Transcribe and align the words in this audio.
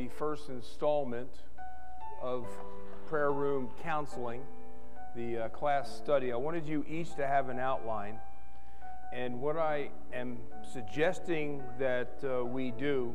The 0.00 0.08
first 0.08 0.48
installment 0.48 1.28
of 2.22 2.46
prayer 3.06 3.32
room 3.32 3.68
counseling, 3.82 4.40
the 5.14 5.36
uh, 5.36 5.48
class 5.50 5.94
study. 5.94 6.32
I 6.32 6.36
wanted 6.36 6.66
you 6.66 6.86
each 6.88 7.14
to 7.16 7.26
have 7.26 7.50
an 7.50 7.58
outline. 7.58 8.18
And 9.12 9.42
what 9.42 9.58
I 9.58 9.90
am 10.14 10.38
suggesting 10.72 11.62
that 11.78 12.14
uh, 12.24 12.46
we 12.46 12.70
do 12.70 13.12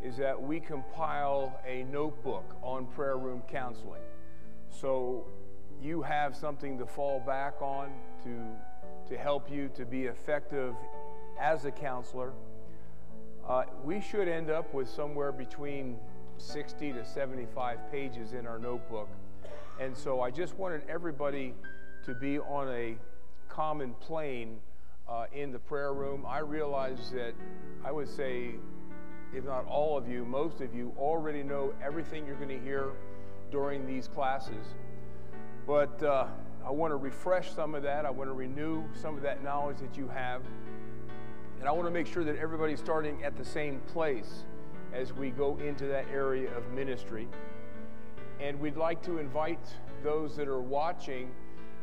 is 0.00 0.16
that 0.18 0.40
we 0.40 0.60
compile 0.60 1.60
a 1.66 1.82
notebook 1.82 2.56
on 2.62 2.86
prayer 2.86 3.16
room 3.16 3.42
counseling. 3.50 4.02
So 4.68 5.26
you 5.82 6.02
have 6.02 6.36
something 6.36 6.78
to 6.78 6.86
fall 6.86 7.18
back 7.18 7.60
on 7.60 7.90
to, 8.22 9.12
to 9.12 9.18
help 9.18 9.50
you 9.50 9.68
to 9.74 9.84
be 9.84 10.04
effective 10.04 10.76
as 11.40 11.64
a 11.64 11.72
counselor. 11.72 12.32
Uh, 13.48 13.64
we 13.84 14.00
should 14.00 14.26
end 14.26 14.50
up 14.50 14.72
with 14.72 14.88
somewhere 14.88 15.30
between 15.30 15.98
60 16.38 16.92
to 16.92 17.04
75 17.04 17.78
pages 17.92 18.32
in 18.32 18.46
our 18.46 18.58
notebook. 18.58 19.08
And 19.78 19.96
so 19.96 20.22
I 20.22 20.30
just 20.30 20.56
wanted 20.56 20.82
everybody 20.88 21.54
to 22.04 22.14
be 22.14 22.38
on 22.38 22.68
a 22.70 22.96
common 23.48 23.94
plane 23.94 24.58
uh, 25.08 25.26
in 25.34 25.52
the 25.52 25.58
prayer 25.58 25.92
room. 25.92 26.24
I 26.26 26.38
realize 26.38 27.10
that 27.10 27.34
I 27.84 27.92
would 27.92 28.08
say, 28.08 28.52
if 29.34 29.44
not 29.44 29.66
all 29.66 29.98
of 29.98 30.08
you, 30.08 30.24
most 30.24 30.62
of 30.62 30.74
you 30.74 30.94
already 30.98 31.42
know 31.42 31.74
everything 31.82 32.26
you're 32.26 32.36
going 32.36 32.48
to 32.48 32.60
hear 32.60 32.92
during 33.50 33.86
these 33.86 34.08
classes. 34.08 34.74
But 35.66 36.02
uh, 36.02 36.28
I 36.64 36.70
want 36.70 36.92
to 36.92 36.96
refresh 36.96 37.52
some 37.52 37.74
of 37.74 37.82
that. 37.82 38.06
I 38.06 38.10
want 38.10 38.30
to 38.30 38.34
renew 38.34 38.84
some 38.94 39.16
of 39.16 39.22
that 39.22 39.42
knowledge 39.42 39.78
that 39.78 39.98
you 39.98 40.08
have. 40.08 40.42
And 41.64 41.70
I 41.70 41.72
want 41.72 41.86
to 41.86 41.90
make 41.90 42.06
sure 42.06 42.24
that 42.24 42.36
everybody's 42.36 42.78
starting 42.78 43.24
at 43.24 43.38
the 43.38 43.44
same 43.44 43.80
place 43.86 44.44
as 44.92 45.14
we 45.14 45.30
go 45.30 45.56
into 45.66 45.86
that 45.86 46.04
area 46.12 46.54
of 46.54 46.70
ministry. 46.72 47.26
And 48.38 48.60
we'd 48.60 48.76
like 48.76 49.02
to 49.04 49.16
invite 49.16 49.66
those 50.02 50.36
that 50.36 50.46
are 50.46 50.60
watching, 50.60 51.30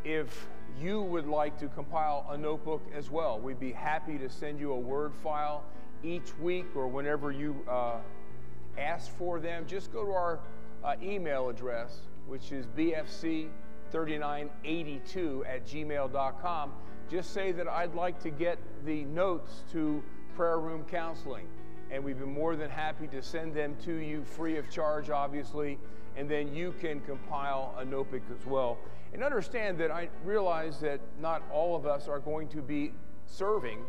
if 0.04 0.48
you 0.80 1.02
would 1.02 1.26
like 1.26 1.58
to 1.58 1.68
compile 1.68 2.28
a 2.30 2.38
notebook 2.38 2.84
as 2.96 3.10
well, 3.10 3.40
we'd 3.40 3.60
be 3.60 3.72
happy 3.72 4.20
to 4.20 4.30
send 4.30 4.60
you 4.60 4.72
a 4.74 4.80
Word 4.80 5.16
file 5.16 5.64
each 6.04 6.38
week 6.38 6.68
or 6.76 6.88
whenever 6.88 7.32
you 7.32 7.56
uh, 7.68 7.96
ask 8.78 9.10
for 9.18 9.40
them. 9.40 9.66
Just 9.66 9.92
go 9.92 10.06
to 10.06 10.12
our 10.12 10.42
uh, 10.84 10.94
email 11.02 11.50
address, 11.50 12.02
which 12.28 12.52
is 12.52 12.68
bfc3982 12.68 13.50
at 15.48 15.66
gmail.com. 15.66 16.72
Just 17.12 17.34
say 17.34 17.52
that 17.52 17.68
I'd 17.68 17.94
like 17.94 18.22
to 18.22 18.30
get 18.30 18.58
the 18.86 19.04
notes 19.04 19.66
to 19.74 20.02
prayer 20.34 20.62
room 20.62 20.86
counseling. 20.90 21.46
And 21.90 22.02
we'd 22.06 22.18
be 22.18 22.26
more 22.26 22.56
than 22.56 22.70
happy 22.70 23.06
to 23.08 23.22
send 23.22 23.54
them 23.54 23.76
to 23.84 23.96
you 23.96 24.24
free 24.24 24.56
of 24.56 24.70
charge, 24.70 25.10
obviously. 25.10 25.78
And 26.16 26.32
then 26.32 26.56
you 26.56 26.74
can 26.80 27.02
compile 27.02 27.76
a 27.78 27.84
notebook 27.84 28.22
as 28.34 28.46
well. 28.46 28.78
And 29.12 29.26
understand 29.26 29.78
that 29.80 29.92
I 29.92 30.08
realize 30.24 30.80
that 30.80 31.02
not 31.20 31.44
all 31.52 31.76
of 31.76 31.86
us 31.86 32.08
are 32.08 32.20
going 32.20 32.48
to 32.48 32.62
be 32.62 32.94
serving 33.26 33.80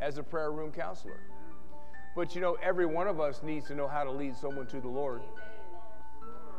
as 0.00 0.18
a 0.18 0.22
prayer 0.24 0.50
room 0.50 0.72
counselor. 0.72 1.20
But 2.16 2.34
you 2.34 2.40
know, 2.40 2.56
every 2.60 2.86
one 2.86 3.06
of 3.06 3.20
us 3.20 3.44
needs 3.44 3.68
to 3.68 3.76
know 3.76 3.86
how 3.86 4.02
to 4.02 4.10
lead 4.10 4.36
someone 4.36 4.66
to 4.66 4.80
the 4.80 4.88
Lord. 4.88 5.20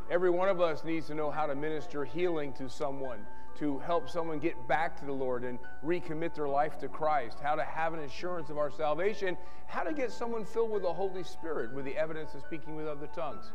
Every 0.09 0.30
one 0.30 0.47
of 0.47 0.62
us 0.62 0.85
needs 0.85 1.07
to 1.07 1.16
know 1.16 1.31
how 1.31 1.47
to 1.47 1.56
minister 1.56 2.06
healing 2.06 2.53
to 2.53 2.69
someone, 2.69 3.19
to 3.59 3.79
help 3.79 4.09
someone 4.09 4.39
get 4.39 4.67
back 4.67 4.97
to 5.00 5.06
the 5.06 5.12
Lord 5.12 5.44
and 5.44 5.59
recommit 5.85 6.34
their 6.34 6.47
life 6.47 6.78
to 6.79 6.88
Christ, 6.88 7.38
how 7.41 7.56
to 7.56 7.63
have 7.63 7.94
an 7.94 8.00
assurance 8.00 8.50
of 8.50 8.57
our 8.57 8.72
salvation, 8.72 9.38
how 9.67 9.84
to 9.84 9.94
get 9.94 10.12
someone 10.12 10.45
filled 10.45 10.72
with 10.72 10.81
the 10.81 10.94
Holy 10.94 11.23
Spirit 11.23 11.73
with 11.73 11.85
the 11.85 11.95
evidence 11.95 12.34
of 12.34 12.41
speaking 12.41 12.75
with 12.75 12.88
other 12.88 13.07
tongues. 13.07 13.51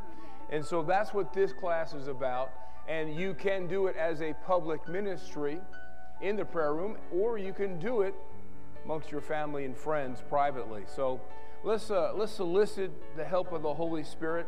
And 0.51 0.65
so 0.65 0.83
that's 0.83 1.13
what 1.13 1.33
this 1.33 1.53
class 1.53 1.93
is 1.93 2.09
about. 2.09 2.51
And 2.89 3.15
you 3.15 3.35
can 3.35 3.67
do 3.67 3.89
it 3.89 3.97
as 3.97 4.23
a 4.23 4.33
public 4.45 4.87
ministry 4.89 5.61
in 6.21 6.37
the 6.37 6.45
prayer 6.45 6.75
room, 6.75 6.97
or 7.13 7.37
you 7.37 7.53
can 7.53 7.79
do 7.79 8.03
it 8.03 8.15
amongst 8.85 9.11
your 9.11 9.21
family 9.21 9.65
and 9.65 9.77
friends 9.77 10.23
privately. 10.29 10.85
So 10.87 11.21
let's, 11.65 11.91
uh, 11.91 12.13
let's 12.15 12.33
solicit 12.33 12.93
the 13.17 13.25
help 13.25 13.53
of 13.53 13.63
the 13.63 13.75
Holy 13.75 14.05
Spirit 14.05 14.47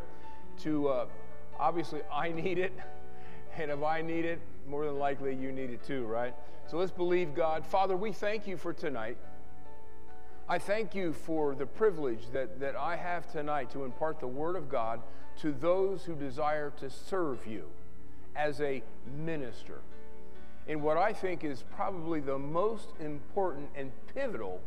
to, 0.59 0.89
uh, 0.89 1.07
obviously, 1.59 2.01
I 2.13 2.31
need 2.31 2.59
it. 2.59 2.73
And 3.61 3.73
if 3.73 3.83
I 3.83 4.03
need 4.03 4.25
it, 4.25 4.41
more 4.69 4.85
than 4.85 4.99
likely 4.99 5.35
you 5.35 5.53
need 5.53 5.71
it 5.71 5.85
too, 5.85 6.05
right? 6.07 6.35
So 6.67 6.77
let's 6.77 6.93
believe 6.93 7.35
God. 7.35 7.65
Father, 7.65 7.97
we 7.97 8.13
thank 8.13 8.47
you 8.47 8.57
for 8.57 8.73
tonight. 8.73 9.17
I 10.49 10.59
thank 10.59 10.95
you 10.95 11.13
for 11.13 11.55
the 11.55 11.67
privilege 11.67 12.31
that, 12.33 12.61
that 12.61 12.77
I 12.77 12.97
have 12.97 13.31
tonight 13.31 13.71
to 13.73 13.85
impart 13.85 14.21
the 14.21 14.27
Word 14.27 14.57
of 14.57 14.69
God 14.69 15.01
to 15.41 15.53
those 15.53 16.05
who 16.05 16.15
desire 16.15 16.73
to 16.79 16.91
serve 16.91 17.47
you 17.47 17.65
as 18.35 18.61
a 18.61 18.83
minister 19.25 19.81
in 20.69 20.83
what 20.83 20.99
I 20.99 21.13
think 21.13 21.43
is 21.43 21.65
probably 21.75 22.21
the 22.21 22.39
most 22.39 22.91
important 23.01 23.71
and 23.75 23.91
pivotal 24.15 24.61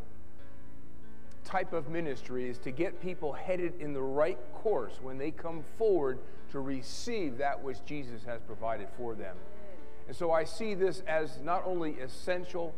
type 1.45 1.73
of 1.73 1.89
ministry 1.89 2.49
is 2.49 2.57
to 2.59 2.71
get 2.71 3.01
people 3.01 3.33
headed 3.33 3.73
in 3.79 3.93
the 3.93 4.01
right 4.01 4.39
course 4.53 4.99
when 5.01 5.17
they 5.17 5.31
come 5.31 5.63
forward 5.77 6.17
to 6.51 6.59
receive 6.59 7.37
that 7.37 7.61
which 7.63 7.77
Jesus 7.85 8.23
has 8.23 8.41
provided 8.41 8.87
for 8.97 9.13
them. 9.13 9.37
And 10.11 10.17
so 10.17 10.33
I 10.33 10.43
see 10.43 10.73
this 10.73 11.03
as 11.07 11.39
not 11.41 11.63
only 11.65 11.91
essential, 12.01 12.75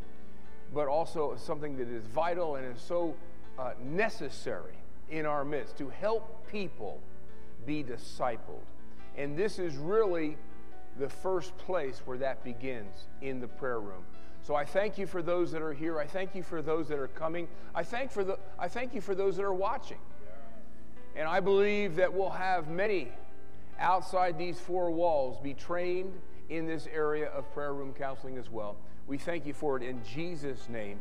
but 0.72 0.88
also 0.88 1.36
something 1.36 1.76
that 1.78 1.88
is 1.88 2.04
vital 2.06 2.58
and 2.58 2.76
is 2.76 2.80
so 2.80 3.16
uh, 3.58 3.72
necessary 3.84 4.76
in 5.10 5.26
our 5.26 5.44
midst 5.44 5.76
to 5.80 5.90
help 5.90 6.48
people 6.52 7.02
be 7.66 7.84
discipled. 7.84 8.62
And 9.18 9.36
this 9.36 9.58
is 9.58 9.78
really 9.78 10.38
the 11.00 11.10
first 11.10 11.58
place 11.58 12.04
where 12.06 12.20
that 12.20 12.44
begins 12.44 13.08
in 13.24 13.40
the 13.40 13.48
prayer 13.48 13.80
room. 13.80 14.06
So 14.44 14.54
I 14.54 14.64
thank 14.64 15.00
you 15.00 15.08
for 15.08 15.24
those 15.24 15.52
that 15.54 15.64
are 15.64 15.74
here. 15.74 15.98
I 15.98 16.06
thank 16.06 16.36
you 16.36 16.44
for 16.44 16.62
those 16.62 16.88
that 16.90 17.00
are 17.00 17.08
coming. 17.08 17.48
I 17.74 17.82
thank 17.82 18.12
for 18.12 18.24
the 18.24 18.38
I 18.60 18.68
thank 18.68 18.94
you 18.94 19.02
for 19.02 19.16
those 19.16 19.38
that 19.38 19.44
are 19.44 19.56
watching. 19.56 19.98
And 21.16 21.28
I 21.28 21.40
believe 21.40 21.96
that 21.96 22.14
we'll 22.14 22.30
have 22.30 22.68
many 22.68 23.12
outside 23.80 24.38
these 24.38 24.60
four 24.60 24.92
walls 24.92 25.40
be 25.40 25.56
trained 25.56 26.14
in 26.54 26.68
this 26.68 26.88
area 26.94 27.30
of 27.30 27.52
prayer 27.54 27.74
room 27.74 27.94
counseling 27.94 28.38
as 28.38 28.50
well. 28.50 28.76
We 29.08 29.18
thank 29.18 29.46
you 29.46 29.54
for 29.54 29.76
it 29.76 29.84
in 29.84 30.02
Jesus' 30.04 30.70
name. 30.70 31.00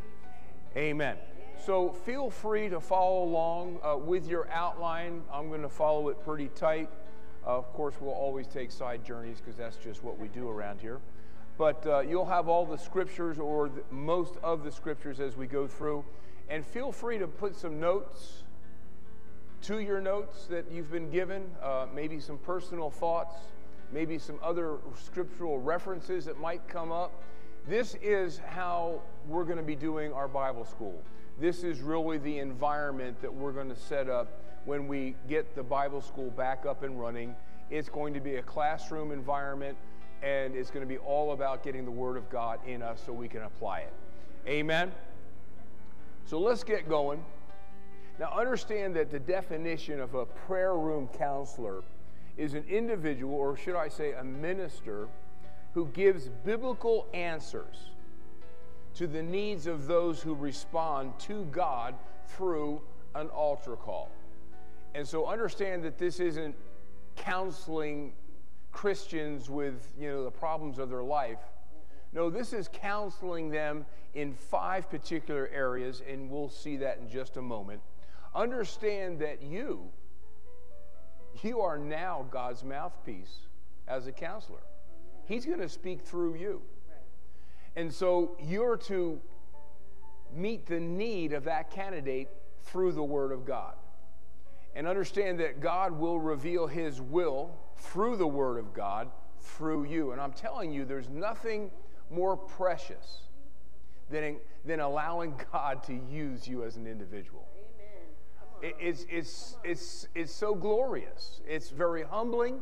Amen. 0.76 1.16
So 1.64 1.90
feel 1.90 2.30
free 2.30 2.68
to 2.70 2.80
follow 2.80 3.24
along 3.24 3.78
uh, 3.84 3.96
with 3.96 4.26
your 4.26 4.48
outline. 4.50 5.22
I'm 5.32 5.48
going 5.48 5.62
to 5.62 5.68
follow 5.68 6.08
it 6.08 6.24
pretty 6.24 6.48
tight. 6.48 6.88
Uh, 7.46 7.58
of 7.58 7.72
course, 7.72 7.94
we'll 8.00 8.14
always 8.14 8.46
take 8.46 8.72
side 8.72 9.04
journeys 9.04 9.38
because 9.38 9.56
that's 9.56 9.76
just 9.76 10.02
what 10.02 10.18
we 10.18 10.28
do 10.28 10.48
around 10.48 10.80
here. 10.80 11.00
But 11.58 11.86
uh, 11.86 12.00
you'll 12.00 12.26
have 12.26 12.48
all 12.48 12.64
the 12.64 12.78
scriptures 12.78 13.38
or 13.38 13.68
the, 13.68 13.82
most 13.90 14.36
of 14.42 14.64
the 14.64 14.72
scriptures 14.72 15.20
as 15.20 15.36
we 15.36 15.46
go 15.46 15.66
through. 15.66 16.04
And 16.48 16.64
feel 16.64 16.90
free 16.90 17.18
to 17.18 17.26
put 17.26 17.54
some 17.54 17.78
notes 17.78 18.42
to 19.62 19.78
your 19.78 20.00
notes 20.00 20.46
that 20.46 20.64
you've 20.72 20.90
been 20.90 21.10
given, 21.10 21.44
uh, 21.62 21.86
maybe 21.94 22.18
some 22.18 22.38
personal 22.38 22.90
thoughts, 22.90 23.34
maybe 23.92 24.18
some 24.18 24.38
other 24.42 24.78
scriptural 24.96 25.58
references 25.58 26.24
that 26.24 26.38
might 26.38 26.66
come 26.66 26.90
up. 26.90 27.22
This 27.68 27.96
is 28.02 28.40
how 28.46 29.02
we're 29.28 29.44
going 29.44 29.58
to 29.58 29.62
be 29.62 29.76
doing 29.76 30.12
our 30.12 30.26
Bible 30.26 30.64
school. 30.64 31.00
This 31.40 31.62
is 31.62 31.80
really 31.80 32.18
the 32.18 32.38
environment 32.38 33.20
that 33.22 33.32
we're 33.32 33.52
going 33.52 33.68
to 33.68 33.76
set 33.76 34.08
up 34.08 34.40
when 34.64 34.88
we 34.88 35.14
get 35.28 35.54
the 35.54 35.62
Bible 35.62 36.00
school 36.00 36.30
back 36.30 36.66
up 36.66 36.82
and 36.82 37.00
running. 37.00 37.34
It's 37.70 37.88
going 37.88 38.14
to 38.14 38.20
be 38.20 38.36
a 38.36 38.42
classroom 38.42 39.12
environment, 39.12 39.76
and 40.22 40.54
it's 40.54 40.70
going 40.70 40.86
to 40.86 40.88
be 40.88 40.98
all 40.98 41.32
about 41.32 41.62
getting 41.62 41.84
the 41.84 41.90
Word 41.90 42.16
of 42.16 42.28
God 42.30 42.58
in 42.66 42.82
us 42.82 43.02
so 43.04 43.12
we 43.12 43.28
can 43.28 43.42
apply 43.42 43.80
it. 43.80 43.92
Amen? 44.46 44.92
So 46.24 46.38
let's 46.38 46.64
get 46.64 46.88
going. 46.88 47.24
Now, 48.18 48.32
understand 48.36 48.94
that 48.96 49.10
the 49.10 49.18
definition 49.18 50.00
of 50.00 50.14
a 50.14 50.26
prayer 50.26 50.76
room 50.76 51.08
counselor 51.16 51.82
is 52.36 52.54
an 52.54 52.64
individual, 52.68 53.34
or 53.34 53.56
should 53.56 53.76
I 53.76 53.88
say, 53.88 54.12
a 54.12 54.24
minister, 54.24 55.08
who 55.74 55.86
gives 55.88 56.28
biblical 56.44 57.06
answers 57.14 57.90
to 58.94 59.06
the 59.06 59.22
needs 59.22 59.66
of 59.66 59.86
those 59.86 60.20
who 60.20 60.34
respond 60.34 61.18
to 61.18 61.44
God 61.46 61.94
through 62.26 62.80
an 63.14 63.28
altar 63.28 63.76
call. 63.76 64.10
And 64.94 65.06
so 65.06 65.26
understand 65.26 65.82
that 65.84 65.98
this 65.98 66.20
isn't 66.20 66.54
counseling 67.16 68.12
Christians 68.70 69.48
with, 69.48 69.92
you 69.98 70.08
know, 70.08 70.24
the 70.24 70.30
problems 70.30 70.78
of 70.78 70.90
their 70.90 71.02
life. 71.02 71.38
No, 72.12 72.28
this 72.28 72.52
is 72.52 72.68
counseling 72.72 73.48
them 73.48 73.86
in 74.14 74.34
five 74.34 74.90
particular 74.90 75.48
areas, 75.52 76.02
and 76.06 76.28
we'll 76.28 76.50
see 76.50 76.76
that 76.78 76.98
in 76.98 77.08
just 77.08 77.38
a 77.38 77.42
moment. 77.42 77.80
Understand 78.34 79.18
that 79.20 79.42
you, 79.42 79.88
you 81.42 81.60
are 81.60 81.78
now 81.78 82.26
God's 82.30 82.64
mouthpiece 82.64 83.46
as 83.88 84.06
a 84.06 84.12
counselor. 84.12 84.62
He's 85.26 85.46
going 85.46 85.60
to 85.60 85.68
speak 85.68 86.02
through 86.02 86.34
you. 86.34 86.62
And 87.76 87.92
so 87.92 88.36
you're 88.42 88.76
to 88.78 89.20
meet 90.34 90.66
the 90.66 90.80
need 90.80 91.32
of 91.32 91.44
that 91.44 91.70
candidate 91.70 92.28
through 92.62 92.92
the 92.92 93.02
Word 93.02 93.32
of 93.32 93.44
God. 93.44 93.74
And 94.74 94.86
understand 94.86 95.40
that 95.40 95.60
God 95.60 95.92
will 95.92 96.18
reveal 96.18 96.66
His 96.66 97.00
will 97.00 97.50
through 97.76 98.16
the 98.16 98.26
Word 98.26 98.58
of 98.58 98.72
God 98.72 99.10
through 99.40 99.84
you. 99.84 100.12
And 100.12 100.20
I'm 100.20 100.32
telling 100.32 100.72
you, 100.72 100.84
there's 100.84 101.08
nothing 101.08 101.70
more 102.10 102.36
precious 102.36 103.22
than, 104.10 104.36
than 104.64 104.80
allowing 104.80 105.34
God 105.52 105.82
to 105.84 105.94
use 106.10 106.46
you 106.46 106.64
as 106.64 106.76
an 106.76 106.86
individual. 106.86 107.46
It, 108.62 108.76
it's, 108.78 109.06
it's, 109.10 109.56
it's, 109.64 110.08
it's 110.14 110.32
so 110.32 110.54
glorious. 110.54 111.40
It's 111.46 111.70
very 111.70 112.04
humbling. 112.04 112.60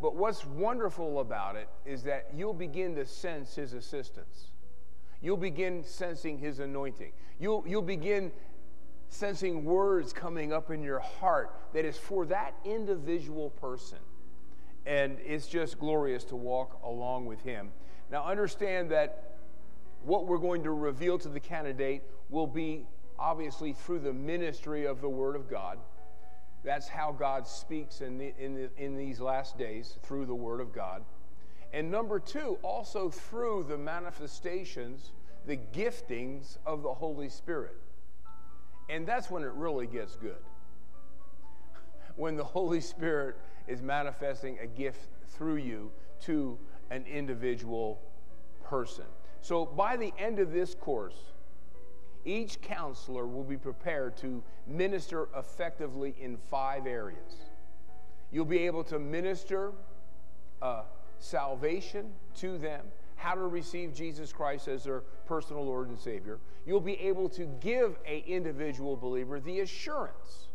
But 0.00 0.14
what's 0.14 0.44
wonderful 0.44 1.20
about 1.20 1.56
it 1.56 1.68
is 1.86 2.02
that 2.04 2.28
you'll 2.34 2.54
begin 2.54 2.94
to 2.96 3.06
sense 3.06 3.54
His 3.54 3.72
assistance. 3.72 4.50
You'll 5.20 5.36
begin 5.36 5.82
sensing 5.84 6.38
His 6.38 6.60
anointing. 6.60 7.12
You'll, 7.40 7.64
you'll 7.66 7.82
begin 7.82 8.30
sensing 9.08 9.64
words 9.64 10.12
coming 10.12 10.52
up 10.52 10.70
in 10.70 10.82
your 10.82 11.00
heart 11.00 11.54
that 11.72 11.84
is 11.84 11.96
for 11.96 12.26
that 12.26 12.54
individual 12.64 13.50
person. 13.50 13.98
And 14.86 15.18
it's 15.24 15.46
just 15.46 15.78
glorious 15.78 16.24
to 16.24 16.36
walk 16.36 16.80
along 16.84 17.26
with 17.26 17.40
Him. 17.42 17.70
Now, 18.10 18.24
understand 18.24 18.90
that 18.90 19.36
what 20.04 20.26
we're 20.26 20.38
going 20.38 20.62
to 20.62 20.70
reveal 20.70 21.18
to 21.18 21.28
the 21.28 21.40
candidate 21.40 22.02
will 22.30 22.46
be 22.46 22.86
obviously 23.18 23.72
through 23.72 24.00
the 24.00 24.12
ministry 24.12 24.86
of 24.86 25.00
the 25.00 25.08
Word 25.08 25.36
of 25.36 25.48
God. 25.48 25.78
That's 26.64 26.88
how 26.88 27.12
God 27.12 27.46
speaks 27.46 28.00
in, 28.00 28.18
the, 28.18 28.34
in, 28.38 28.54
the, 28.54 28.70
in 28.76 28.96
these 28.96 29.20
last 29.20 29.58
days, 29.58 29.98
through 30.02 30.26
the 30.26 30.34
Word 30.34 30.60
of 30.60 30.72
God. 30.72 31.04
And 31.72 31.90
number 31.90 32.18
two, 32.18 32.58
also 32.62 33.10
through 33.10 33.66
the 33.68 33.76
manifestations, 33.78 35.12
the 35.46 35.56
giftings 35.56 36.56
of 36.66 36.82
the 36.82 36.92
Holy 36.92 37.28
Spirit. 37.28 37.76
And 38.88 39.06
that's 39.06 39.30
when 39.30 39.42
it 39.42 39.52
really 39.52 39.86
gets 39.86 40.16
good. 40.16 40.42
when 42.16 42.36
the 42.36 42.44
Holy 42.44 42.80
Spirit 42.80 43.36
is 43.66 43.82
manifesting 43.82 44.58
a 44.60 44.66
gift 44.66 45.08
through 45.26 45.56
you 45.56 45.90
to 46.22 46.58
an 46.90 47.04
individual 47.06 48.00
person. 48.64 49.04
So 49.40 49.64
by 49.64 49.96
the 49.96 50.12
end 50.18 50.38
of 50.38 50.52
this 50.52 50.74
course, 50.74 51.16
each 52.28 52.60
counselor 52.60 53.26
will 53.26 53.42
be 53.42 53.56
prepared 53.56 54.16
to 54.18 54.42
minister 54.66 55.28
effectively 55.34 56.14
in 56.20 56.36
five 56.36 56.86
areas. 56.86 57.50
You'll 58.30 58.44
be 58.44 58.66
able 58.66 58.84
to 58.84 58.98
minister 58.98 59.72
uh, 60.60 60.82
salvation 61.18 62.12
to 62.36 62.58
them, 62.58 62.84
how 63.16 63.34
to 63.34 63.40
receive 63.40 63.94
Jesus 63.94 64.30
Christ 64.30 64.68
as 64.68 64.84
their 64.84 65.00
personal 65.26 65.64
Lord 65.64 65.88
and 65.88 65.98
Savior. 65.98 66.38
You'll 66.66 66.80
be 66.80 67.00
able 67.00 67.30
to 67.30 67.46
give 67.60 67.96
a 68.06 68.18
individual 68.26 68.94
believer 68.94 69.40
the 69.40 69.60
assurance, 69.60 70.48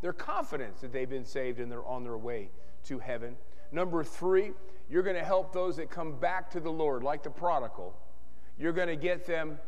their 0.00 0.14
confidence 0.14 0.80
that 0.80 0.92
they've 0.92 1.08
been 1.08 1.26
saved 1.26 1.60
and 1.60 1.70
they're 1.70 1.84
on 1.84 2.02
their 2.02 2.16
way 2.16 2.48
to 2.84 2.98
heaven. 2.98 3.36
Number 3.72 4.02
three, 4.02 4.52
you're 4.88 5.02
going 5.02 5.16
to 5.16 5.24
help 5.24 5.52
those 5.52 5.76
that 5.76 5.90
come 5.90 6.16
back 6.16 6.50
to 6.52 6.60
the 6.60 6.72
Lord, 6.72 7.02
like 7.02 7.22
the 7.22 7.30
prodigal. 7.30 7.94
You're 8.58 8.72
going 8.72 8.88
to 8.88 8.96
get 8.96 9.26
them 9.26 9.58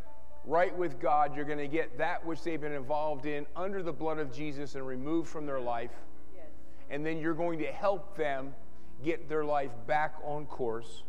right 0.47 0.77
with 0.77 1.01
God. 1.01 1.35
You're 1.35 1.45
going 1.45 1.59
to 1.59 1.69
get 1.69 1.99
that 1.99 2.25
which 2.25 2.43
they've 2.43 2.61
been 2.61 2.73
involved 2.73 3.27
in 3.27 3.47
under 3.57 3.83
the 3.83 3.93
blood 3.93 4.19
of 4.19 4.33
Jesus 4.33 4.75
and 4.77 4.87
removed 4.87 5.29
from 5.29 5.45
their 5.45 5.61
life. 5.61 5.91
Yes. 6.35 6.47
And 6.91 7.05
then 7.05 7.19
you're 7.19 7.35
going 7.35 7.59
to 7.59 7.67
help 7.67 8.17
them 8.17 8.55
get 9.05 9.29
their 9.29 9.45
life 9.45 9.73
back 9.87 10.15
on 10.25 10.47
course. 10.47 11.03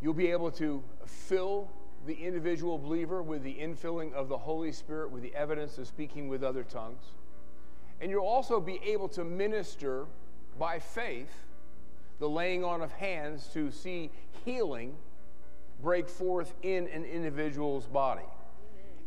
You'll 0.00 0.14
be 0.14 0.30
able 0.30 0.50
to 0.52 0.82
fill 1.04 1.70
the 2.06 2.14
individual 2.14 2.78
believer 2.78 3.22
with 3.22 3.42
the 3.42 3.54
infilling 3.54 4.12
of 4.14 4.28
the 4.28 4.38
Holy 4.38 4.72
Spirit 4.72 5.10
with 5.10 5.22
the 5.22 5.34
evidence 5.34 5.76
of 5.78 5.86
speaking 5.86 6.28
with 6.28 6.42
other 6.42 6.62
tongues. 6.62 7.02
And 8.00 8.10
you'll 8.10 8.24
also 8.24 8.60
be 8.60 8.80
able 8.84 9.08
to 9.08 9.24
minister 9.24 10.06
by 10.58 10.78
faith 10.78 11.44
the 12.20 12.28
laying 12.28 12.64
on 12.64 12.80
of 12.80 12.92
hands 12.92 13.48
to 13.52 13.70
see 13.70 14.10
healing 14.44 14.96
break 15.80 16.08
forth 16.08 16.54
in 16.62 16.88
an 16.88 17.04
individual's 17.04 17.86
body. 17.86 18.26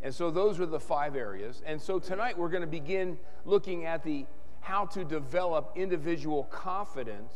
And 0.02 0.14
so 0.14 0.30
those 0.30 0.58
are 0.58 0.66
the 0.66 0.80
five 0.80 1.14
areas. 1.14 1.62
And 1.64 1.80
so 1.80 1.98
tonight 1.98 2.36
we're 2.36 2.48
going 2.48 2.62
to 2.62 2.66
begin 2.66 3.18
looking 3.44 3.84
at 3.84 4.02
the 4.02 4.26
how 4.60 4.86
to 4.86 5.04
develop 5.04 5.72
individual 5.76 6.44
confidence 6.44 7.32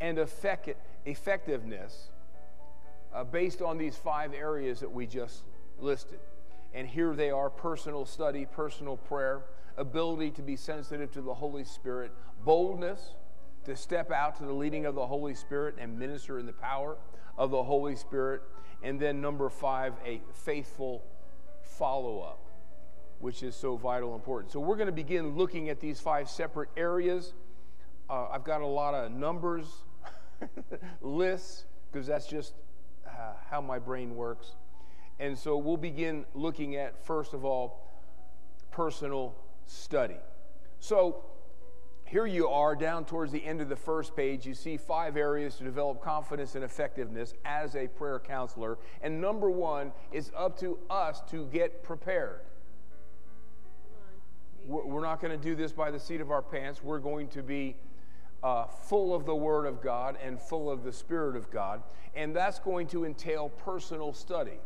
and 0.00 0.18
effect, 0.18 0.68
effectiveness 1.06 2.10
uh, 3.14 3.24
based 3.24 3.62
on 3.62 3.78
these 3.78 3.96
five 3.96 4.34
areas 4.34 4.80
that 4.80 4.90
we 4.90 5.06
just 5.06 5.44
listed. 5.80 6.18
And 6.74 6.86
here 6.86 7.14
they 7.14 7.30
are 7.30 7.48
personal 7.48 8.04
study, 8.04 8.44
personal 8.44 8.98
prayer, 8.98 9.44
ability 9.78 10.30
to 10.32 10.42
be 10.42 10.56
sensitive 10.56 11.10
to 11.12 11.22
the 11.22 11.32
Holy 11.32 11.64
Spirit, 11.64 12.12
boldness 12.44 13.14
to 13.66 13.76
step 13.76 14.12
out 14.12 14.36
to 14.36 14.44
the 14.44 14.52
leading 14.52 14.86
of 14.86 14.94
the 14.94 15.06
Holy 15.06 15.34
Spirit 15.34 15.74
and 15.78 15.98
minister 15.98 16.38
in 16.38 16.46
the 16.46 16.52
power 16.52 16.96
of 17.36 17.50
the 17.50 17.62
Holy 17.62 17.96
Spirit. 17.96 18.42
And 18.82 18.98
then 18.98 19.20
number 19.20 19.50
five, 19.50 19.94
a 20.04 20.20
faithful 20.32 21.02
follow 21.62 22.20
up, 22.20 22.38
which 23.18 23.42
is 23.42 23.56
so 23.56 23.76
vital 23.76 24.10
and 24.10 24.20
important. 24.20 24.52
So 24.52 24.60
we're 24.60 24.76
going 24.76 24.86
to 24.86 24.92
begin 24.92 25.36
looking 25.36 25.68
at 25.68 25.80
these 25.80 26.00
five 26.00 26.30
separate 26.30 26.68
areas. 26.76 27.34
Uh, 28.08 28.28
I've 28.28 28.44
got 28.44 28.60
a 28.60 28.66
lot 28.66 28.94
of 28.94 29.10
numbers, 29.10 29.66
lists, 31.00 31.64
because 31.90 32.06
that's 32.06 32.28
just 32.28 32.54
uh, 33.04 33.32
how 33.50 33.60
my 33.60 33.80
brain 33.80 34.14
works. 34.14 34.52
And 35.18 35.36
so 35.36 35.56
we'll 35.56 35.76
begin 35.76 36.24
looking 36.34 36.76
at, 36.76 37.04
first 37.04 37.34
of 37.34 37.44
all, 37.44 37.90
personal 38.70 39.34
study. 39.66 40.18
So 40.78 41.24
here 42.06 42.24
you 42.24 42.48
are 42.48 42.76
down 42.76 43.04
towards 43.04 43.32
the 43.32 43.44
end 43.44 43.60
of 43.60 43.68
the 43.68 43.76
first 43.76 44.14
page. 44.14 44.46
You 44.46 44.54
see 44.54 44.76
five 44.76 45.16
areas 45.16 45.56
to 45.56 45.64
develop 45.64 46.00
confidence 46.00 46.54
and 46.54 46.62
effectiveness 46.62 47.34
as 47.44 47.74
a 47.74 47.88
prayer 47.88 48.20
counselor. 48.20 48.78
And 49.02 49.20
number 49.20 49.50
one 49.50 49.92
is 50.12 50.30
up 50.36 50.58
to 50.60 50.78
us 50.88 51.20
to 51.30 51.46
get 51.46 51.82
prepared. 51.82 52.42
We're 54.66 55.02
not 55.02 55.20
going 55.20 55.36
to 55.36 55.42
do 55.42 55.56
this 55.56 55.72
by 55.72 55.90
the 55.90 55.98
seat 55.98 56.20
of 56.20 56.30
our 56.30 56.42
pants. 56.42 56.82
We're 56.82 57.00
going 57.00 57.28
to 57.28 57.42
be 57.42 57.76
uh, 58.42 58.66
full 58.66 59.12
of 59.12 59.26
the 59.26 59.34
Word 59.34 59.66
of 59.66 59.82
God 59.82 60.16
and 60.22 60.40
full 60.40 60.70
of 60.70 60.84
the 60.84 60.92
Spirit 60.92 61.34
of 61.34 61.50
God. 61.50 61.82
And 62.14 62.34
that's 62.34 62.60
going 62.60 62.86
to 62.88 63.04
entail 63.04 63.48
personal 63.48 64.12
study. 64.12 64.58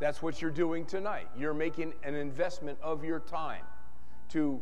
That's 0.00 0.20
what 0.20 0.42
you're 0.42 0.50
doing 0.50 0.84
tonight. 0.84 1.28
You're 1.36 1.54
making 1.54 1.94
an 2.02 2.14
investment 2.14 2.78
of 2.82 3.04
your 3.04 3.20
time 3.20 3.62
to 4.30 4.60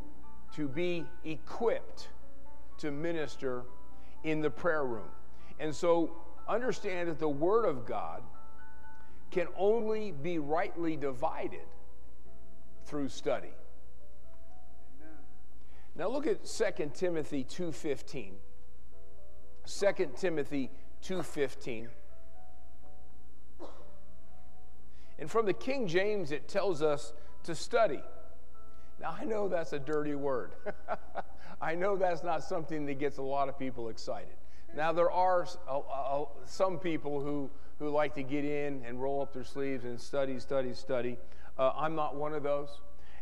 to 0.57 0.69
be 0.69 1.07
equipped 1.25 2.09
to 2.79 2.91
minister 2.91 3.65
in 4.25 4.41
the 4.41 4.51
prayer 4.51 4.85
room. 4.85 5.09
And 5.59 5.75
so 5.75 6.11
understand 6.49 7.09
that 7.09 7.19
the 7.19 7.29
Word 7.29 7.65
of 7.65 7.87
God 7.87 8.23
can 9.31 9.49
only 9.57 10.13
be 10.13 10.39
rightly 10.39 10.97
divided 10.97 11.67
through 12.85 13.09
study. 13.09 13.53
Amen. 15.01 15.17
Now 15.95 16.09
look 16.09 16.27
at 16.27 16.47
2 16.47 16.93
Timothy 16.95 17.45
2:15. 17.45 18.35
2 19.65 20.17
Timothy 20.17 20.71
2:15. 21.03 21.89
And 25.19 25.31
from 25.31 25.47
the 25.47 25.55
King 25.55 25.87
James 25.87 26.33
it 26.33 26.49
tells 26.49 26.83
us 26.83 27.13
to 27.45 27.55
study. 27.55 28.03
Now, 29.01 29.17
I 29.19 29.25
know 29.25 29.49
that's 29.49 29.73
a 29.73 29.79
dirty 29.79 30.15
word. 30.15 30.53
I 31.61 31.75
know 31.75 31.97
that's 31.97 32.23
not 32.23 32.43
something 32.43 32.87
that 32.87 32.99
gets 32.99 33.19
a 33.19 33.23
lot 33.23 33.49
of 33.49 33.59
people 33.59 33.89
excited. 33.89 34.35
Now, 34.75 34.93
there 34.93 35.11
are 35.11 35.47
some 36.47 36.79
people 36.79 37.21
who, 37.21 37.51
who 37.79 37.91
like 37.91 38.15
to 38.15 38.23
get 38.23 38.45
in 38.45 38.83
and 38.87 39.01
roll 39.01 39.21
up 39.21 39.33
their 39.33 39.45
sleeves 39.45 39.85
and 39.85 40.01
study, 40.01 40.39
study, 40.39 40.73
study. 40.75 41.19
Uh, 41.59 41.73
I'm 41.77 41.95
not 41.95 42.17
one 42.17 42.33
of 42.33 42.43
those. 42.43 42.69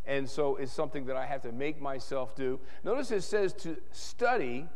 And 0.07 0.29
so 0.29 0.57
it's 0.57 0.73
something 0.73 1.07
that 1.07 1.17
I 1.17 1.27
have 1.27 1.43
to 1.43 1.53
make 1.53 1.81
myself 1.81 2.35
do. 2.35 2.61
Notice 2.85 3.11
it 3.11 3.23
says 3.23 3.53
to 3.55 3.77
study 3.91 4.67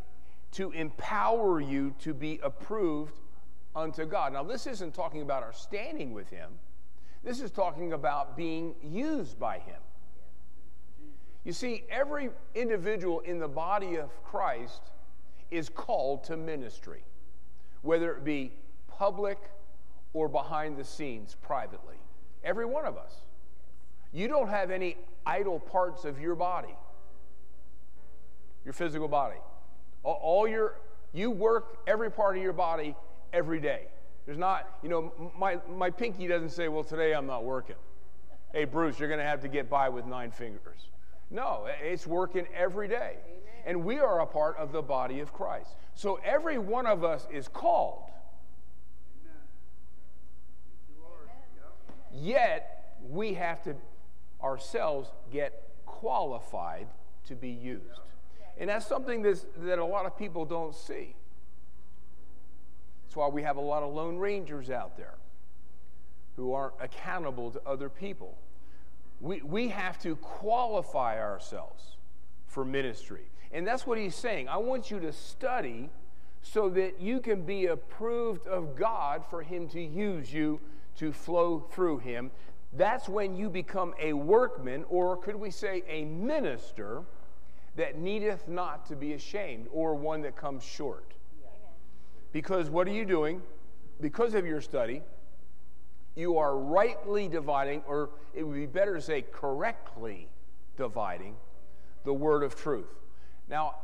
to 0.52 0.70
empower 0.72 1.60
you 1.60 1.94
to 2.00 2.14
be 2.14 2.38
approved 2.42 3.18
unto 3.74 4.04
God. 4.04 4.32
Now, 4.32 4.42
this 4.42 4.66
isn't 4.66 4.94
talking 4.94 5.22
about 5.22 5.42
our 5.42 5.52
standing 5.52 6.12
with 6.12 6.30
Him, 6.30 6.50
this 7.22 7.40
is 7.40 7.50
talking 7.50 7.92
about 7.92 8.36
being 8.36 8.74
used 8.82 9.38
by 9.38 9.58
Him. 9.58 9.80
You 11.44 11.52
see, 11.52 11.84
every 11.90 12.30
individual 12.54 13.20
in 13.20 13.38
the 13.38 13.48
body 13.48 13.96
of 13.96 14.22
Christ 14.24 14.80
is 15.50 15.68
called 15.68 16.24
to 16.24 16.36
ministry, 16.36 17.04
whether 17.82 18.12
it 18.14 18.24
be 18.24 18.52
public 18.88 19.38
or 20.14 20.28
behind 20.28 20.78
the 20.78 20.84
scenes 20.84 21.36
privately. 21.42 21.96
Every 22.42 22.64
one 22.64 22.86
of 22.86 22.96
us. 22.96 23.14
You 24.12 24.28
don't 24.28 24.48
have 24.48 24.70
any 24.70 24.96
idle 25.26 25.60
parts 25.60 26.04
of 26.04 26.18
your 26.20 26.34
body, 26.34 26.74
your 28.64 28.72
physical 28.72 29.08
body. 29.08 29.36
All 30.02 30.46
your, 30.46 30.76
you 31.12 31.30
work 31.30 31.78
every 31.86 32.10
part 32.10 32.36
of 32.36 32.42
your 32.42 32.52
body 32.52 32.94
every 33.32 33.60
day. 33.60 33.88
There's 34.24 34.38
not, 34.38 34.78
you 34.82 34.88
know, 34.88 35.32
my, 35.36 35.58
my 35.68 35.90
pinky 35.90 36.26
doesn't 36.26 36.50
say, 36.50 36.68
well, 36.68 36.84
today 36.84 37.12
I'm 37.12 37.26
not 37.26 37.44
working. 37.44 37.76
Hey, 38.52 38.64
Bruce, 38.64 38.98
you're 38.98 39.08
going 39.08 39.20
to 39.20 39.26
have 39.26 39.40
to 39.40 39.48
get 39.48 39.68
by 39.68 39.88
with 39.88 40.06
nine 40.06 40.30
fingers. 40.30 40.88
No, 41.30 41.66
it's 41.82 42.06
working 42.06 42.46
every 42.54 42.88
day. 42.88 43.16
Amen. 43.26 43.62
And 43.66 43.84
we 43.84 43.98
are 43.98 44.20
a 44.20 44.26
part 44.26 44.56
of 44.56 44.72
the 44.72 44.82
body 44.82 45.20
of 45.20 45.32
Christ. 45.32 45.70
So 45.94 46.20
every 46.24 46.58
one 46.58 46.86
of 46.86 47.02
us 47.04 47.26
is 47.32 47.48
called. 47.48 48.10
Yet, 52.12 53.00
we 53.10 53.34
have 53.34 53.62
to 53.64 53.74
ourselves 54.42 55.10
get 55.32 55.68
qualified 55.84 56.86
to 57.26 57.34
be 57.34 57.50
used. 57.50 58.00
And 58.58 58.70
that's 58.70 58.86
something 58.86 59.22
that's, 59.22 59.46
that 59.58 59.78
a 59.78 59.84
lot 59.84 60.06
of 60.06 60.16
people 60.16 60.44
don't 60.44 60.74
see. 60.74 61.16
That's 63.04 63.16
why 63.16 63.28
we 63.28 63.42
have 63.42 63.56
a 63.56 63.60
lot 63.60 63.82
of 63.82 63.92
Lone 63.92 64.18
Rangers 64.18 64.70
out 64.70 64.96
there 64.96 65.14
who 66.36 66.52
aren't 66.52 66.74
accountable 66.80 67.50
to 67.50 67.60
other 67.66 67.88
people. 67.88 68.36
We, 69.20 69.40
we 69.42 69.68
have 69.68 69.98
to 70.00 70.16
qualify 70.16 71.18
ourselves 71.20 71.96
for 72.46 72.64
ministry. 72.64 73.30
And 73.52 73.66
that's 73.66 73.86
what 73.86 73.98
he's 73.98 74.14
saying. 74.14 74.48
I 74.48 74.56
want 74.56 74.90
you 74.90 75.00
to 75.00 75.12
study 75.12 75.90
so 76.42 76.68
that 76.70 77.00
you 77.00 77.20
can 77.20 77.42
be 77.42 77.66
approved 77.66 78.46
of 78.46 78.76
God 78.76 79.24
for 79.30 79.42
him 79.42 79.68
to 79.68 79.80
use 79.80 80.32
you 80.32 80.60
to 80.96 81.12
flow 81.12 81.60
through 81.60 81.98
him. 81.98 82.30
That's 82.72 83.08
when 83.08 83.36
you 83.36 83.48
become 83.48 83.94
a 84.00 84.12
workman, 84.12 84.84
or 84.88 85.16
could 85.16 85.36
we 85.36 85.50
say 85.50 85.82
a 85.88 86.04
minister, 86.04 87.02
that 87.76 87.98
needeth 87.98 88.46
not 88.48 88.86
to 88.86 88.96
be 88.96 89.14
ashamed, 89.14 89.66
or 89.72 89.94
one 89.94 90.22
that 90.22 90.36
comes 90.36 90.62
short. 90.62 91.14
Because 92.32 92.70
what 92.70 92.86
are 92.86 92.92
you 92.92 93.04
doing? 93.04 93.42
Because 94.00 94.34
of 94.34 94.44
your 94.44 94.60
study, 94.60 95.02
you 96.16 96.38
are 96.38 96.56
rightly 96.56 97.28
dividing, 97.28 97.82
or 97.86 98.10
it 98.34 98.44
would 98.44 98.54
be 98.54 98.66
better 98.66 98.94
to 98.94 99.00
say 99.00 99.22
correctly 99.22 100.28
dividing, 100.76 101.36
the 102.04 102.12
word 102.12 102.42
of 102.42 102.54
truth. 102.54 102.86
Now, 103.48 103.74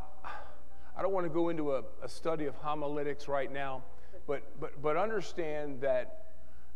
I 0.96 1.02
don't 1.02 1.12
want 1.12 1.26
to 1.26 1.32
go 1.32 1.49
into 1.49 1.72
a, 1.72 1.82
a 2.02 2.08
study 2.08 2.46
of 2.46 2.54
homiletics 2.56 3.28
right 3.28 3.50
now, 3.52 3.82
but, 4.26 4.42
but, 4.60 4.80
but 4.82 4.96
understand 4.96 5.80
that 5.80 6.26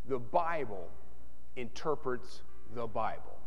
the 0.08 0.18
Bible 0.18 0.88
interprets 1.56 2.42
the 2.74 2.86
Bible. 2.86 3.38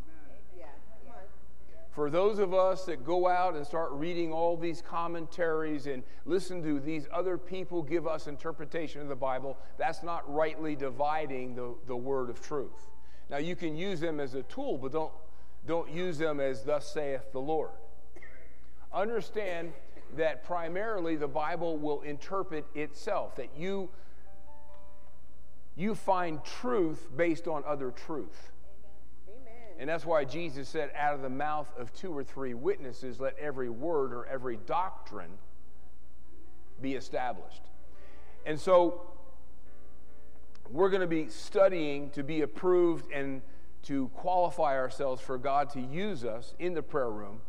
For 1.97 2.11
those 2.11 2.37
of 2.37 2.53
us 2.53 2.85
that 2.85 3.03
go 3.03 3.27
out 3.27 3.55
and 3.55 3.65
start 3.65 3.89
reading 3.91 4.31
all 4.31 4.55
these 4.55 4.83
commentaries 4.83 5.87
and 5.87 6.03
listen 6.27 6.61
to 6.61 6.79
these 6.79 7.07
other 7.11 7.39
people 7.39 7.81
give 7.81 8.05
us 8.05 8.27
interpretation 8.27 9.01
of 9.01 9.07
the 9.07 9.15
Bible, 9.15 9.57
that's 9.79 10.03
not 10.03 10.31
rightly 10.31 10.75
dividing 10.75 11.55
the, 11.55 11.73
the 11.87 11.95
word 11.95 12.29
of 12.29 12.39
truth. 12.39 12.91
Now, 13.31 13.37
you 13.37 13.55
can 13.55 13.75
use 13.75 13.99
them 13.99 14.19
as 14.19 14.35
a 14.35 14.43
tool, 14.43 14.77
but 14.77 14.91
don't, 14.91 15.11
don't 15.65 15.89
use 15.89 16.19
them 16.19 16.39
as 16.39 16.61
thus 16.61 16.85
saith 16.85 17.31
the 17.31 17.41
Lord. 17.41 17.71
Understand 18.93 19.73
that 20.17 20.43
primarily 20.43 21.15
the 21.15 21.27
Bible 21.27 21.77
will 21.77 22.01
interpret 22.03 22.67
itself, 22.75 23.35
that 23.37 23.49
you, 23.57 23.89
you 25.75 25.95
find 25.95 26.45
truth 26.45 27.07
based 27.17 27.47
on 27.47 27.63
other 27.65 27.89
truth. 27.89 28.51
And 29.79 29.89
that's 29.89 30.05
why 30.05 30.25
Jesus 30.25 30.67
said, 30.67 30.91
out 30.97 31.13
of 31.13 31.21
the 31.21 31.29
mouth 31.29 31.67
of 31.77 31.93
two 31.93 32.15
or 32.15 32.23
three 32.23 32.53
witnesses, 32.53 33.19
let 33.19 33.37
every 33.37 33.69
word 33.69 34.11
or 34.11 34.25
every 34.25 34.57
doctrine 34.65 35.31
be 36.81 36.95
established. 36.95 37.61
And 38.45 38.59
so 38.59 39.01
we're 40.71 40.89
going 40.89 41.01
to 41.01 41.07
be 41.07 41.29
studying 41.29 42.09
to 42.11 42.23
be 42.23 42.41
approved 42.41 43.11
and 43.11 43.41
to 43.83 44.07
qualify 44.09 44.75
ourselves 44.75 45.21
for 45.21 45.37
God 45.37 45.69
to 45.71 45.79
use 45.79 46.25
us 46.25 46.53
in 46.59 46.73
the 46.73 46.81
prayer 46.81 47.11
room. 47.11 47.41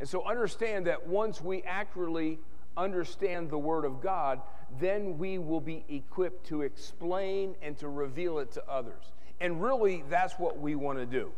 And 0.00 0.08
so 0.08 0.26
understand 0.26 0.86
that 0.86 1.06
once 1.06 1.40
we 1.40 1.62
accurately 1.62 2.38
understand 2.76 3.50
the 3.50 3.58
Word 3.58 3.84
of 3.84 4.00
God, 4.00 4.40
then 4.80 5.18
we 5.18 5.38
will 5.38 5.60
be 5.60 5.84
equipped 5.88 6.46
to 6.46 6.62
explain 6.62 7.54
and 7.62 7.76
to 7.78 7.88
reveal 7.88 8.38
it 8.38 8.50
to 8.52 8.68
others. 8.68 9.12
And 9.40 9.62
really, 9.62 10.02
that's 10.08 10.34
what 10.34 10.58
we 10.58 10.74
want 10.74 10.98
to 10.98 11.06
do. 11.06 11.32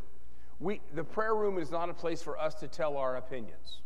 We, 0.61 0.81
the 0.95 1.05
prayer 1.05 1.35
room 1.35 1.59
is 1.59 1.71
not 1.71 1.91
a 1.91 1.95
place 1.95 2.23
for 2.23 2.39
us 2.39 2.55
to 2.57 2.69
tell 2.69 2.97
our 2.97 3.17
opinions. 3.17 3.81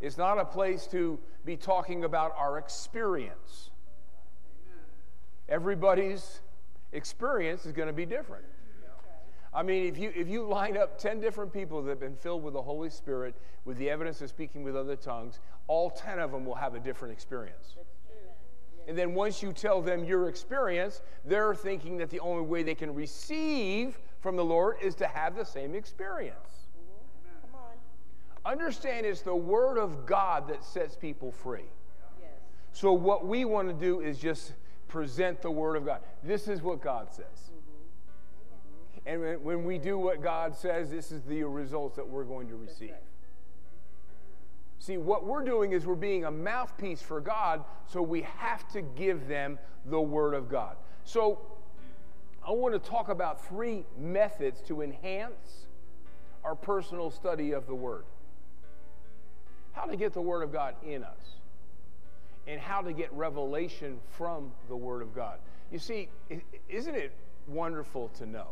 It's 0.00 0.16
not 0.16 0.38
a 0.38 0.44
place 0.44 0.86
to 0.88 1.18
be 1.44 1.56
talking 1.56 2.04
about 2.04 2.34
our 2.36 2.58
experience. 2.58 3.70
Amen. 4.66 4.84
Everybody's 5.48 6.40
experience 6.92 7.66
is 7.66 7.72
going 7.72 7.88
to 7.88 7.92
be 7.92 8.06
different. 8.06 8.44
I 9.52 9.62
mean, 9.62 9.86
if 9.86 9.98
you, 9.98 10.12
if 10.14 10.28
you 10.28 10.46
line 10.46 10.76
up 10.76 10.98
10 10.98 11.20
different 11.20 11.52
people 11.52 11.82
that 11.82 11.90
have 11.90 12.00
been 12.00 12.16
filled 12.16 12.42
with 12.42 12.54
the 12.54 12.62
Holy 12.62 12.90
Spirit 12.90 13.34
with 13.64 13.78
the 13.78 13.88
evidence 13.88 14.20
of 14.20 14.28
speaking 14.28 14.62
with 14.62 14.76
other 14.76 14.94
tongues, 14.94 15.40
all 15.66 15.90
10 15.90 16.18
of 16.18 16.32
them 16.32 16.44
will 16.44 16.54
have 16.54 16.74
a 16.74 16.80
different 16.80 17.12
experience. 17.12 17.76
And 18.86 18.96
then 18.96 19.14
once 19.14 19.42
you 19.42 19.52
tell 19.52 19.82
them 19.82 20.04
your 20.04 20.28
experience, 20.28 21.02
they're 21.24 21.54
thinking 21.54 21.98
that 21.98 22.08
the 22.08 22.20
only 22.20 22.42
way 22.42 22.62
they 22.62 22.74
can 22.74 22.94
receive 22.94 23.98
from 24.20 24.36
the 24.36 24.44
Lord 24.44 24.76
is 24.82 24.94
to 24.96 25.06
have 25.06 25.36
the 25.36 25.44
same 25.44 25.74
experience. 25.74 26.66
Come 27.42 27.60
on. 27.60 28.52
Understand 28.52 29.06
it's 29.06 29.22
the 29.22 29.34
Word 29.34 29.78
of 29.78 30.06
God 30.06 30.48
that 30.48 30.64
sets 30.64 30.96
people 30.96 31.30
free. 31.30 31.70
Yes. 32.20 32.30
So, 32.72 32.92
what 32.92 33.26
we 33.26 33.44
want 33.44 33.68
to 33.68 33.74
do 33.74 34.00
is 34.00 34.18
just 34.18 34.52
present 34.88 35.42
the 35.42 35.50
Word 35.50 35.76
of 35.76 35.84
God. 35.84 36.00
This 36.24 36.48
is 36.48 36.62
what 36.62 36.80
God 36.80 37.12
says. 37.12 37.52
Mm-hmm. 39.06 39.32
And 39.34 39.44
when 39.44 39.64
we 39.64 39.78
do 39.78 39.98
what 39.98 40.22
God 40.22 40.56
says, 40.56 40.90
this 40.90 41.12
is 41.12 41.22
the 41.22 41.44
results 41.44 41.96
that 41.96 42.08
we're 42.08 42.24
going 42.24 42.48
to 42.48 42.56
receive. 42.56 42.94
See, 44.80 44.96
what 44.96 45.26
we're 45.26 45.44
doing 45.44 45.72
is 45.72 45.86
we're 45.86 45.96
being 45.96 46.24
a 46.24 46.30
mouthpiece 46.30 47.02
for 47.02 47.20
God, 47.20 47.64
so 47.86 48.00
we 48.00 48.22
have 48.22 48.68
to 48.72 48.80
give 48.80 49.26
them 49.26 49.58
the 49.86 50.00
Word 50.00 50.34
of 50.34 50.48
God. 50.48 50.76
So, 51.04 51.40
I 52.46 52.50
want 52.52 52.74
to 52.74 52.90
talk 52.90 53.08
about 53.08 53.46
three 53.46 53.84
methods 53.98 54.60
to 54.68 54.82
enhance 54.82 55.66
our 56.44 56.54
personal 56.54 57.10
study 57.10 57.52
of 57.52 57.66
the 57.66 57.74
Word. 57.74 58.04
How 59.72 59.84
to 59.84 59.96
get 59.96 60.12
the 60.12 60.22
Word 60.22 60.42
of 60.42 60.52
God 60.52 60.74
in 60.84 61.04
us, 61.04 61.36
and 62.46 62.60
how 62.60 62.80
to 62.80 62.92
get 62.92 63.12
revelation 63.12 63.98
from 64.16 64.52
the 64.68 64.76
Word 64.76 65.02
of 65.02 65.14
God. 65.14 65.38
You 65.70 65.78
see, 65.78 66.08
isn't 66.68 66.94
it 66.94 67.12
wonderful 67.46 68.08
to 68.18 68.26
know 68.26 68.48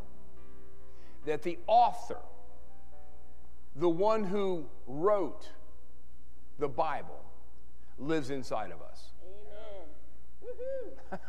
that 1.25 1.43
the 1.43 1.59
author, 1.67 2.21
the 3.75 3.89
one 3.89 4.25
who 4.25 4.67
wrote, 4.87 5.49
the 6.59 6.69
Bible 6.69 7.23
lives 7.99 8.31
inside 8.31 8.71
of 8.71 8.81
us. 8.83 9.11
Amen. 11.13 11.21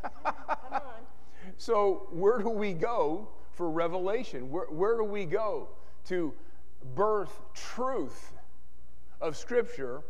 So, 1.58 2.08
where 2.12 2.38
do 2.38 2.50
we 2.50 2.74
go 2.74 3.28
for 3.52 3.70
revelation? 3.70 4.52
Where, 4.52 4.66
where 4.66 4.96
do 4.96 5.04
we 5.04 5.26
go 5.26 5.70
to 6.06 6.34
birth 6.96 7.42
truth 7.54 8.32
of 9.20 9.36
Scripture 9.36 10.02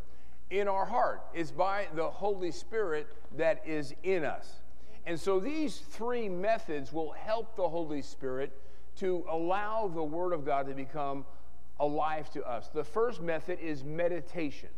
in 0.49 0.67
our 0.67 0.85
heart? 0.85 1.21
It's 1.33 1.51
by 1.51 1.87
the 1.95 2.09
Holy 2.09 2.51
Spirit 2.51 3.07
that 3.37 3.63
is 3.65 3.93
in 4.03 4.25
us. 4.25 4.57
And 5.05 5.17
so, 5.17 5.39
these 5.39 5.77
three 5.77 6.27
methods 6.27 6.91
will 6.91 7.11
help 7.13 7.55
the 7.55 7.67
Holy 7.67 8.01
Spirit 8.01 8.51
to 8.97 9.23
allow 9.29 9.87
the 9.87 10.03
Word 10.03 10.33
of 10.33 10.45
God 10.45 10.67
to 10.67 10.73
become 10.73 11.25
alive 11.79 12.29
to 12.31 12.43
us. 12.43 12.67
The 12.67 12.83
first 12.83 13.21
method 13.21 13.59
is 13.61 13.85
meditation. 13.85 14.69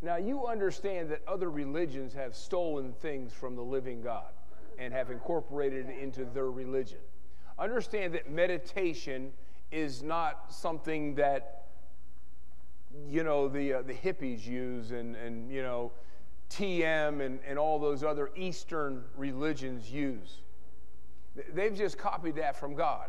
Now, 0.00 0.16
you 0.16 0.46
understand 0.46 1.10
that 1.10 1.22
other 1.26 1.50
religions 1.50 2.12
have 2.12 2.36
stolen 2.36 2.92
things 2.92 3.32
from 3.32 3.56
the 3.56 3.62
living 3.62 4.00
God 4.00 4.26
and 4.78 4.92
have 4.92 5.10
incorporated 5.10 5.88
it 5.88 5.98
into 5.98 6.24
their 6.24 6.50
religion. 6.50 6.98
Understand 7.58 8.14
that 8.14 8.30
meditation 8.30 9.32
is 9.70 10.02
not 10.02 10.52
something 10.52 11.14
that 11.16 11.64
you 13.08 13.24
know, 13.24 13.48
the, 13.48 13.74
uh, 13.74 13.82
the 13.82 13.92
hippies 13.92 14.46
use 14.46 14.92
and, 14.92 15.16
and, 15.16 15.50
you 15.50 15.62
know, 15.62 15.92
TM 16.50 17.24
and, 17.24 17.40
and 17.46 17.58
all 17.58 17.78
those 17.78 18.04
other 18.04 18.30
Eastern 18.36 19.04
religions 19.16 19.90
use. 19.90 20.38
They've 21.52 21.74
just 21.74 21.98
copied 21.98 22.36
that 22.36 22.56
from 22.56 22.74
God. 22.74 23.08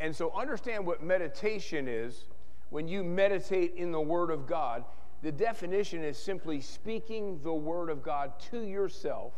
And 0.00 0.14
so 0.14 0.32
understand 0.34 0.86
what 0.86 1.02
meditation 1.02 1.88
is. 1.88 2.24
When 2.70 2.88
you 2.88 3.04
meditate 3.04 3.74
in 3.76 3.92
the 3.92 4.00
Word 4.00 4.30
of 4.30 4.46
God, 4.46 4.84
the 5.22 5.32
definition 5.32 6.02
is 6.02 6.18
simply 6.18 6.60
speaking 6.60 7.40
the 7.42 7.52
Word 7.52 7.90
of 7.90 8.02
God 8.02 8.32
to 8.50 8.62
yourself 8.62 9.34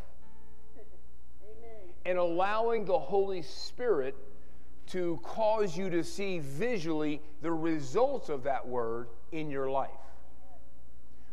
and 2.09 2.17
allowing 2.17 2.87
the 2.87 2.99
Holy 2.99 3.43
Spirit 3.43 4.17
to 4.87 5.21
cause 5.23 5.77
you 5.77 5.91
to 5.91 6.03
see 6.03 6.38
visually 6.38 7.21
the 7.43 7.53
results 7.53 8.31
of 8.31 8.43
that 8.45 8.67
Word 8.67 9.09
in 9.31 9.50
your 9.50 9.71
life. 9.71 9.91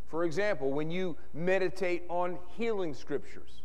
For 0.07 0.25
example, 0.25 0.73
when 0.73 0.91
you 0.91 1.15
meditate 1.33 2.03
on 2.09 2.37
healing 2.57 2.93
scriptures, 2.93 3.61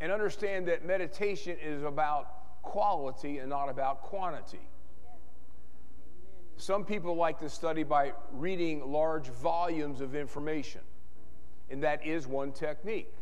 and 0.00 0.10
understand 0.10 0.66
that 0.66 0.84
meditation 0.84 1.56
is 1.62 1.84
about 1.84 2.62
quality 2.62 3.38
and 3.38 3.48
not 3.48 3.68
about 3.68 4.02
quantity. 4.02 4.68
Some 6.56 6.84
people 6.84 7.14
like 7.14 7.38
to 7.38 7.48
study 7.48 7.84
by 7.84 8.12
reading 8.32 8.90
large 8.90 9.28
volumes 9.28 10.00
of 10.00 10.16
information, 10.16 10.80
and 11.70 11.80
that 11.84 12.04
is 12.04 12.26
one 12.26 12.50
technique. 12.50 13.12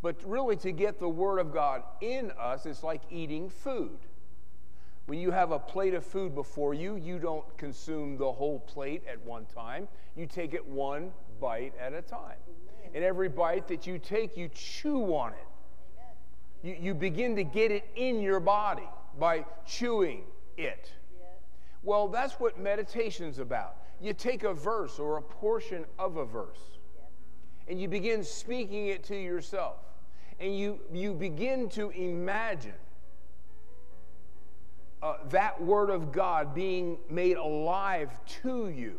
But 0.00 0.16
really, 0.24 0.56
to 0.56 0.72
get 0.72 1.00
the 1.00 1.08
Word 1.08 1.38
of 1.38 1.52
God 1.52 1.82
in 2.00 2.30
us, 2.38 2.66
it's 2.66 2.82
like 2.82 3.02
eating 3.10 3.50
food. 3.50 3.98
When 5.06 5.18
you 5.18 5.30
have 5.30 5.50
a 5.52 5.58
plate 5.58 5.94
of 5.94 6.04
food 6.04 6.34
before 6.34 6.74
you, 6.74 6.96
you 6.96 7.18
don't 7.18 7.44
consume 7.56 8.16
the 8.16 8.30
whole 8.30 8.60
plate 8.60 9.02
at 9.10 9.20
one 9.24 9.46
time. 9.46 9.88
You 10.16 10.26
take 10.26 10.54
it 10.54 10.64
one 10.64 11.10
bite 11.40 11.72
at 11.80 11.94
a 11.94 12.02
time. 12.02 12.36
And 12.94 13.02
every 13.02 13.28
bite 13.28 13.66
that 13.68 13.86
you 13.86 13.98
take, 13.98 14.36
you 14.36 14.48
chew 14.54 15.14
on 15.14 15.32
it. 15.32 15.48
You, 16.62 16.76
you 16.78 16.94
begin 16.94 17.36
to 17.36 17.44
get 17.44 17.70
it 17.70 17.88
in 17.96 18.20
your 18.20 18.40
body 18.40 18.88
by 19.18 19.44
chewing 19.66 20.24
it. 20.56 20.92
Well, 21.82 22.08
that's 22.08 22.34
what 22.34 22.58
meditation's 22.58 23.38
about. 23.38 23.76
You 24.00 24.12
take 24.12 24.44
a 24.44 24.52
verse 24.52 24.98
or 24.98 25.16
a 25.16 25.22
portion 25.22 25.84
of 25.98 26.16
a 26.18 26.24
verse 26.24 26.77
and 27.68 27.80
you 27.80 27.88
begin 27.88 28.24
speaking 28.24 28.88
it 28.88 29.04
to 29.04 29.16
yourself. 29.16 29.76
And 30.40 30.56
you, 30.56 30.80
you 30.92 31.14
begin 31.14 31.68
to 31.70 31.90
imagine 31.90 32.74
uh, 35.02 35.14
that 35.30 35.60
word 35.62 35.90
of 35.90 36.12
God 36.12 36.54
being 36.54 36.98
made 37.10 37.36
alive 37.36 38.10
to 38.42 38.68
you 38.68 38.98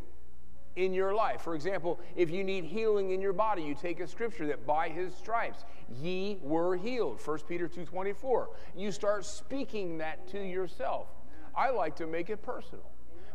in 0.75 0.93
your 0.93 1.13
life. 1.13 1.41
For 1.41 1.55
example, 1.55 1.99
if 2.15 2.29
you 2.29 2.43
need 2.43 2.63
healing 2.63 3.11
in 3.11 3.21
your 3.21 3.33
body, 3.33 3.63
you 3.63 3.75
take 3.75 3.99
a 3.99 4.07
scripture 4.07 4.47
that 4.47 4.65
by 4.65 4.89
his 4.89 5.13
stripes 5.15 5.65
ye 6.01 6.37
were 6.41 6.77
healed. 6.77 7.19
1 7.19 7.39
Peter 7.47 7.67
2:24. 7.67 8.49
You 8.75 8.91
start 8.91 9.25
speaking 9.25 9.97
that 9.97 10.27
to 10.29 10.39
yourself. 10.39 11.07
I 11.55 11.71
like 11.71 11.95
to 11.97 12.07
make 12.07 12.29
it 12.29 12.41
personal. 12.41 12.89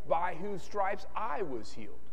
By 0.08 0.34
whose 0.34 0.62
stripes 0.62 1.06
I 1.14 1.42
was 1.42 1.72
healed. 1.72 2.03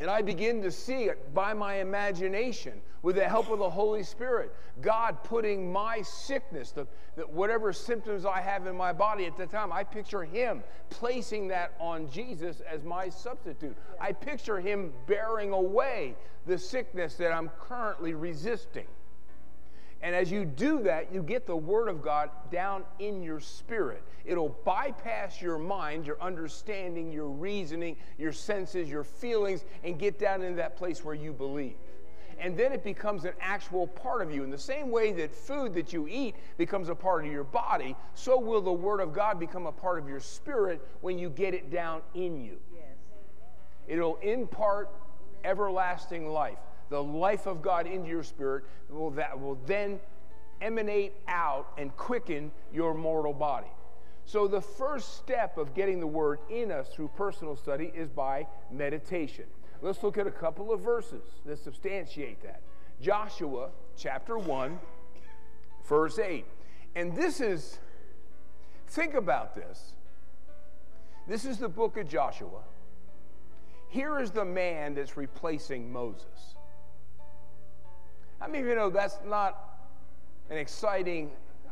And 0.00 0.10
I 0.10 0.22
begin 0.22 0.62
to 0.62 0.70
see 0.70 1.04
it 1.04 1.34
by 1.34 1.54
my 1.54 1.76
imagination 1.76 2.80
with 3.02 3.16
the 3.16 3.28
help 3.28 3.50
of 3.50 3.58
the 3.58 3.70
Holy 3.70 4.02
Spirit. 4.02 4.54
God 4.80 5.22
putting 5.24 5.72
my 5.72 6.02
sickness, 6.02 6.70
the, 6.70 6.86
the, 7.16 7.22
whatever 7.22 7.72
symptoms 7.72 8.24
I 8.24 8.40
have 8.40 8.66
in 8.66 8.76
my 8.76 8.92
body 8.92 9.26
at 9.26 9.36
the 9.36 9.46
time, 9.46 9.72
I 9.72 9.84
picture 9.84 10.24
Him 10.24 10.62
placing 10.90 11.48
that 11.48 11.72
on 11.80 12.10
Jesus 12.10 12.60
as 12.60 12.84
my 12.84 13.08
substitute. 13.08 13.76
I 14.00 14.12
picture 14.12 14.60
Him 14.60 14.92
bearing 15.06 15.52
away 15.52 16.14
the 16.46 16.58
sickness 16.58 17.14
that 17.14 17.32
I'm 17.32 17.50
currently 17.60 18.14
resisting. 18.14 18.86
And 20.00 20.14
as 20.14 20.30
you 20.30 20.44
do 20.44 20.82
that, 20.84 21.12
you 21.12 21.22
get 21.22 21.46
the 21.46 21.56
Word 21.56 21.88
of 21.88 22.02
God 22.02 22.30
down 22.52 22.84
in 23.00 23.22
your 23.22 23.40
spirit. 23.40 24.02
It'll 24.24 24.56
bypass 24.64 25.42
your 25.42 25.58
mind, 25.58 26.06
your 26.06 26.20
understanding, 26.22 27.10
your 27.10 27.28
reasoning, 27.28 27.96
your 28.16 28.32
senses, 28.32 28.88
your 28.88 29.02
feelings, 29.02 29.64
and 29.82 29.98
get 29.98 30.18
down 30.18 30.42
into 30.42 30.56
that 30.56 30.76
place 30.76 31.04
where 31.04 31.16
you 31.16 31.32
believe. 31.32 31.74
And 32.38 32.56
then 32.56 32.72
it 32.72 32.84
becomes 32.84 33.24
an 33.24 33.32
actual 33.40 33.88
part 33.88 34.22
of 34.22 34.32
you. 34.32 34.44
In 34.44 34.50
the 34.50 34.58
same 34.58 34.92
way 34.92 35.10
that 35.12 35.34
food 35.34 35.74
that 35.74 35.92
you 35.92 36.06
eat 36.06 36.36
becomes 36.56 36.88
a 36.88 36.94
part 36.94 37.26
of 37.26 37.32
your 37.32 37.42
body, 37.42 37.96
so 38.14 38.38
will 38.38 38.60
the 38.60 38.72
Word 38.72 39.00
of 39.00 39.12
God 39.12 39.40
become 39.40 39.66
a 39.66 39.72
part 39.72 39.98
of 39.98 40.08
your 40.08 40.20
spirit 40.20 40.80
when 41.00 41.18
you 41.18 41.30
get 41.30 41.54
it 41.54 41.72
down 41.72 42.02
in 42.14 42.40
you. 42.40 42.58
Yes. 42.72 42.84
It'll 43.88 44.16
impart 44.16 44.90
everlasting 45.42 46.28
life 46.28 46.58
the 46.90 47.02
life 47.02 47.46
of 47.46 47.62
God 47.62 47.86
into 47.86 48.08
your 48.08 48.22
spirit 48.22 48.64
that 49.14 49.40
will 49.40 49.58
then 49.66 50.00
emanate 50.60 51.14
out 51.26 51.68
and 51.78 51.96
quicken 51.96 52.50
your 52.72 52.94
mortal 52.94 53.32
body. 53.32 53.68
So, 54.24 54.46
the 54.46 54.60
first 54.60 55.16
step 55.16 55.56
of 55.56 55.74
getting 55.74 56.00
the 56.00 56.06
word 56.06 56.40
in 56.50 56.70
us 56.70 56.88
through 56.88 57.10
personal 57.16 57.56
study 57.56 57.90
is 57.94 58.10
by 58.10 58.46
meditation. 58.70 59.44
Let's 59.80 60.02
look 60.02 60.18
at 60.18 60.26
a 60.26 60.30
couple 60.30 60.72
of 60.72 60.80
verses 60.80 61.22
that 61.46 61.58
substantiate 61.58 62.42
that. 62.42 62.60
Joshua 63.00 63.70
chapter 63.96 64.36
1, 64.36 64.78
verse 65.86 66.18
8. 66.18 66.44
And 66.94 67.14
this 67.14 67.40
is, 67.40 67.78
think 68.88 69.14
about 69.14 69.54
this. 69.54 69.92
This 71.26 71.44
is 71.44 71.58
the 71.58 71.68
book 71.68 71.96
of 71.96 72.08
Joshua. 72.08 72.62
Here 73.88 74.18
is 74.18 74.30
the 74.30 74.44
man 74.44 74.94
that's 74.94 75.16
replacing 75.16 75.90
Moses. 75.92 76.56
How 78.40 78.46
many 78.46 78.60
of 78.60 78.66
you 78.68 78.74
know 78.76 78.88
that's 78.88 79.18
not 79.26 79.80
an 80.48 80.58
exciting 80.58 81.30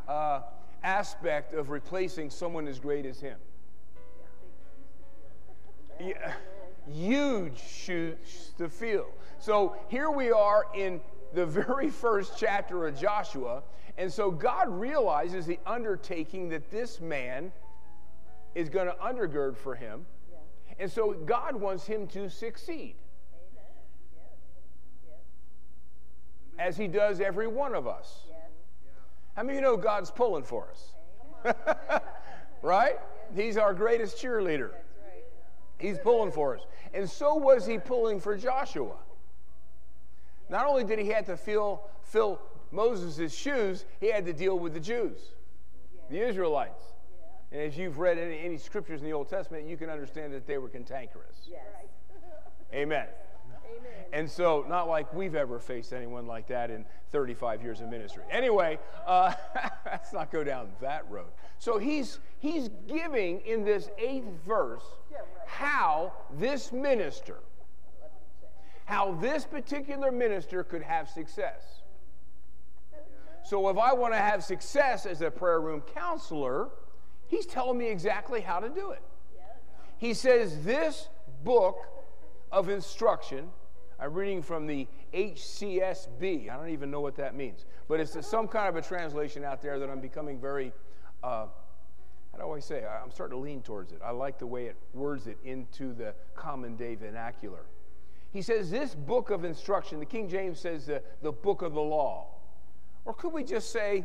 uh, 0.09 0.41
aspect 0.83 1.55
of 1.55 1.71
replacing 1.71 2.31
someone 2.31 2.67
as 2.67 2.81
great 2.81 3.07
as 3.07 3.21
him? 3.21 3.39
Yeah, 6.01 6.33
huge 6.93 7.59
shoes 7.59 8.53
to 8.59 8.69
fill. 8.69 9.07
So 9.39 9.77
here 9.89 10.11
we 10.11 10.33
are 10.33 10.67
in 10.75 11.01
the 11.35 11.47
very 11.47 11.89
first 11.89 12.35
chapter 12.37 12.87
of 12.87 12.99
Joshua. 12.99 13.63
And 13.97 14.13
so 14.13 14.31
God 14.31 14.69
realizes 14.69 15.47
the 15.47 15.59
undertaking 15.67 16.49
that 16.51 16.71
this 16.71 17.01
man 17.01 17.53
is 18.55 18.69
going 18.69 18.87
to 18.87 18.95
undergird 18.95 19.57
for 19.57 19.75
him. 19.75 20.05
And 20.79 20.91
so 20.91 21.13
God 21.13 21.55
wants 21.57 21.87
him 21.87 22.07
to 22.09 22.29
succeed. 22.29 22.97
As 26.59 26.77
he 26.77 26.89
does 26.89 27.21
every 27.21 27.47
one 27.47 27.75
of 27.75 27.87
us. 27.87 28.25
How 29.35 29.43
many 29.43 29.59
of 29.59 29.63
you 29.63 29.71
know 29.71 29.77
God's 29.77 30.11
pulling 30.11 30.43
for 30.43 30.69
us? 30.71 31.55
right? 32.63 32.97
He's 33.35 33.57
our 33.57 33.75
greatest 33.75 34.17
cheerleader. 34.17 34.71
He's 35.79 35.99
pulling 35.99 36.33
for 36.33 36.57
us. 36.57 36.63
And 36.95 37.09
so 37.09 37.35
was 37.35 37.67
he 37.67 37.79
pulling 37.79 38.19
for 38.19 38.37
Joshua. 38.37 38.97
Not 40.49 40.67
only 40.67 40.85
did 40.85 40.99
he 40.99 41.09
have 41.09 41.27
to 41.27 41.37
fill, 41.37 41.83
fill 42.03 42.41
Moses' 42.71 43.35
shoes, 43.35 43.85
he 44.01 44.11
had 44.11 44.25
to 44.27 44.33
deal 44.33 44.59
with 44.59 44.73
the 44.73 44.81
Jews, 44.81 45.19
the 46.09 46.27
Israelites. 46.27 46.83
And 47.53 47.61
as 47.61 47.77
you've 47.77 47.99
read 47.99 48.19
any, 48.19 48.39
any 48.39 48.57
scriptures 48.57 49.01
in 49.01 49.07
the 49.07 49.13
Old 49.13 49.29
Testament, 49.29 49.69
you 49.69 49.77
can 49.77 49.91
understand 49.91 50.33
that 50.33 50.47
they 50.47 50.59
were 50.59 50.69
cantankerous. 50.69 51.49
Yes. 51.49 51.61
Amen. 52.73 53.07
And 54.13 54.31
so, 54.31 54.65
not 54.69 54.89
like 54.89 55.13
we've 55.13 55.35
ever 55.35 55.59
faced 55.59 55.93
anyone 55.93 56.27
like 56.27 56.47
that 56.49 56.71
in 56.71 56.85
35 57.11 57.63
years 57.63 57.81
of 57.81 57.89
ministry. 57.89 58.23
Anyway, 58.31 58.79
uh, 59.07 59.35
let's 59.87 60.13
not 60.13 60.31
go 60.31 60.45
down 60.45 60.71
that 60.81 61.09
road. 61.11 61.27
So 61.59 61.79
he's 61.79 62.19
he's 62.39 62.71
giving 62.87 63.41
in 63.41 63.65
this 63.65 63.91
eighth 63.99 64.29
verse 64.47 64.85
how 65.47 66.13
this 66.39 66.73
minister, 66.73 67.39
how 68.85 69.15
this 69.15 69.45
particular 69.45 70.13
minister 70.13 70.63
could 70.65 70.83
have 70.83 71.09
success. 71.09 71.83
So 73.45 73.69
if 73.69 73.79
I 73.79 73.93
want 73.93 74.13
to 74.13 74.19
have 74.19 74.43
success 74.43 75.07
as 75.07 75.21
a 75.23 75.31
prayer 75.31 75.61
room 75.61 75.83
counselor, 75.95 76.69
he's 77.29 77.47
telling 77.47 77.79
me 77.79 77.89
exactly 77.89 78.41
how 78.41 78.59
to 78.59 78.69
do 78.69 78.91
it. 78.91 79.03
He 79.99 80.15
says 80.15 80.65
this 80.65 81.09
book 81.45 81.79
of 82.53 82.69
instruction 82.69 83.51
I'm 83.99 84.13
reading 84.13 84.43
from 84.43 84.67
the 84.67 84.87
HCSB. 85.15 86.51
I 86.51 86.57
don't 86.57 86.69
even 86.69 86.91
know 86.91 87.01
what 87.01 87.17
that 87.17 87.35
means, 87.35 87.65
but 87.89 87.99
it's 87.99 88.27
some 88.27 88.47
kind 88.47 88.69
of 88.69 88.77
a 88.77 88.87
translation 88.87 89.43
out 89.43 89.63
there 89.63 89.79
that 89.79 89.89
I'm 89.89 90.01
becoming 90.01 90.39
very, 90.39 90.73
uh, 91.23 91.47
how 92.33 92.39
do 92.39 92.53
I 92.53 92.61
say? 92.61 92.85
I'm 92.85 93.11
starting 93.11 93.39
to 93.39 93.43
lean 93.43 93.63
towards 93.63 93.93
it. 93.93 94.01
I 94.05 94.11
like 94.11 94.39
the 94.39 94.47
way 94.47 94.67
it 94.67 94.77
words 94.93 95.27
it 95.27 95.39
into 95.45 95.95
the 95.95 96.15
common 96.35 96.77
day 96.77 96.95
vernacular. 96.95 97.65
He 98.33 98.43
says, 98.43 98.71
This 98.71 98.95
book 98.95 99.31
of 99.31 99.45
instruction, 99.45 99.99
the 99.99 100.07
King 100.07 100.29
James 100.29 100.61
says 100.61 100.85
the, 100.87 101.03
the 101.23 101.33
book 101.33 101.63
of 101.63 101.73
the 101.73 101.81
law. 101.81 102.27
Or 103.07 103.15
could 103.15 103.33
we 103.33 103.45
just 103.45 103.71
say, 103.71 104.05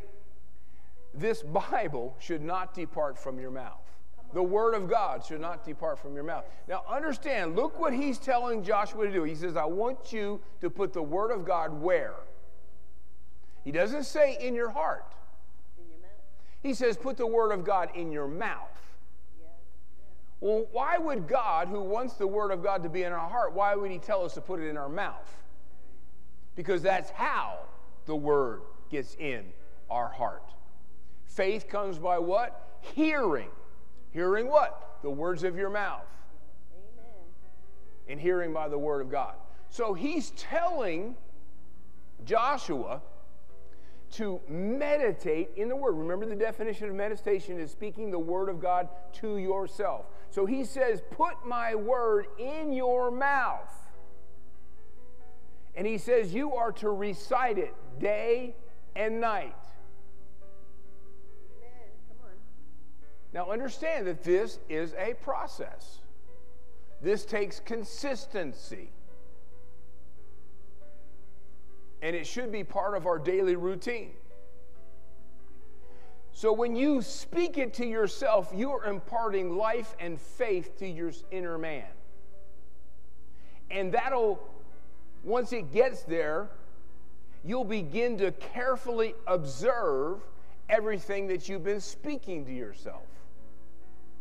This 1.13 1.43
Bible 1.43 2.15
should 2.19 2.41
not 2.41 2.73
depart 2.73 3.17
from 3.17 3.39
your 3.39 3.51
mouth? 3.51 3.91
The 4.33 4.43
word 4.43 4.73
of 4.73 4.89
God 4.89 5.25
should 5.25 5.41
not 5.41 5.65
depart 5.65 5.99
from 5.99 6.15
your 6.15 6.23
mouth. 6.23 6.45
Now, 6.67 6.83
understand, 6.89 7.55
look 7.55 7.79
what 7.79 7.93
he's 7.93 8.17
telling 8.17 8.63
Joshua 8.63 9.05
to 9.05 9.11
do. 9.11 9.23
He 9.23 9.35
says, 9.35 9.57
I 9.57 9.65
want 9.65 10.13
you 10.13 10.39
to 10.61 10.69
put 10.69 10.93
the 10.93 11.01
word 11.01 11.31
of 11.31 11.45
God 11.45 11.73
where? 11.73 12.15
He 13.63 13.71
doesn't 13.71 14.05
say 14.05 14.37
in 14.39 14.55
your 14.55 14.69
heart. 14.69 15.13
In 15.77 15.89
your. 15.89 15.99
He 16.63 16.73
says, 16.73 16.97
put 16.97 17.17
the 17.17 17.27
word 17.27 17.51
of 17.51 17.65
God 17.65 17.89
in 17.93 18.11
your 18.11 18.27
mouth. 18.27 18.69
Yeah. 19.39 19.47
Well, 20.39 20.67
why 20.71 20.97
would 20.97 21.27
God, 21.27 21.67
who 21.67 21.81
wants 21.81 22.13
the 22.13 22.27
word 22.27 22.51
of 22.51 22.63
God 22.63 22.83
to 22.83 22.89
be 22.89 23.03
in 23.03 23.11
our 23.11 23.29
heart, 23.29 23.53
why 23.53 23.75
would 23.75 23.91
he 23.91 23.99
tell 23.99 24.23
us 24.23 24.33
to 24.35 24.41
put 24.41 24.59
it 24.59 24.67
in 24.67 24.77
our 24.77 24.89
mouth? 24.89 25.35
Because 26.55 26.81
that's 26.81 27.09
how 27.11 27.59
the 28.05 28.15
word 28.15 28.61
gets 28.89 29.15
in 29.15 29.45
our 29.89 30.07
heart. 30.07 30.43
Faith 31.25 31.67
comes 31.69 31.97
by 31.97 32.17
what? 32.17 32.79
Hearing. 32.81 33.49
Hearing 34.11 34.47
what? 34.47 34.99
The 35.03 35.09
words 35.09 35.43
of 35.43 35.55
your 35.55 35.69
mouth. 35.69 36.05
Amen. 36.73 37.13
And 38.07 38.19
hearing 38.19 38.53
by 38.53 38.67
the 38.67 38.77
word 38.77 39.01
of 39.01 39.09
God. 39.09 39.35
So 39.69 39.93
he's 39.93 40.31
telling 40.31 41.15
Joshua 42.25 43.01
to 44.11 44.41
meditate 44.49 45.51
in 45.55 45.69
the 45.69 45.75
word. 45.75 45.93
Remember 45.93 46.25
the 46.25 46.35
definition 46.35 46.89
of 46.89 46.95
meditation 46.95 47.59
is 47.59 47.71
speaking 47.71 48.11
the 48.11 48.19
word 48.19 48.49
of 48.49 48.59
God 48.61 48.89
to 49.13 49.37
yourself. 49.37 50.05
So 50.29 50.45
he 50.45 50.65
says, 50.65 51.01
Put 51.11 51.45
my 51.45 51.75
word 51.75 52.25
in 52.37 52.73
your 52.73 53.09
mouth. 53.09 53.71
And 55.75 55.87
he 55.87 55.97
says, 55.97 56.33
You 56.33 56.53
are 56.55 56.73
to 56.73 56.89
recite 56.89 57.57
it 57.57 57.73
day 57.99 58.55
and 58.95 59.21
night. 59.21 59.55
Now, 63.33 63.49
understand 63.49 64.07
that 64.07 64.23
this 64.23 64.59
is 64.69 64.93
a 64.97 65.13
process. 65.15 65.99
This 67.01 67.25
takes 67.25 67.59
consistency. 67.59 68.89
And 72.01 72.15
it 72.15 72.27
should 72.27 72.51
be 72.51 72.63
part 72.63 72.95
of 72.95 73.05
our 73.05 73.19
daily 73.19 73.55
routine. 73.55 74.11
So, 76.33 76.51
when 76.53 76.75
you 76.75 77.01
speak 77.01 77.57
it 77.57 77.73
to 77.75 77.85
yourself, 77.85 78.51
you 78.55 78.71
are 78.71 78.85
imparting 78.85 79.55
life 79.55 79.95
and 79.99 80.19
faith 80.19 80.77
to 80.79 80.87
your 80.87 81.11
inner 81.29 81.57
man. 81.57 81.85
And 83.69 83.93
that'll, 83.93 84.41
once 85.23 85.53
it 85.53 85.71
gets 85.71 86.03
there, 86.03 86.49
you'll 87.43 87.63
begin 87.63 88.17
to 88.17 88.31
carefully 88.31 89.13
observe 89.27 90.21
everything 90.69 91.27
that 91.27 91.49
you've 91.49 91.63
been 91.63 91.81
speaking 91.81 92.45
to 92.45 92.51
yourself, 92.51 93.03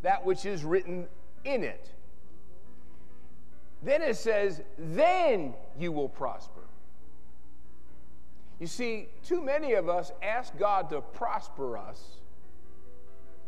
that 0.02 0.24
which 0.24 0.46
is 0.46 0.64
written 0.64 1.06
in 1.44 1.62
it. 1.64 1.90
Then 3.82 4.02
it 4.02 4.16
says, 4.16 4.62
then 4.78 5.54
you 5.78 5.92
will 5.92 6.08
prosper. 6.08 6.60
You 8.58 8.66
see, 8.66 9.08
too 9.24 9.40
many 9.40 9.72
of 9.72 9.88
us 9.88 10.12
ask 10.22 10.56
God 10.58 10.90
to 10.90 11.00
prosper 11.00 11.78
us 11.78 12.18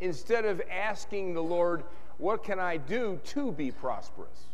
instead 0.01 0.47
of 0.47 0.63
asking 0.71 1.35
the 1.35 1.43
Lord, 1.43 1.85
what 2.17 2.43
can 2.43 2.59
I 2.59 2.79
do 2.79 3.21
to 3.25 3.53
be 3.53 3.71
prosperous? 3.71 4.47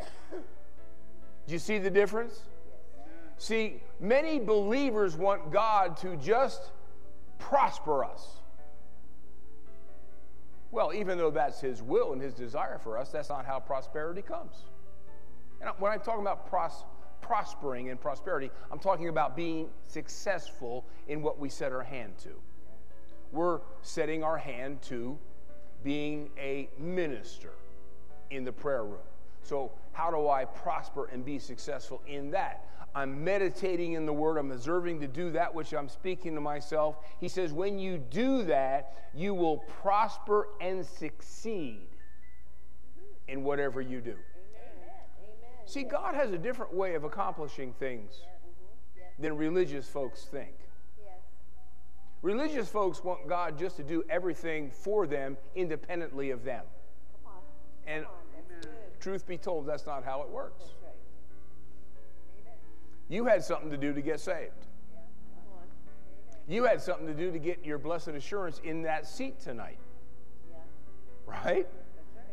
Do 0.00 1.52
you 1.54 1.58
see 1.58 1.78
the 1.78 1.90
difference? 1.90 2.42
See, 3.38 3.80
many 4.00 4.40
believers 4.40 5.16
want 5.16 5.52
God 5.52 5.96
to 5.98 6.16
just 6.16 6.72
prosper 7.38 8.04
us. 8.04 8.26
Well, 10.70 10.92
even 10.92 11.18
though 11.18 11.30
that's 11.30 11.60
His 11.60 11.82
will 11.82 12.12
and 12.12 12.20
His 12.20 12.34
desire 12.34 12.78
for 12.78 12.98
us, 12.98 13.10
that's 13.10 13.30
not 13.30 13.46
how 13.46 13.58
prosperity 13.58 14.22
comes. 14.22 14.64
And 15.60 15.70
when 15.78 15.92
I'm 15.92 16.00
talking 16.00 16.20
about 16.20 16.48
pros- 16.48 16.84
prospering 17.20 17.90
and 17.90 18.00
prosperity, 18.00 18.50
I'm 18.70 18.78
talking 18.78 19.08
about 19.08 19.34
being 19.34 19.68
successful 19.86 20.84
in 21.08 21.22
what 21.22 21.38
we 21.38 21.48
set 21.48 21.72
our 21.72 21.82
hand 21.82 22.18
to. 22.18 22.30
We're 23.32 23.60
setting 23.82 24.22
our 24.22 24.38
hand 24.38 24.82
to 24.82 25.18
being 25.82 26.30
a 26.38 26.68
minister 26.78 27.52
in 28.30 28.44
the 28.44 28.52
prayer 28.52 28.84
room. 28.84 28.98
So, 29.42 29.72
how 29.92 30.10
do 30.10 30.28
I 30.28 30.44
prosper 30.44 31.06
and 31.06 31.24
be 31.24 31.38
successful 31.38 32.02
in 32.06 32.30
that? 32.32 32.64
I'm 32.98 33.22
meditating 33.22 33.92
in 33.92 34.06
the 34.06 34.12
Word. 34.12 34.38
I'm 34.38 34.50
observing 34.50 34.98
to 35.00 35.06
do 35.06 35.30
that 35.30 35.54
which 35.54 35.72
I'm 35.72 35.88
speaking 35.88 36.34
to 36.34 36.40
myself. 36.40 36.96
He 37.20 37.28
says, 37.28 37.52
when 37.52 37.78
you 37.78 37.98
do 37.98 38.42
that, 38.44 39.10
you 39.14 39.34
will 39.34 39.58
prosper 39.58 40.48
and 40.60 40.84
succeed 40.84 41.86
in 43.28 43.44
whatever 43.44 43.80
you 43.80 44.00
do. 44.00 44.10
Amen. 44.10 44.18
See, 45.64 45.84
God 45.84 46.16
has 46.16 46.32
a 46.32 46.38
different 46.38 46.74
way 46.74 46.96
of 46.96 47.04
accomplishing 47.04 47.72
things 47.74 48.14
mm-hmm. 48.14 49.22
than 49.22 49.36
religious 49.36 49.88
folks 49.88 50.24
think. 50.24 50.54
Religious 52.22 52.68
folks 52.68 53.04
want 53.04 53.28
God 53.28 53.56
just 53.56 53.76
to 53.76 53.84
do 53.84 54.02
everything 54.10 54.72
for 54.72 55.06
them 55.06 55.36
independently 55.54 56.30
of 56.30 56.42
them. 56.42 56.64
And 57.86 58.04
Come 58.04 58.12
on. 58.12 58.18
That's 58.34 58.66
good. 58.66 59.00
truth 59.00 59.24
be 59.24 59.38
told, 59.38 59.66
that's 59.68 59.86
not 59.86 60.04
how 60.04 60.22
it 60.22 60.28
works. 60.28 60.64
You 63.08 63.24
had 63.24 63.42
something 63.42 63.70
to 63.70 63.76
do 63.76 63.92
to 63.92 64.02
get 64.02 64.20
saved. 64.20 64.66
You 66.46 66.64
had 66.64 66.80
something 66.80 67.06
to 67.06 67.14
do 67.14 67.30
to 67.30 67.38
get 67.38 67.64
your 67.64 67.78
blessed 67.78 68.08
assurance 68.08 68.60
in 68.64 68.82
that 68.82 69.06
seat 69.06 69.38
tonight, 69.38 69.78
right? 71.26 71.66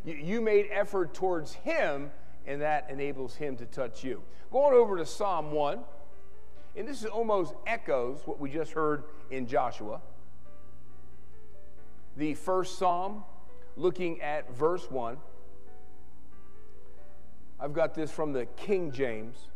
You, 0.05 0.39
made 0.39 0.67
effort 0.71 1.13
towards 1.13 1.53
Him, 1.53 2.11
and 2.45 2.61
that 2.61 2.89
enables 2.89 3.35
Him 3.35 3.57
to 3.57 3.65
touch 3.65 4.03
you. 4.03 4.21
Going 4.51 4.73
over 4.73 4.95
to 4.97 5.05
Psalm 5.05 5.51
1, 5.51 5.79
and 6.77 6.87
this 6.87 7.01
is 7.01 7.07
almost 7.07 7.55
echoes 7.67 8.21
what 8.25 8.39
we 8.39 8.49
just 8.49 8.71
heard 8.71 9.03
in 9.31 9.47
Joshua. 9.47 9.99
The 12.15 12.35
first 12.35 12.77
Psalm, 12.77 13.25
looking 13.75 14.21
at 14.21 14.53
verse 14.53 14.89
1. 14.89 15.17
I've 17.59 17.73
got 17.73 17.95
this 17.95 18.11
from 18.11 18.31
the 18.31 18.45
King 18.57 18.91
James. 18.91 19.47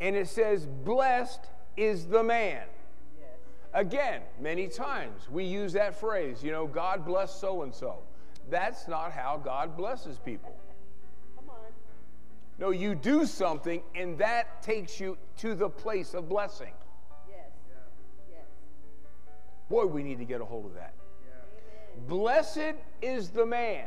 And 0.00 0.16
it 0.16 0.28
says, 0.28 0.66
Blessed 0.66 1.40
is 1.76 2.06
the 2.06 2.22
man. 2.22 2.62
Yes. 3.18 3.28
Again, 3.72 4.22
many 4.40 4.68
times 4.68 5.28
we 5.30 5.44
use 5.44 5.72
that 5.74 5.98
phrase, 5.98 6.42
you 6.42 6.52
know, 6.52 6.66
God 6.66 7.04
bless 7.04 7.34
so 7.34 7.62
and 7.62 7.74
so. 7.74 7.98
That's 8.50 8.88
not 8.88 9.12
how 9.12 9.40
God 9.42 9.76
blesses 9.76 10.18
people. 10.18 10.54
Come 11.36 11.50
on. 11.50 11.56
No, 12.58 12.70
you 12.70 12.94
do 12.94 13.26
something 13.26 13.82
and 13.94 14.18
that 14.18 14.62
takes 14.62 15.00
you 15.00 15.16
to 15.38 15.54
the 15.54 15.68
place 15.68 16.14
of 16.14 16.28
blessing. 16.28 16.72
Yes. 17.28 17.50
Yes. 18.30 18.46
Boy, 19.68 19.86
we 19.86 20.02
need 20.02 20.18
to 20.18 20.24
get 20.24 20.40
a 20.40 20.44
hold 20.44 20.66
of 20.66 20.74
that. 20.74 20.94
Amen. 21.96 22.06
Blessed 22.06 22.74
is 23.00 23.30
the 23.30 23.46
man. 23.46 23.86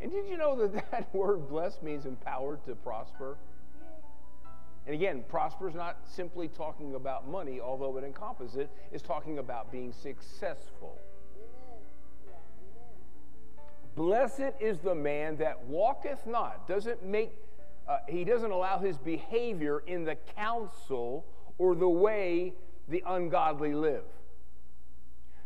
And 0.00 0.12
did 0.12 0.28
you 0.28 0.36
know 0.36 0.54
that 0.66 0.90
that 0.90 1.14
word 1.14 1.48
blessed 1.48 1.82
means 1.82 2.06
empowered 2.06 2.64
to 2.66 2.74
prosper? 2.76 3.36
And 4.88 4.94
again, 4.94 5.22
prosper 5.28 5.68
is 5.68 5.74
not 5.74 5.98
simply 6.06 6.48
talking 6.48 6.94
about 6.94 7.28
money, 7.28 7.60
although 7.60 7.98
it 7.98 8.04
encompasses 8.04 8.56
it, 8.56 8.70
it's 8.90 9.02
talking 9.02 9.38
about 9.38 9.70
being 9.70 9.92
successful. 9.92 10.98
Blessed 13.94 14.54
is 14.60 14.78
the 14.78 14.94
man 14.94 15.36
that 15.36 15.62
walketh 15.64 16.26
not, 16.26 16.66
doesn't 16.66 17.04
make, 17.04 17.36
uh, 17.86 17.98
he 18.08 18.24
doesn't 18.24 18.50
allow 18.50 18.78
his 18.78 18.96
behavior 18.96 19.80
in 19.86 20.04
the 20.04 20.16
counsel 20.34 21.26
or 21.58 21.74
the 21.74 21.86
way 21.86 22.54
the 22.88 23.04
ungodly 23.06 23.74
live. 23.74 24.04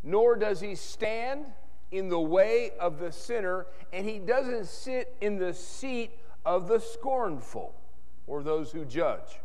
Nor 0.04 0.36
does 0.36 0.60
he 0.60 0.76
stand 0.76 1.46
in 1.90 2.08
the 2.08 2.20
way 2.20 2.70
of 2.78 3.00
the 3.00 3.10
sinner, 3.10 3.66
and 3.92 4.08
he 4.08 4.20
doesn't 4.20 4.66
sit 4.66 5.16
in 5.20 5.36
the 5.36 5.52
seat 5.52 6.12
of 6.46 6.68
the 6.68 6.78
scornful 6.78 7.74
or 8.26 8.42
those 8.42 8.72
who 8.72 8.84
judge. 8.84 9.40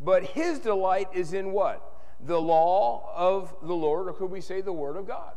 But 0.00 0.24
his 0.24 0.58
delight 0.58 1.08
is 1.14 1.32
in 1.32 1.52
what? 1.52 1.88
The 2.24 2.40
law 2.40 3.12
of 3.14 3.54
the 3.62 3.74
Lord, 3.74 4.08
or 4.08 4.12
could 4.12 4.30
we 4.30 4.40
say 4.40 4.60
the 4.60 4.72
word 4.72 4.96
of 4.96 5.06
God? 5.06 5.34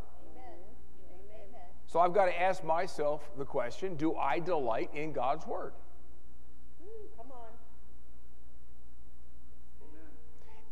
So 1.87 2.01
I've 2.01 2.13
got 2.13 2.25
to 2.25 2.41
ask 2.41 2.61
myself 2.61 3.29
the 3.37 3.45
question 3.45 3.95
do 3.95 4.15
I 4.15 4.39
delight 4.39 4.89
in 4.93 5.13
God's 5.13 5.47
word? 5.47 5.71
Ooh, 6.83 7.07
come 7.15 7.27
on. 7.31 7.47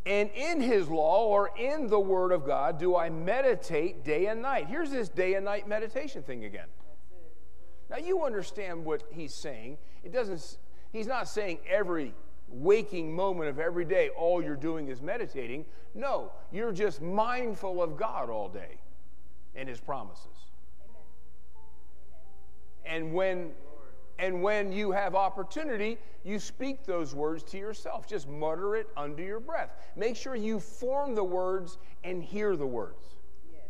And 0.04 0.30
in 0.34 0.60
his 0.60 0.88
law 0.90 1.26
or 1.26 1.50
in 1.58 1.86
the 1.86 1.98
word 1.98 2.30
of 2.30 2.44
God, 2.44 2.78
do 2.78 2.94
I 2.94 3.08
meditate 3.08 4.04
day 4.04 4.26
and 4.26 4.42
night? 4.42 4.66
Here's 4.66 4.90
this 4.90 5.08
day 5.08 5.32
and 5.32 5.46
night 5.46 5.66
meditation 5.66 6.22
thing 6.22 6.44
again. 6.44 6.68
Now 7.88 7.96
you 7.96 8.22
understand 8.22 8.84
what 8.84 9.04
he's 9.10 9.34
saying. 9.34 9.78
It 10.02 10.12
doesn't 10.12 10.58
he's 10.94 11.06
not 11.06 11.28
saying 11.28 11.58
every 11.68 12.14
waking 12.48 13.14
moment 13.14 13.50
of 13.50 13.58
every 13.58 13.84
day 13.84 14.08
all 14.16 14.42
you're 14.42 14.56
doing 14.56 14.88
is 14.88 15.02
meditating. 15.02 15.66
No, 15.94 16.32
you're 16.52 16.72
just 16.72 17.02
mindful 17.02 17.82
of 17.82 17.98
God 17.98 18.30
all 18.30 18.48
day 18.48 18.78
and 19.54 19.68
his 19.68 19.80
promises. 19.80 20.26
And 22.86 23.12
when 23.12 23.50
and 24.20 24.42
when 24.42 24.70
you 24.70 24.92
have 24.92 25.16
opportunity, 25.16 25.98
you 26.22 26.38
speak 26.38 26.86
those 26.86 27.16
words 27.16 27.42
to 27.44 27.58
yourself. 27.58 28.06
Just 28.06 28.28
mutter 28.28 28.76
it 28.76 28.86
under 28.96 29.24
your 29.24 29.40
breath. 29.40 29.70
Make 29.96 30.14
sure 30.14 30.36
you 30.36 30.60
form 30.60 31.16
the 31.16 31.24
words 31.24 31.78
and 32.04 32.22
hear 32.22 32.54
the 32.54 32.66
words. 32.66 33.16
Yes. 33.52 33.62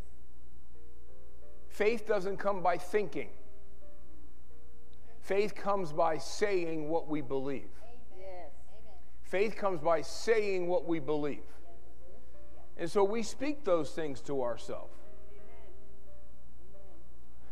Faith 1.68 2.06
doesn't 2.06 2.36
come 2.36 2.62
by 2.62 2.76
thinking. 2.76 3.30
Faith 5.24 5.54
comes 5.54 5.90
by 5.90 6.18
saying 6.18 6.90
what 6.90 7.08
we 7.08 7.22
believe. 7.22 7.70
Faith 9.22 9.56
comes 9.56 9.80
by 9.80 10.02
saying 10.02 10.68
what 10.68 10.86
we 10.86 11.00
believe. 11.00 11.46
And 12.76 12.90
so 12.90 13.02
we 13.02 13.22
speak 13.22 13.64
those 13.64 13.92
things 13.92 14.20
to 14.22 14.42
ourselves. 14.42 14.92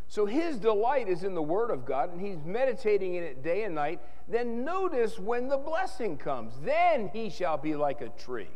So 0.07 0.27
his 0.27 0.59
delight 0.59 1.09
is 1.09 1.25
in 1.25 1.35
the 1.35 1.43
Word 1.43 1.71
of 1.71 1.87
God, 1.87 2.13
and 2.13 2.21
he's 2.21 2.45
meditating 2.45 3.15
in 3.15 3.23
it 3.23 3.43
day 3.43 3.65
and 3.65 3.75
night. 3.75 4.01
Then 4.29 4.67
notice 4.67 5.19
when 5.19 5.49
the 5.49 5.57
blessing 5.57 6.19
comes, 6.19 6.53
then 6.63 7.09
he 7.09 7.31
shall 7.31 7.57
be 7.57 7.75
like 7.75 8.03
a 8.03 8.11
tree 8.11 8.51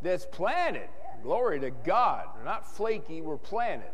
that's 0.00 0.26
planted. 0.26 0.88
Glory 1.24 1.58
to 1.58 1.72
God. 1.72 2.28
We're 2.36 2.44
not 2.44 2.72
flaky, 2.72 3.20
we're 3.20 3.36
planted 3.36 3.90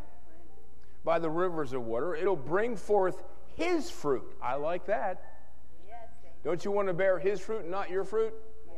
by 1.04 1.18
the 1.18 1.30
rivers 1.30 1.72
of 1.72 1.82
water. 1.84 2.14
It'll 2.14 2.36
bring 2.36 2.76
forth 2.76 3.22
his 3.56 3.90
fruit. 3.90 4.36
I 4.42 4.54
like 4.54 4.86
that. 4.86 5.22
Yes. 5.86 5.96
Don't 6.44 6.64
you 6.64 6.70
want 6.70 6.88
to 6.88 6.94
bear 6.94 7.18
his 7.18 7.40
fruit 7.40 7.62
and 7.62 7.70
not 7.70 7.90
your 7.90 8.04
fruit? 8.04 8.32
Yes. 8.66 8.76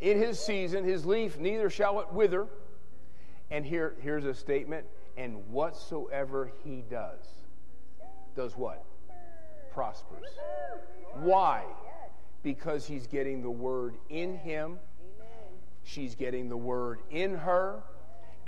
In 0.00 0.18
his 0.18 0.38
season, 0.38 0.84
his 0.84 1.04
leaf 1.04 1.38
neither 1.38 1.70
shall 1.70 2.00
it 2.00 2.12
wither. 2.12 2.46
And 3.50 3.66
here, 3.66 3.96
here's 4.00 4.24
a 4.24 4.34
statement 4.34 4.86
and 5.16 5.36
whatsoever 5.50 6.50
he 6.64 6.82
does, 6.88 7.20
does 8.36 8.56
what? 8.56 8.84
Prospers. 9.72 10.24
Why? 11.16 11.64
Because 12.42 12.86
he's 12.86 13.06
getting 13.06 13.42
the 13.42 13.50
word 13.50 13.96
in 14.08 14.36
him, 14.38 14.78
she's 15.82 16.14
getting 16.14 16.48
the 16.48 16.56
word 16.56 17.00
in 17.10 17.34
her, 17.34 17.82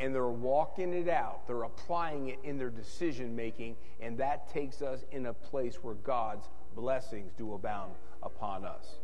and 0.02 0.12
they're 0.12 0.26
walking 0.26 0.92
it 0.92 1.08
out. 1.08 1.46
They're 1.46 1.62
applying 1.62 2.26
it 2.30 2.40
in 2.42 2.58
their 2.58 2.70
decision 2.70 3.36
making, 3.36 3.76
and 4.00 4.18
that 4.18 4.52
takes 4.52 4.82
us 4.82 5.04
in 5.12 5.26
a 5.26 5.32
place 5.32 5.76
where 5.76 5.94
God's 5.94 6.48
blessings 6.74 7.30
do 7.38 7.54
abound 7.54 7.92
upon 8.20 8.64
us. 8.64 8.96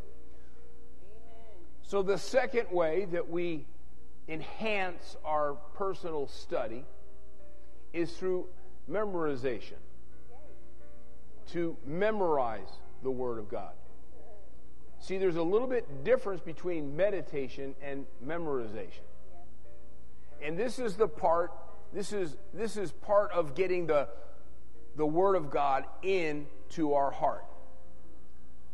So, 1.82 2.02
the 2.02 2.18
second 2.18 2.72
way 2.72 3.06
that 3.12 3.30
we 3.30 3.64
enhance 4.28 5.16
our 5.24 5.54
personal 5.76 6.26
study 6.26 6.84
is 7.92 8.12
through 8.14 8.46
memorization. 8.90 9.78
To 11.52 11.76
memorize 11.86 12.68
the 13.04 13.10
Word 13.10 13.38
of 13.38 13.48
God. 13.48 13.72
See, 14.98 15.16
there's 15.16 15.36
a 15.36 15.42
little 15.42 15.68
bit 15.68 16.04
difference 16.04 16.40
between 16.40 16.96
meditation 16.96 17.76
and 17.80 18.04
memorization. 18.26 19.07
And 20.42 20.58
this 20.58 20.78
is 20.78 20.96
the 20.96 21.08
part, 21.08 21.52
this 21.92 22.12
is, 22.12 22.36
this 22.54 22.76
is 22.76 22.92
part 22.92 23.32
of 23.32 23.54
getting 23.54 23.86
the, 23.86 24.08
the 24.96 25.06
Word 25.06 25.34
of 25.34 25.50
God 25.50 25.84
into 26.02 26.94
our 26.94 27.10
heart. 27.10 27.44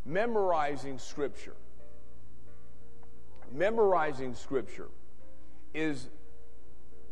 Memorizing 0.05 0.99
Scripture 0.99 1.55
memorizing 3.55 4.35
scripture 4.35 4.89
is 5.73 6.09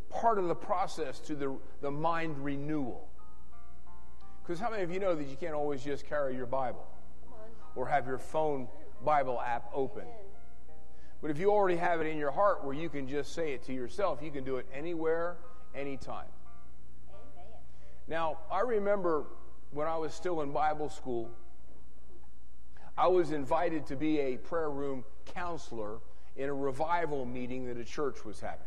part 0.09 0.37
of 0.37 0.47
the 0.47 0.55
process 0.55 1.19
to 1.19 1.35
the, 1.35 1.57
the 1.81 1.89
mind 1.89 2.43
renewal. 2.43 3.07
Because 4.41 4.59
how 4.59 4.69
many 4.69 4.83
of 4.83 4.91
you 4.91 4.99
know 4.99 5.15
that 5.15 5.27
you 5.27 5.37
can't 5.37 5.53
always 5.53 5.83
just 5.83 6.05
carry 6.05 6.35
your 6.35 6.45
Bible 6.45 6.85
or 7.75 7.87
have 7.87 8.05
your 8.05 8.17
phone 8.17 8.67
Bible 9.03 9.41
app 9.41 9.69
open? 9.73 10.03
But 11.23 11.31
if 11.31 11.39
you 11.39 11.51
already 11.51 11.77
have 11.77 12.01
it 12.01 12.07
in 12.07 12.17
your 12.17 12.31
heart 12.31 12.65
where 12.65 12.75
you 12.75 12.89
can 12.89 13.07
just 13.07 13.31
say 13.31 13.53
it 13.53 13.63
to 13.67 13.73
yourself, 13.73 14.19
you 14.21 14.29
can 14.29 14.43
do 14.43 14.57
it 14.57 14.65
anywhere, 14.73 15.37
anytime. 15.73 16.25
Amen. 17.09 17.61
Now, 18.09 18.39
I 18.51 18.59
remember 18.59 19.23
when 19.71 19.87
I 19.87 19.95
was 19.95 20.13
still 20.13 20.41
in 20.41 20.51
Bible 20.51 20.89
school, 20.89 21.31
I 22.97 23.07
was 23.07 23.31
invited 23.31 23.85
to 23.85 23.95
be 23.95 24.19
a 24.19 24.35
prayer 24.35 24.69
room 24.69 25.05
counselor 25.33 25.99
in 26.35 26.49
a 26.49 26.53
revival 26.53 27.23
meeting 27.23 27.67
that 27.67 27.77
a 27.77 27.85
church 27.85 28.25
was 28.25 28.41
having. 28.41 28.59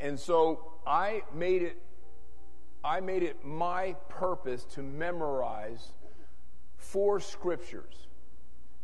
And 0.00 0.18
so 0.18 0.72
I 0.84 1.22
made 1.32 1.62
it 1.62 1.80
I 2.82 2.98
made 2.98 3.22
it 3.22 3.44
my 3.44 3.94
purpose 4.08 4.64
to 4.74 4.82
memorize 4.82 5.92
four 6.76 7.20
scriptures 7.20 8.08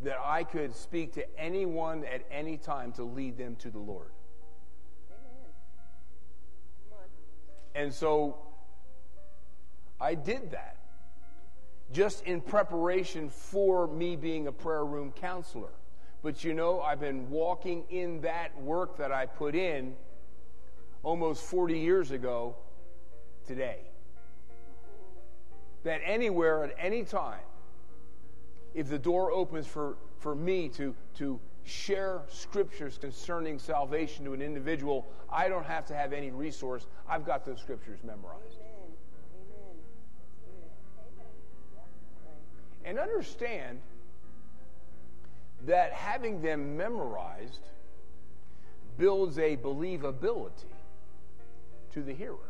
that 0.03 0.19
I 0.25 0.45
could 0.45 0.75
speak 0.75 1.13
to 1.15 1.39
anyone 1.39 2.05
at 2.05 2.23
any 2.31 2.57
time 2.57 2.93
to 2.93 3.05
lead 3.05 3.37
them 3.37 3.57
to 3.57 3.71
the 3.71 3.79
Lord. 3.79 4.11
Amen. 5.11 7.05
And 7.75 7.93
so 7.93 8.39
I 10.01 10.15
did 10.15 10.53
that 10.53 10.77
just 11.93 12.25
in 12.25 12.41
preparation 12.41 13.29
for 13.29 13.87
me 13.87 14.17
being 14.17 14.47
a 14.47 14.53
prayer 14.53 14.85
room 14.85 15.13
counselor. 15.13 15.73
But 16.23 16.45
you 16.45 16.55
know, 16.55 16.81
I've 16.81 17.01
been 17.01 17.29
walking 17.31 17.85
in 17.91 18.21
that 18.23 18.59
work 18.61 18.99
that 18.99 19.13
I 19.13 19.27
put 19.27 19.55
in 19.55 19.95
almost 21.03 21.43
40 21.45 21.79
years 21.79 22.11
ago 22.11 22.57
today. 23.47 23.81
That 25.85 26.01
anywhere 26.05 26.65
at 26.65 26.75
any 26.79 27.05
time, 27.05 27.41
if 28.75 28.89
the 28.89 28.99
door 28.99 29.33
opens 29.33 29.67
for, 29.67 29.97
for 30.19 30.35
me 30.35 30.69
to, 30.71 30.95
to 31.17 31.41
share 31.65 32.23
scriptures 32.29 32.99
concerning 32.99 33.59
salvation 33.59 34.25
to 34.25 34.33
an 34.33 34.43
individual, 34.43 35.07
I 35.31 35.49
don't 35.49 35.67
have 35.67 35.87
to 35.87 35.95
have 35.95 36.13
any 36.13 36.31
resource. 36.31 36.87
I've 37.09 37.25
got 37.25 37.45
those 37.45 37.61
scriptures 37.61 38.01
memorized. 38.05 38.59
Amen. 38.59 38.97
Amen. 40.47 41.27
Amen. 42.27 42.37
And 42.85 42.99
understand 42.99 43.81
that 45.67 45.93
having 45.93 46.41
them 46.41 46.77
memorized 46.77 47.67
builds 48.99 49.39
a 49.39 49.57
believability 49.57 50.51
to 51.93 52.03
the 52.03 52.13
hearer. 52.13 52.50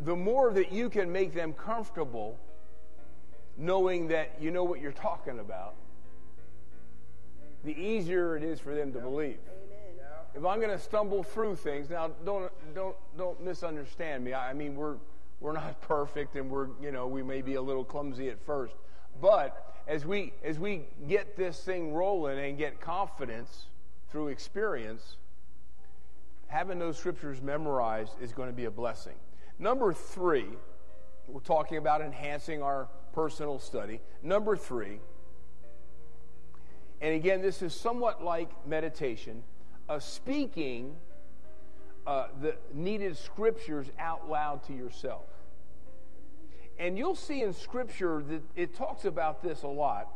The, 0.00 0.14
more 0.14 0.52
that 0.52 0.72
you 0.72 0.88
can 0.88 1.10
make 1.10 1.34
them 1.34 1.52
comfortable 1.52 2.38
knowing 3.56 4.08
that 4.08 4.36
you 4.40 4.50
know 4.50 4.64
what 4.64 4.80
you're 4.80 4.92
talking 4.92 5.38
about, 5.38 5.74
the 7.64 7.72
easier 7.72 8.36
it 8.36 8.42
is 8.42 8.60
for 8.60 8.74
them 8.74 8.92
to 8.92 8.98
believe. 8.98 9.38
If 10.34 10.44
I'm 10.44 10.60
going 10.60 10.70
to 10.70 10.78
stumble 10.78 11.22
through 11.22 11.56
things, 11.56 11.90
now 11.90 12.10
don't 12.24 12.50
don't 12.74 12.96
don't 13.18 13.42
misunderstand 13.42 14.24
me. 14.24 14.32
I 14.32 14.50
I 14.50 14.52
mean 14.52 14.74
we're 14.76 14.96
we're 15.40 15.52
not 15.52 15.80
perfect 15.88 16.36
and 16.36 16.50
we're 16.50 16.68
you 16.80 16.90
know 16.90 17.06
we 17.06 17.22
may 17.22 17.42
be 17.42 17.54
a 17.54 17.62
little 17.62 17.84
clumsy 17.84 18.28
at 18.30 18.40
first, 18.44 18.74
but 19.20 19.74
as 19.86 20.06
we 20.06 20.32
as 20.44 20.58
we 20.58 20.82
get 21.08 21.36
this 21.36 21.60
thing 21.60 21.92
rolling 21.92 22.38
and 22.38 22.56
get 22.56 22.80
confidence 22.80 23.64
through 24.10 24.28
experience, 24.28 25.16
having 26.46 26.78
those 26.78 26.98
scriptures 26.98 27.42
memorized 27.42 28.12
is 28.20 28.32
going 28.32 28.48
to 28.48 28.54
be 28.54 28.66
a 28.66 28.70
blessing. 28.70 29.14
Number 29.62 29.92
three, 29.92 30.48
we're 31.28 31.38
talking 31.38 31.78
about 31.78 32.00
enhancing 32.00 32.64
our 32.64 32.88
personal 33.12 33.60
study. 33.60 34.00
Number 34.20 34.56
three, 34.56 34.98
and 37.00 37.14
again, 37.14 37.42
this 37.42 37.62
is 37.62 37.72
somewhat 37.72 38.24
like 38.24 38.50
meditation, 38.66 39.44
uh, 39.88 40.00
speaking 40.00 40.96
uh, 42.08 42.26
the 42.40 42.56
needed 42.74 43.16
scriptures 43.16 43.86
out 44.00 44.28
loud 44.28 44.64
to 44.64 44.72
yourself. 44.72 45.26
And 46.76 46.98
you'll 46.98 47.14
see 47.14 47.42
in 47.42 47.52
Scripture 47.52 48.20
that 48.30 48.42
it 48.56 48.74
talks 48.74 49.04
about 49.04 49.44
this 49.44 49.62
a 49.62 49.68
lot. 49.68 50.08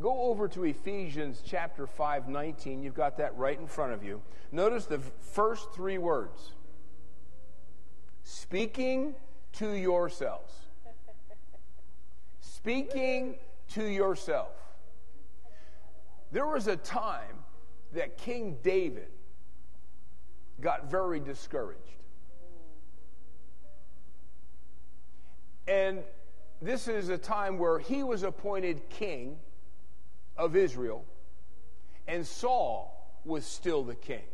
Go 0.00 0.22
over 0.22 0.48
to 0.48 0.64
Ephesians 0.64 1.40
chapter 1.46 1.86
5, 1.86 2.28
19. 2.28 2.82
You've 2.82 2.94
got 2.94 3.18
that 3.18 3.36
right 3.36 3.56
in 3.60 3.68
front 3.68 3.92
of 3.92 4.02
you. 4.02 4.20
Notice 4.50 4.86
the 4.86 4.98
first 4.98 5.72
three 5.72 5.98
words 5.98 6.54
speaking 8.24 9.14
to 9.54 9.72
yourselves. 9.72 10.52
Speaking 12.40 13.36
to 13.70 13.84
yourself. 13.84 14.52
There 16.30 16.46
was 16.46 16.66
a 16.66 16.76
time 16.76 17.36
that 17.92 18.16
King 18.16 18.58
David 18.62 19.08
got 20.60 20.90
very 20.90 21.20
discouraged. 21.20 21.80
And 25.68 26.02
this 26.60 26.88
is 26.88 27.08
a 27.08 27.18
time 27.18 27.58
where 27.58 27.78
he 27.78 28.02
was 28.02 28.22
appointed 28.22 28.88
king 28.88 29.36
of 30.36 30.56
Israel, 30.56 31.04
and 32.06 32.26
Saul 32.26 33.20
was 33.24 33.44
still 33.44 33.82
the 33.82 33.94
king. 33.94 34.24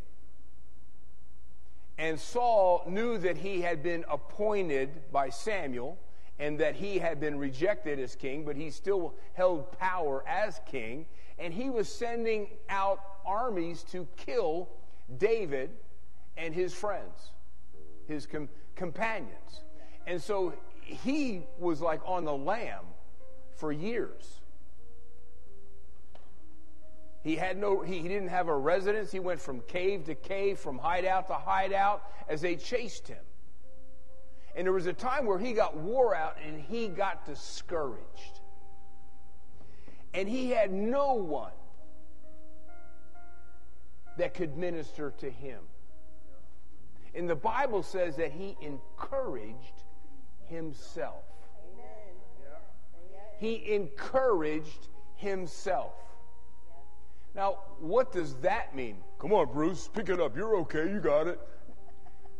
And 1.99 2.17
Saul 2.17 2.83
knew 2.87 3.17
that 3.17 3.35
he 3.35 3.59
had 3.59 3.83
been 3.83 4.05
appointed 4.09 5.11
by 5.11 5.29
Samuel 5.29 5.97
and 6.39 6.57
that 6.57 6.73
he 6.73 6.97
had 6.97 7.19
been 7.19 7.37
rejected 7.37 7.99
as 7.99 8.15
king, 8.15 8.45
but 8.45 8.55
he 8.55 8.69
still 8.71 9.13
held 9.33 9.69
power 9.77 10.23
as 10.25 10.61
king. 10.65 11.05
And 11.37 11.53
he 11.53 11.69
was 11.69 11.89
sending 11.89 12.47
out 12.69 13.01
armies 13.25 13.83
to 13.91 14.07
kill 14.15 14.69
David 15.17 15.71
and 16.37 16.55
his 16.55 16.73
friends, 16.73 17.31
his 18.07 18.25
com- 18.25 18.47
companions. 18.77 19.63
And 20.07 20.21
so 20.21 20.53
he 20.81 21.43
was 21.59 21.81
like 21.81 21.99
on 22.05 22.23
the 22.23 22.35
lam 22.35 22.85
for 23.57 23.73
years. 23.73 24.39
He 27.23 27.35
had 27.35 27.57
no 27.57 27.81
he, 27.81 27.99
he 27.99 28.07
didn't 28.07 28.29
have 28.29 28.47
a 28.47 28.57
residence. 28.57 29.11
He 29.11 29.19
went 29.19 29.41
from 29.41 29.61
cave 29.61 30.05
to 30.05 30.15
cave, 30.15 30.59
from 30.59 30.77
hideout 30.77 31.27
to 31.27 31.33
hideout 31.33 32.03
as 32.27 32.41
they 32.41 32.55
chased 32.55 33.07
him. 33.07 33.17
And 34.55 34.65
there 34.65 34.73
was 34.73 34.87
a 34.87 34.93
time 34.93 35.25
where 35.25 35.39
he 35.39 35.53
got 35.53 35.77
wore 35.77 36.15
out 36.15 36.37
and 36.45 36.59
he 36.61 36.87
got 36.87 37.25
discouraged. 37.25 38.39
And 40.13 40.27
he 40.27 40.49
had 40.49 40.71
no 40.71 41.13
one 41.13 41.51
that 44.17 44.33
could 44.33 44.57
minister 44.57 45.13
to 45.19 45.29
him. 45.29 45.59
And 47.15 47.29
the 47.29 47.35
Bible 47.35 47.83
says 47.83 48.15
that 48.17 48.31
he 48.31 48.57
encouraged 48.61 49.83
himself. 50.47 51.23
He 53.39 53.73
encouraged 53.73 54.87
himself. 55.15 55.93
Now, 57.39 57.59
what 57.79 58.11
does 58.11 58.35
that 58.41 58.75
mean? 58.75 58.97
Come 59.17 59.31
on, 59.31 59.53
Bruce, 59.53 59.87
pick 59.87 60.09
it 60.09 60.19
up. 60.19 60.35
You're 60.35 60.57
okay, 60.57 60.91
you 60.91 60.99
got 60.99 61.25
it. 61.25 61.39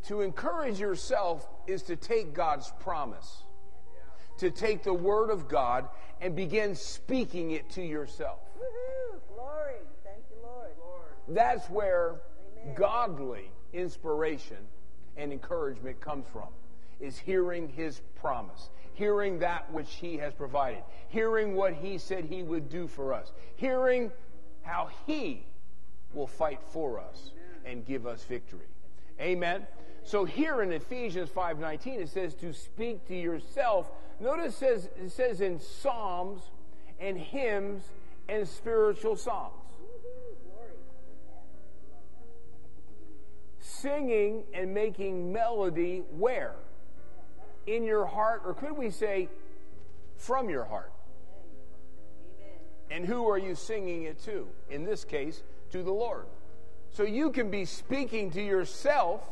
To 0.08 0.20
encourage 0.20 0.78
yourself 0.78 1.48
is 1.68 1.84
to 1.84 1.96
take 1.96 2.34
God's 2.34 2.74
promise, 2.82 3.44
to 4.40 4.52
take 4.52 4.84
the 4.84 4.94
Word 4.94 5.30
of 5.30 5.48
God 5.48 5.88
and 6.20 6.36
begin 6.36 6.76
speaking 6.76 7.52
it 7.52 7.70
to 7.70 7.82
yourself. 7.82 8.40
Woohoo! 8.58 9.20
Glory. 9.34 9.76
Thank 10.04 10.26
you, 10.32 10.36
Lord. 10.44 10.72
That's 11.30 11.70
where 11.70 12.16
Amen. 12.64 12.76
godly 12.76 13.52
inspiration 13.72 14.58
and 15.16 15.32
encouragement 15.32 16.02
comes 16.02 16.26
from. 16.28 16.50
Is 17.00 17.18
hearing 17.18 17.70
his 17.70 18.02
promise, 18.20 18.70
hearing 18.92 19.40
that 19.40 19.72
which 19.72 19.94
he 19.94 20.18
has 20.18 20.34
provided, 20.34 20.84
hearing 21.08 21.56
what 21.56 21.74
he 21.74 21.98
said 21.98 22.26
he 22.26 22.44
would 22.44 22.68
do 22.68 22.86
for 22.86 23.14
us, 23.14 23.32
hearing 23.56 24.12
how 24.70 24.90
he 25.08 25.44
will 26.14 26.28
fight 26.28 26.60
for 26.70 27.00
us 27.00 27.32
and 27.66 27.86
give 27.86 28.06
us 28.06 28.24
victory. 28.24 28.68
Amen. 29.20 29.66
So 30.04 30.26
here 30.26 30.62
in 30.62 30.72
Ephesians 30.72 31.30
5:19 31.30 32.00
it 32.00 32.10
says 32.10 32.36
to 32.36 32.54
speak 32.54 33.08
to 33.08 33.16
yourself. 33.16 33.92
Notice 34.20 34.54
it 34.54 34.58
says 34.58 34.90
it 34.96 35.10
says 35.10 35.42
in 35.42 35.60
psalms 35.60 36.52
and 37.00 37.18
hymns 37.18 37.84
and 38.28 38.48
spiritual 38.48 39.16
songs. 39.16 39.54
Singing 43.60 44.44
and 44.54 44.74
making 44.74 45.32
melody 45.32 46.04
where? 46.12 46.56
In 47.66 47.84
your 47.84 48.06
heart, 48.06 48.44
or 48.46 48.54
could 48.54 48.78
we 48.78 48.90
say 48.90 49.30
from 50.16 50.50
your 50.50 50.66
heart? 50.66 50.92
And 52.92 53.06
who 53.06 53.30
are 53.30 53.38
you 53.38 53.56
singing 53.56 54.04
it 54.04 54.20
to? 54.24 54.48
In 54.70 54.84
this 54.84 55.06
case, 55.06 55.44
to 55.72 55.84
the 55.84 55.92
Lord. 55.92 56.26
So 56.92 57.04
you 57.04 57.32
can 57.32 57.52
be 57.52 57.66
speaking 57.66 58.32
to 58.32 58.42
yourself, 58.42 59.28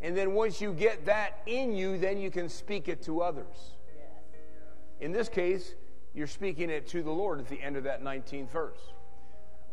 and 0.00 0.16
then 0.16 0.32
once 0.32 0.60
you 0.60 0.72
get 0.72 1.06
that 1.06 1.40
in 1.46 1.72
you, 1.72 1.98
then 1.98 2.18
you 2.18 2.30
can 2.30 2.48
speak 2.48 2.88
it 2.88 3.02
to 3.02 3.20
others. 3.20 3.76
In 5.00 5.12
this 5.12 5.28
case, 5.28 5.74
you're 6.14 6.26
speaking 6.26 6.70
it 6.70 6.88
to 6.88 7.02
the 7.02 7.10
Lord 7.10 7.38
at 7.38 7.48
the 7.48 7.60
end 7.60 7.76
of 7.76 7.84
that 7.84 8.02
19th 8.02 8.50
verse. 8.50 8.80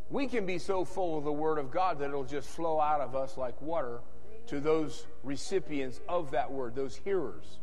We 0.10 0.28
can 0.28 0.46
be 0.46 0.58
so 0.58 0.86
full 0.86 1.18
of 1.18 1.24
the 1.24 1.32
Word 1.32 1.58
of 1.58 1.72
God 1.72 2.00
that 2.00 2.10
it'll 2.10 2.24
just 2.24 2.48
flow 2.50 2.80
out 2.80 3.02
of 3.02 3.16
us 3.16 3.38
like 3.38 3.62
water 3.62 4.00
to 4.48 4.60
those 4.60 5.06
recipients 5.24 6.00
of 6.08 6.32
that 6.32 6.52
Word, 6.52 6.76
those 6.76 6.96
hearers 6.96 7.60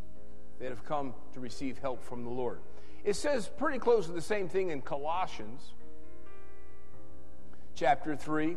that 0.61 0.68
have 0.68 0.85
come 0.85 1.14
to 1.33 1.40
receive 1.40 1.79
help 1.79 2.03
from 2.03 2.25
the 2.25 2.31
Lord. 2.31 2.59
It 3.05 3.17
says 3.17 3.51
pretty 3.59 3.79
close 3.79 4.07
to 4.07 4.12
the 4.12 4.23
same 4.23 4.49
thing 4.49 4.71
in 4.71 4.81
Colossians 4.81 5.75
chapter 7.75 8.17
3 8.17 8.57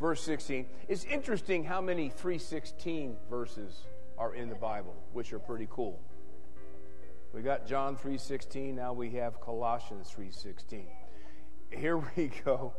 verse 0.00 0.22
16. 0.22 0.66
It's 0.88 1.04
interesting 1.04 1.62
how 1.64 1.80
many 1.80 2.08
316 2.08 3.16
verses 3.28 3.82
are 4.16 4.34
in 4.34 4.48
the 4.48 4.54
Bible, 4.54 4.96
which 5.12 5.32
are 5.32 5.38
pretty 5.38 5.68
cool. 5.70 6.00
We 7.32 7.42
got 7.42 7.66
John 7.66 7.96
3:16, 7.96 8.74
now 8.74 8.92
we 8.92 9.10
have 9.10 9.40
Colossians 9.40 10.10
3:16. 10.10 10.86
Here 11.70 11.98
we 12.16 12.30
go. 12.44 12.74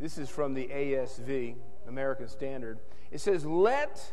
This 0.00 0.18
is 0.18 0.28
from 0.28 0.54
the 0.54 0.66
ASV, 0.68 1.54
American 1.86 2.28
Standard. 2.28 2.80
It 3.12 3.20
says 3.20 3.44
let 3.46 4.12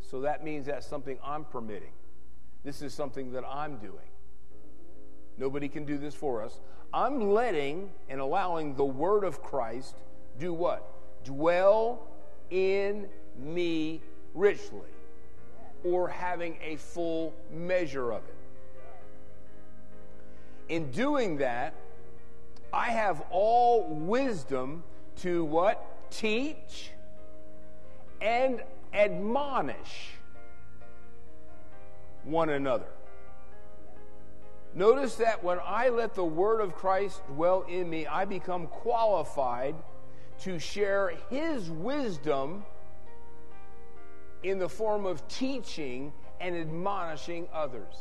so 0.00 0.22
that 0.22 0.42
means 0.42 0.66
that's 0.66 0.86
something 0.86 1.18
I'm 1.22 1.44
permitting. 1.44 1.92
This 2.64 2.80
is 2.80 2.94
something 2.94 3.32
that 3.32 3.44
I'm 3.44 3.76
doing. 3.76 4.07
Nobody 5.38 5.68
can 5.68 5.84
do 5.84 5.98
this 5.98 6.14
for 6.14 6.42
us. 6.42 6.60
I'm 6.92 7.30
letting 7.30 7.90
and 8.08 8.20
allowing 8.20 8.74
the 8.74 8.84
word 8.84 9.24
of 9.24 9.42
Christ 9.42 9.94
do 10.38 10.52
what? 10.52 10.84
Dwell 11.24 12.06
in 12.50 13.08
me 13.38 14.00
richly 14.34 14.80
or 15.84 16.08
having 16.08 16.58
a 16.62 16.76
full 16.76 17.34
measure 17.52 18.10
of 18.10 18.22
it. 18.24 18.34
In 20.68 20.90
doing 20.90 21.38
that, 21.38 21.72
I 22.72 22.90
have 22.90 23.22
all 23.30 23.84
wisdom 23.84 24.82
to 25.18 25.44
what? 25.44 26.10
Teach 26.10 26.90
and 28.20 28.62
admonish 28.92 30.10
one 32.24 32.50
another. 32.50 32.86
Notice 34.74 35.16
that 35.16 35.42
when 35.42 35.58
I 35.64 35.88
let 35.88 36.14
the 36.14 36.24
word 36.24 36.60
of 36.60 36.74
Christ 36.74 37.26
dwell 37.26 37.62
in 37.62 37.88
me, 37.88 38.06
I 38.06 38.24
become 38.24 38.66
qualified 38.66 39.74
to 40.40 40.58
share 40.58 41.14
his 41.30 41.70
wisdom 41.70 42.64
in 44.42 44.58
the 44.58 44.68
form 44.68 45.06
of 45.06 45.26
teaching 45.28 46.12
and 46.40 46.56
admonishing 46.56 47.48
others. 47.52 47.94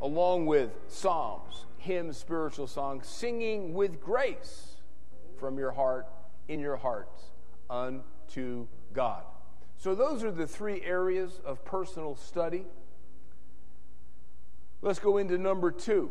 Along 0.00 0.46
with 0.46 0.70
psalms, 0.88 1.66
hymns, 1.78 2.16
spiritual 2.16 2.66
songs, 2.66 3.06
singing 3.06 3.74
with 3.74 4.00
grace 4.00 4.76
from 5.38 5.58
your 5.58 5.72
heart, 5.72 6.06
in 6.48 6.60
your 6.60 6.76
hearts, 6.76 7.24
unto 7.68 8.66
God. 8.92 9.22
So, 9.78 9.94
those 9.94 10.24
are 10.24 10.30
the 10.30 10.46
three 10.46 10.82
areas 10.82 11.40
of 11.44 11.64
personal 11.64 12.16
study. 12.16 12.64
Let's 14.82 14.98
go 14.98 15.16
into 15.16 15.38
number 15.38 15.70
two, 15.70 16.10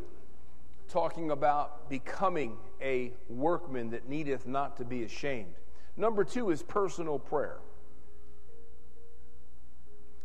talking 0.90 1.32
about 1.32 1.90
becoming 1.90 2.58
a 2.82 3.14
workman 3.30 3.92
that 3.92 4.10
needeth 4.10 4.48
not 4.48 4.78
to 4.78 4.86
be 4.86 5.04
ashamed. 5.04 5.56
Number 5.96 6.24
two 6.24 6.50
is 6.50 6.64
personal 6.64 7.20
prayer. 7.20 7.60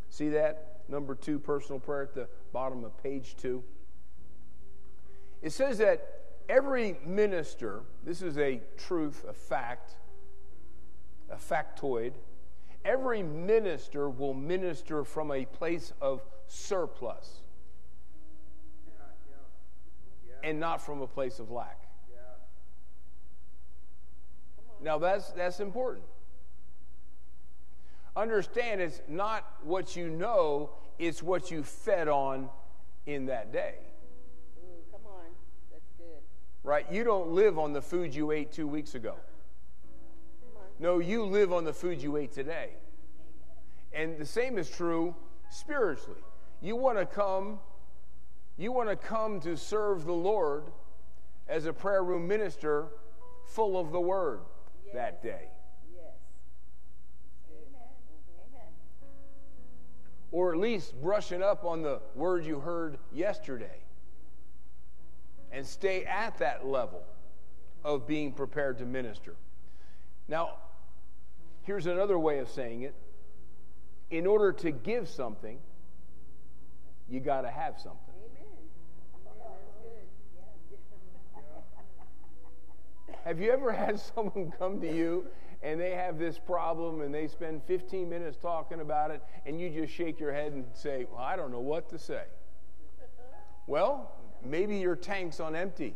See 0.09 0.29
that? 0.29 0.81
Number 0.89 1.15
two, 1.15 1.39
personal 1.39 1.79
prayer 1.79 2.03
at 2.03 2.13
the 2.13 2.27
bottom 2.51 2.83
of 2.83 3.01
page 3.01 3.35
two. 3.37 3.63
It 5.41 5.51
says 5.51 5.77
that 5.77 6.05
every 6.49 6.97
minister, 7.05 7.83
this 8.03 8.21
is 8.21 8.37
a 8.37 8.59
truth, 8.75 9.23
a 9.29 9.33
fact, 9.33 9.93
a 11.29 11.37
factoid, 11.37 12.13
every 12.83 13.23
minister 13.23 14.09
will 14.09 14.33
minister 14.33 15.03
from 15.03 15.31
a 15.31 15.45
place 15.45 15.93
of 16.01 16.21
surplus 16.47 17.40
and 20.43 20.59
not 20.59 20.81
from 20.81 21.01
a 21.01 21.07
place 21.07 21.39
of 21.39 21.51
lack. 21.51 21.79
Now 24.81 24.97
that's 24.97 25.29
that's 25.31 25.59
important. 25.59 26.05
Understand 28.15 28.81
it's 28.81 29.01
not 29.07 29.45
what 29.63 29.95
you 29.95 30.09
know, 30.09 30.71
it's 30.99 31.21
what 31.23 31.51
you 31.51 31.63
fed 31.63 32.07
on 32.07 32.49
in 33.05 33.27
that 33.27 33.53
day. 33.53 33.75
Ooh, 34.57 34.91
come 34.91 35.01
on. 35.05 35.25
That's 35.71 35.87
good. 35.97 36.21
Right? 36.63 36.85
You 36.91 37.03
don't 37.03 37.29
live 37.29 37.57
on 37.57 37.73
the 37.73 37.81
food 37.81 38.13
you 38.13 38.31
ate 38.31 38.51
2 38.51 38.67
weeks 38.67 38.95
ago. 38.95 39.13
Uh-uh. 39.13 40.63
No, 40.79 40.99
you 40.99 41.23
live 41.23 41.53
on 41.53 41.63
the 41.63 41.73
food 41.73 42.01
you 42.01 42.17
ate 42.17 42.31
today. 42.31 42.71
And 43.93 44.17
the 44.17 44.25
same 44.25 44.57
is 44.57 44.69
true 44.69 45.15
spiritually. 45.49 46.21
You 46.61 46.75
want 46.75 46.97
to 46.97 47.05
come 47.05 47.59
you 48.57 48.71
want 48.71 48.89
to 48.89 48.95
come 48.95 49.39
to 49.41 49.57
serve 49.57 50.05
the 50.05 50.13
Lord 50.13 50.63
as 51.47 51.65
a 51.65 51.73
prayer 51.73 52.03
room 52.03 52.27
minister 52.27 52.87
full 53.45 53.79
of 53.79 53.91
the 53.91 53.99
word 53.99 54.41
that 54.93 55.21
day. 55.21 55.49
Yes. 55.93 56.13
Amen. 57.49 57.87
Amen. 58.47 58.67
Or 60.31 60.53
at 60.53 60.59
least 60.59 60.99
brushing 61.01 61.43
up 61.43 61.65
on 61.65 61.81
the 61.81 62.01
word 62.15 62.45
you 62.45 62.59
heard 62.59 62.97
yesterday. 63.11 63.79
And 65.51 65.65
stay 65.65 66.05
at 66.05 66.37
that 66.39 66.65
level 66.65 67.03
of 67.83 68.07
being 68.07 68.31
prepared 68.31 68.77
to 68.77 68.85
minister. 68.85 69.35
Now, 70.27 70.55
here's 71.63 71.87
another 71.87 72.17
way 72.17 72.39
of 72.39 72.49
saying 72.49 72.83
it. 72.83 72.95
In 74.09 74.25
order 74.25 74.53
to 74.53 74.71
give 74.71 75.09
something, 75.09 75.57
you 77.09 77.19
got 77.19 77.41
to 77.41 77.51
have 77.51 77.79
something. 77.79 78.10
Have 83.25 83.39
you 83.39 83.51
ever 83.51 83.71
had 83.85 83.99
someone 83.99 84.51
come 84.57 84.79
to 84.81 84.93
you 84.93 85.25
and 85.63 85.79
they 85.79 85.91
have 85.91 86.17
this 86.17 86.39
problem 86.39 87.01
and 87.01 87.13
they 87.13 87.27
spend 87.27 87.63
15 87.63 88.09
minutes 88.09 88.37
talking 88.41 88.81
about 88.81 89.11
it 89.11 89.21
and 89.45 89.59
you 89.59 89.69
just 89.69 89.93
shake 89.93 90.19
your 90.19 90.33
head 90.33 90.53
and 90.53 90.65
say, 90.73 91.05
Well, 91.11 91.21
I 91.21 91.35
don't 91.35 91.51
know 91.51 91.59
what 91.59 91.89
to 91.89 91.99
say? 91.99 92.23
Well, 93.67 94.11
maybe 94.43 94.77
your 94.77 94.95
tank's 94.95 95.39
on 95.39 95.55
empty. 95.55 95.95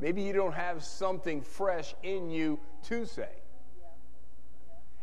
Maybe 0.00 0.22
you 0.22 0.32
don't 0.32 0.54
have 0.54 0.82
something 0.82 1.40
fresh 1.40 1.94
in 2.02 2.28
you 2.28 2.58
to 2.84 3.06
say. 3.06 3.28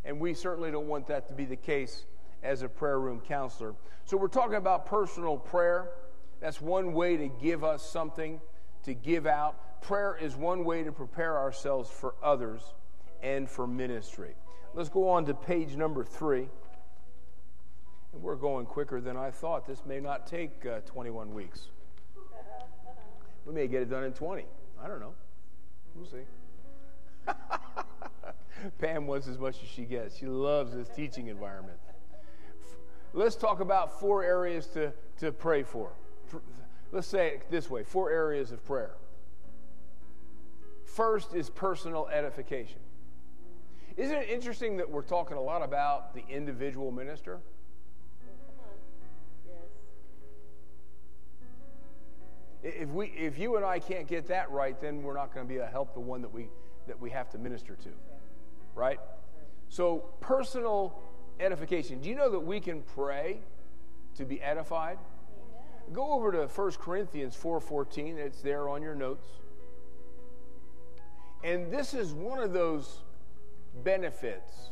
And 0.03 0.19
we 0.19 0.33
certainly 0.33 0.71
don't 0.71 0.87
want 0.87 1.07
that 1.07 1.27
to 1.27 1.33
be 1.33 1.45
the 1.45 1.55
case 1.55 2.05
as 2.43 2.61
a 2.61 2.69
prayer 2.69 2.99
room 2.99 3.21
counselor. 3.21 3.73
So 4.05 4.17
we're 4.17 4.27
talking 4.27 4.55
about 4.55 4.85
personal 4.85 5.37
prayer. 5.37 5.91
That's 6.39 6.59
one 6.59 6.93
way 6.93 7.17
to 7.17 7.27
give 7.27 7.63
us 7.63 7.87
something 7.87 8.41
to 8.83 8.93
give 8.93 9.25
out. 9.25 9.55
Prayer 9.81 10.15
is 10.19 10.35
one 10.35 10.63
way 10.63 10.83
to 10.83 10.91
prepare 10.91 11.37
ourselves 11.37 11.89
for 11.89 12.13
others 12.23 12.61
and 13.23 13.49
for 13.49 13.65
ministry. 13.67 14.35
Let's 14.73 14.89
go 14.89 15.09
on 15.09 15.25
to 15.25 15.33
page 15.33 15.75
number 15.75 16.03
three. 16.03 16.47
And 18.13 18.21
we're 18.21 18.35
going 18.35 18.65
quicker 18.65 19.01
than 19.01 19.17
I 19.17 19.31
thought. 19.31 19.65
This 19.65 19.83
may 19.85 19.99
not 19.99 20.27
take 20.27 20.65
uh, 20.65 20.79
21 20.81 21.33
weeks. 21.33 21.67
We 23.43 23.55
may 23.55 23.67
get 23.67 23.81
it 23.81 23.89
done 23.89 24.03
in 24.03 24.13
20. 24.13 24.45
I 24.83 24.87
don't 24.87 24.99
know. 24.99 25.15
We'll 25.95 26.05
see. 26.05 26.25
Pam 28.79 29.07
wants 29.07 29.27
as 29.27 29.39
much 29.39 29.55
as 29.63 29.67
she 29.67 29.81
gets. 29.81 30.15
She 30.15 30.27
loves 30.27 30.75
this 30.75 30.89
teaching 30.89 31.27
environment. 31.27 31.79
Let's 33.13 33.35
talk 33.35 33.59
about 33.59 33.99
four 33.99 34.23
areas 34.23 34.67
to, 34.67 34.93
to 35.21 35.31
pray 35.31 35.63
for. 35.63 35.91
Let's 36.91 37.07
say 37.07 37.29
it 37.29 37.49
this 37.49 37.67
way 37.67 37.83
four 37.83 38.11
areas 38.11 38.51
of 38.51 38.63
prayer. 38.63 38.95
First 40.93 41.33
is 41.33 41.49
personal 41.49 42.07
edification. 42.11 42.79
Isn't 43.95 44.17
it 44.17 44.29
interesting 44.29 44.75
that 44.77 44.89
we're 44.89 45.03
talking 45.03 45.37
a 45.37 45.41
lot 45.41 45.61
about 45.61 46.13
the 46.13 46.23
individual 46.29 46.91
minister? 46.91 47.39
Come 48.19 48.55
on. 48.59 49.55
Yes. 52.63 52.73
If, 52.81 52.89
we, 52.89 53.07
if 53.07 53.39
you 53.39 53.55
and 53.55 53.63
I 53.63 53.79
can't 53.79 54.05
get 54.05 54.27
that 54.27 54.51
right, 54.51 54.79
then 54.81 55.01
we're 55.01 55.15
not 55.15 55.33
going 55.33 55.47
to 55.47 55.53
be 55.53 55.59
a 55.59 55.65
help 55.65 55.93
the 55.93 56.01
one 56.01 56.21
that 56.21 56.33
we, 56.33 56.49
that 56.87 56.99
we 56.99 57.09
have 57.11 57.29
to 57.29 57.37
minister 57.37 57.77
to. 57.83 57.89
Right? 58.75 58.99
So, 59.69 60.09
personal 60.19 60.99
edification. 61.39 62.01
Do 62.01 62.09
you 62.09 62.15
know 62.15 62.29
that 62.31 62.39
we 62.39 62.59
can 62.59 62.81
pray 62.81 63.39
to 64.15 64.25
be 64.25 64.41
edified? 64.41 64.97
Go 65.93 66.11
over 66.11 66.33
to 66.33 66.47
1 66.47 66.71
Corinthians 66.73 67.37
4:14. 67.41 68.17
It's 68.17 68.41
there 68.41 68.67
on 68.67 68.81
your 68.81 68.95
notes. 68.95 69.25
And 71.43 71.71
this 71.71 71.93
is 71.93 72.13
one 72.13 72.39
of 72.39 72.53
those 72.53 72.99
benefits 73.83 74.69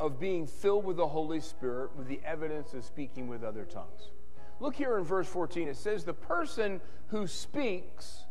of 0.00 0.18
being 0.18 0.46
filled 0.46 0.84
with 0.84 0.96
the 0.96 1.06
Holy 1.06 1.40
Spirit 1.40 1.96
with 1.96 2.08
the 2.08 2.20
evidence 2.24 2.74
of 2.74 2.84
speaking 2.84 3.28
with 3.28 3.44
other 3.44 3.64
tongues. 3.64 4.10
Look 4.58 4.74
here 4.74 4.98
in 4.98 5.04
verse 5.04 5.28
14. 5.28 5.68
It 5.68 5.76
says, 5.76 6.04
The 6.04 6.14
person 6.14 6.80
who 7.08 7.26
speaks 7.26 8.24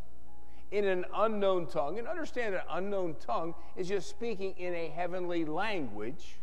in 0.71 0.85
an 0.85 1.05
unknown 1.15 1.67
tongue, 1.67 1.99
and 1.99 2.07
understand 2.07 2.55
an 2.55 2.61
unknown 2.69 3.15
tongue 3.19 3.53
is 3.75 3.87
just 3.87 4.09
speaking 4.09 4.53
in 4.57 4.73
a 4.73 4.87
heavenly 4.89 5.45
language 5.45 6.39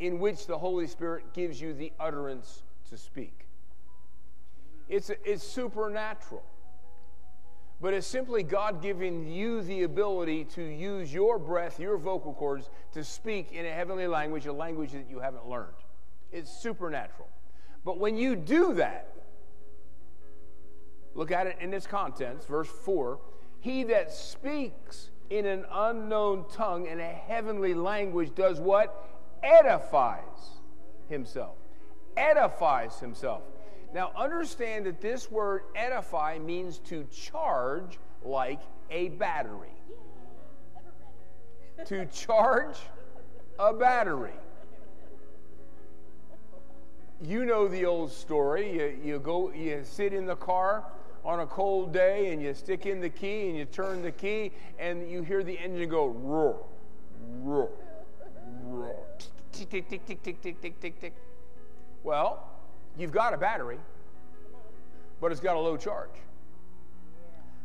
in 0.00 0.18
which 0.18 0.46
the 0.46 0.56
Holy 0.56 0.86
Spirit 0.86 1.32
gives 1.34 1.60
you 1.60 1.72
the 1.72 1.92
utterance 1.98 2.62
to 2.90 2.96
speak. 2.96 3.46
It's, 4.88 5.10
it's 5.24 5.42
supernatural. 5.42 6.42
But 7.84 7.92
it's 7.92 8.06
simply 8.06 8.42
God 8.42 8.80
giving 8.80 9.28
you 9.28 9.60
the 9.60 9.82
ability 9.82 10.44
to 10.54 10.62
use 10.62 11.12
your 11.12 11.38
breath, 11.38 11.78
your 11.78 11.98
vocal 11.98 12.32
cords, 12.32 12.70
to 12.92 13.04
speak 13.04 13.52
in 13.52 13.66
a 13.66 13.70
heavenly 13.70 14.06
language, 14.06 14.46
a 14.46 14.54
language 14.54 14.92
that 14.92 15.04
you 15.10 15.20
haven't 15.20 15.46
learned. 15.46 15.76
It's 16.32 16.50
supernatural. 16.50 17.28
But 17.84 17.98
when 17.98 18.16
you 18.16 18.36
do 18.36 18.72
that, 18.72 19.12
look 21.14 21.30
at 21.30 21.46
it 21.46 21.58
in 21.60 21.74
its 21.74 21.86
contents, 21.86 22.46
verse 22.46 22.70
4 22.86 23.18
He 23.60 23.84
that 23.84 24.10
speaks 24.10 25.10
in 25.28 25.44
an 25.44 25.66
unknown 25.70 26.46
tongue 26.50 26.86
in 26.86 27.00
a 27.00 27.12
heavenly 27.12 27.74
language 27.74 28.34
does 28.34 28.60
what? 28.60 29.10
Edifies 29.44 30.62
himself. 31.10 31.58
Edifies 32.16 32.98
himself. 32.98 33.42
Now, 33.94 34.10
understand 34.16 34.86
that 34.86 35.00
this 35.00 35.30
word 35.30 35.62
edify 35.76 36.40
means 36.40 36.78
to 36.80 37.04
charge 37.04 38.00
like 38.24 38.60
a 38.90 39.10
battery. 39.10 39.68
to 41.86 42.04
charge 42.06 42.76
a 43.58 43.72
battery. 43.72 44.32
You 47.22 47.44
know 47.44 47.68
the 47.68 47.86
old 47.86 48.10
story. 48.10 48.74
You, 48.74 48.98
you 49.04 49.18
go, 49.20 49.52
you 49.52 49.82
sit 49.84 50.12
in 50.12 50.26
the 50.26 50.36
car 50.36 50.84
on 51.24 51.40
a 51.40 51.46
cold 51.46 51.92
day 51.92 52.32
and 52.32 52.42
you 52.42 52.52
stick 52.52 52.86
in 52.86 53.00
the 53.00 53.08
key 53.08 53.48
and 53.48 53.56
you 53.56 53.64
turn 53.64 54.02
the 54.02 54.10
key 54.10 54.50
and 54.78 55.08
you 55.08 55.22
hear 55.22 55.44
the 55.44 55.56
engine 55.56 55.88
go 55.88 56.06
roar, 56.06 56.58
roar, 57.42 57.70
roar, 58.64 58.96
tick, 59.52 59.70
tick, 59.70 59.88
tick, 59.88 60.04
tick, 60.04 60.22
tick, 60.22 60.42
tick, 60.42 60.60
tick, 60.60 60.80
tick, 60.80 61.00
tick. 61.00 61.14
Well, 62.02 62.53
you've 62.96 63.12
got 63.12 63.34
a 63.34 63.36
battery, 63.36 63.78
but 65.20 65.32
it's 65.32 65.40
got 65.40 65.56
a 65.56 65.60
low 65.60 65.76
charge. 65.76 66.10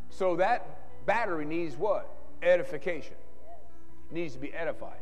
So 0.09 0.35
that 0.37 1.05
battery 1.05 1.45
needs 1.45 1.75
what? 1.75 2.09
Edification. 2.41 3.15
It 4.09 4.13
needs 4.13 4.33
to 4.33 4.39
be 4.39 4.53
edified. 4.53 4.99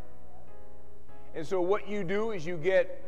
And 1.35 1.45
so 1.45 1.61
what 1.61 1.87
you 1.87 2.03
do 2.03 2.31
is 2.31 2.45
you 2.45 2.57
get 2.57 3.03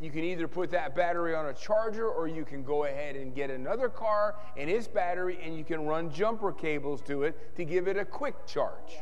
you 0.00 0.10
can 0.10 0.24
either 0.24 0.48
put 0.48 0.68
that 0.72 0.96
battery 0.96 1.32
on 1.32 1.46
a 1.46 1.52
charger 1.52 2.08
or 2.08 2.26
you 2.26 2.44
can 2.44 2.64
go 2.64 2.86
ahead 2.86 3.14
and 3.14 3.32
get 3.36 3.50
another 3.50 3.88
car 3.88 4.34
and 4.56 4.68
its 4.68 4.88
battery 4.88 5.38
and 5.44 5.56
you 5.56 5.62
can 5.62 5.86
run 5.86 6.12
jumper 6.12 6.50
cables 6.50 7.00
to 7.02 7.22
it 7.22 7.54
to 7.54 7.64
give 7.64 7.86
it 7.86 7.96
a 7.96 8.04
quick 8.04 8.34
charge 8.44 8.98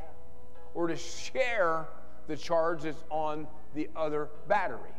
or 0.75 0.87
to 0.87 0.97
share 0.97 1.89
the 2.27 2.37
charge 2.37 2.83
that's 2.83 3.03
on 3.09 3.47
the 3.75 3.89
other 3.97 4.29
battery. 4.47 4.93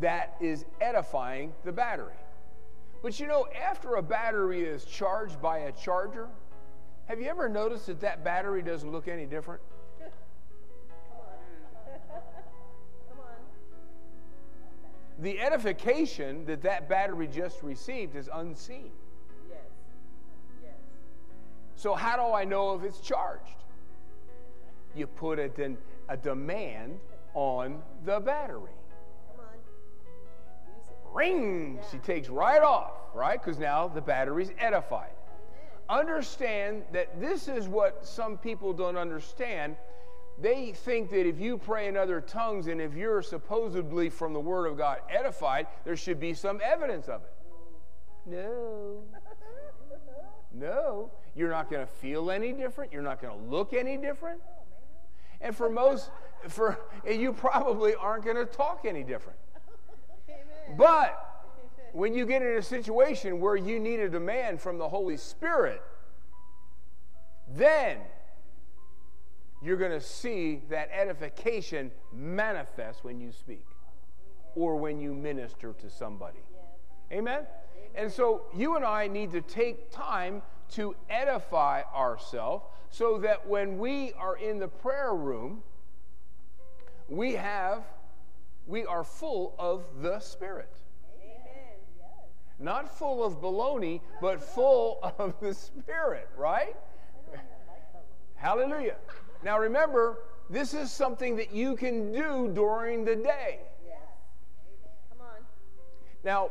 That 0.00 0.36
is 0.40 0.64
edifying 0.80 1.52
the 1.64 1.72
battery. 1.72 2.14
But 3.02 3.18
you 3.18 3.26
know, 3.26 3.46
after 3.48 3.96
a 3.96 4.02
battery 4.02 4.62
is 4.62 4.84
charged 4.84 5.40
by 5.40 5.58
a 5.58 5.72
charger, 5.72 6.28
have 7.06 7.20
you 7.20 7.28
ever 7.28 7.48
noticed 7.48 7.86
that 7.86 8.00
that 8.00 8.22
battery 8.24 8.62
doesn't 8.62 8.90
look 8.90 9.08
any 9.08 9.24
different? 9.24 9.60
Come 9.98 10.08
on. 11.20 12.22
Come 13.08 13.18
on. 13.20 13.36
The 15.20 15.40
edification 15.40 16.44
that 16.46 16.62
that 16.62 16.88
battery 16.88 17.26
just 17.26 17.62
received 17.62 18.14
is 18.14 18.28
unseen. 18.32 18.90
Yes. 19.48 19.58
Yes. 20.62 20.72
So, 21.76 21.94
how 21.94 22.16
do 22.16 22.32
I 22.32 22.44
know 22.44 22.74
if 22.74 22.84
it's 22.84 23.00
charged? 23.00 23.64
You 24.94 25.06
put 25.06 25.38
a 25.38 25.48
demand 26.16 26.98
on 27.34 27.82
the 28.04 28.20
battery. 28.20 28.72
Ring! 31.18 31.80
She 31.90 31.98
takes 31.98 32.28
right 32.28 32.62
off, 32.62 32.92
right? 33.12 33.42
Because 33.42 33.58
now 33.58 33.88
the 33.88 34.00
battery's 34.00 34.52
edified. 34.58 35.10
Understand 35.88 36.84
that 36.92 37.20
this 37.20 37.48
is 37.48 37.66
what 37.66 38.06
some 38.06 38.38
people 38.38 38.72
don't 38.72 38.96
understand. 38.96 39.76
They 40.40 40.72
think 40.72 41.10
that 41.10 41.26
if 41.26 41.40
you 41.40 41.58
pray 41.58 41.88
in 41.88 41.96
other 41.96 42.20
tongues 42.20 42.68
and 42.68 42.80
if 42.80 42.94
you're 42.94 43.22
supposedly 43.22 44.08
from 44.08 44.32
the 44.32 44.38
Word 44.38 44.66
of 44.66 44.76
God 44.76 44.98
edified, 45.10 45.66
there 45.84 45.96
should 45.96 46.20
be 46.20 46.34
some 46.34 46.60
evidence 46.62 47.08
of 47.08 47.22
it. 47.22 47.32
No. 48.26 49.02
No. 50.50 51.10
You're 51.36 51.50
not 51.50 51.70
going 51.70 51.86
to 51.86 51.92
feel 51.92 52.30
any 52.30 52.52
different. 52.52 52.90
You're 52.90 53.02
not 53.02 53.20
going 53.20 53.38
to 53.38 53.44
look 53.50 53.74
any 53.74 53.98
different. 53.98 54.40
And 55.42 55.54
for 55.54 55.68
most, 55.68 56.10
for 56.48 56.80
you 57.06 57.34
probably 57.34 57.94
aren't 57.94 58.24
going 58.24 58.36
to 58.36 58.46
talk 58.46 58.86
any 58.86 59.04
different. 59.04 59.38
But 60.76 61.24
when 61.92 62.14
you 62.14 62.26
get 62.26 62.42
in 62.42 62.56
a 62.56 62.62
situation 62.62 63.40
where 63.40 63.56
you 63.56 63.80
need 63.80 64.00
a 64.00 64.08
demand 64.08 64.60
from 64.60 64.78
the 64.78 64.88
Holy 64.88 65.16
Spirit, 65.16 65.82
then 67.54 67.98
you're 69.62 69.76
going 69.76 69.92
to 69.92 70.00
see 70.00 70.62
that 70.70 70.88
edification 70.92 71.90
manifest 72.12 73.04
when 73.04 73.20
you 73.20 73.32
speak 73.32 73.64
or 74.54 74.76
when 74.76 75.00
you 75.00 75.14
minister 75.14 75.72
to 75.80 75.90
somebody. 75.90 76.38
Amen? 77.12 77.46
And 77.94 78.12
so 78.12 78.42
you 78.54 78.76
and 78.76 78.84
I 78.84 79.08
need 79.08 79.32
to 79.32 79.40
take 79.40 79.90
time 79.90 80.42
to 80.70 80.94
edify 81.08 81.82
ourselves 81.94 82.64
so 82.90 83.18
that 83.18 83.46
when 83.46 83.78
we 83.78 84.12
are 84.14 84.36
in 84.36 84.58
the 84.58 84.68
prayer 84.68 85.14
room, 85.14 85.62
we 87.08 87.32
have 87.32 87.82
we 88.68 88.84
are 88.84 89.02
full 89.02 89.54
of 89.58 89.86
the 90.02 90.20
spirit. 90.20 90.70
Not 92.60 92.96
full 92.96 93.24
of 93.24 93.40
baloney, 93.40 94.00
but 94.20 94.42
full 94.42 94.98
of 95.18 95.34
the 95.40 95.54
spirit, 95.54 96.28
right? 96.36 96.76
Hallelujah. 98.36 98.96
Now 99.42 99.58
remember, 99.58 100.18
this 100.50 100.74
is 100.74 100.90
something 100.90 101.36
that 101.36 101.52
you 101.52 101.76
can 101.76 102.12
do 102.12 102.50
during 102.54 103.04
the 103.04 103.16
day. 103.16 103.60
Come 105.10 105.20
on. 105.20 105.42
Now, 106.24 106.50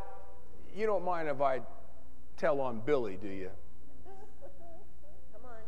you 0.75 0.85
don't 0.85 1.05
mind 1.05 1.27
if 1.27 1.41
I 1.41 1.61
tell 2.37 2.61
on 2.61 2.81
Billy, 2.85 3.17
do 3.21 3.27
you? 3.27 3.51
Come 5.33 5.45
on. 5.45 5.59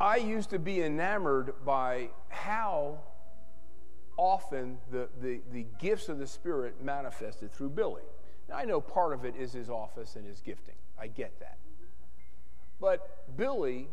I 0.00 0.16
used 0.16 0.50
to 0.50 0.58
be 0.58 0.82
enamored 0.82 1.54
by 1.64 2.10
how 2.28 2.98
often 4.18 4.76
the, 4.90 5.08
the, 5.22 5.40
the 5.52 5.64
gifts 5.78 6.10
of 6.10 6.18
the 6.18 6.26
Spirit 6.26 6.82
manifested 6.82 7.52
through 7.52 7.70
Billy. 7.70 8.02
Now, 8.50 8.56
I 8.56 8.64
know 8.64 8.80
part 8.80 9.14
of 9.14 9.24
it 9.24 9.34
is 9.38 9.52
his 9.52 9.70
office 9.70 10.16
and 10.16 10.26
his 10.26 10.40
gifting. 10.40 10.74
I 11.00 11.06
get 11.06 11.38
that. 11.40 11.56
But 12.80 13.36
Billy 13.36 13.88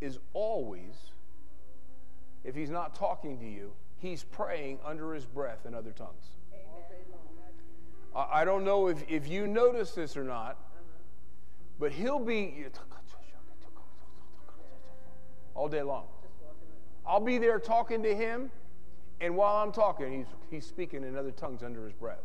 is 0.00 0.18
always, 0.32 0.94
if 2.44 2.54
he's 2.54 2.70
not 2.70 2.94
talking 2.94 3.38
to 3.38 3.46
you, 3.46 3.72
he's 3.98 4.22
praying 4.22 4.78
under 4.84 5.14
his 5.14 5.24
breath 5.24 5.66
in 5.66 5.74
other 5.74 5.90
tongues. 5.90 6.36
I 8.14 8.40
I 8.40 8.44
don't 8.44 8.64
know 8.64 8.88
if, 8.88 9.04
if 9.08 9.28
you 9.28 9.46
notice 9.46 9.92
this 9.92 10.16
or 10.16 10.24
not, 10.24 10.58
but 11.78 11.92
he'll 11.92 12.18
be 12.18 12.66
all 15.54 15.68
day 15.68 15.82
long. 15.82 16.06
I'll 17.06 17.20
be 17.20 17.38
there 17.38 17.58
talking 17.58 18.02
to 18.02 18.14
him, 18.14 18.50
and 19.20 19.36
while 19.36 19.56
I'm 19.56 19.72
talking, 19.72 20.12
he's, 20.12 20.26
he's 20.50 20.66
speaking 20.66 21.04
in 21.04 21.16
other 21.16 21.30
tongues 21.30 21.62
under 21.62 21.84
his 21.84 21.92
breath. 21.92 22.24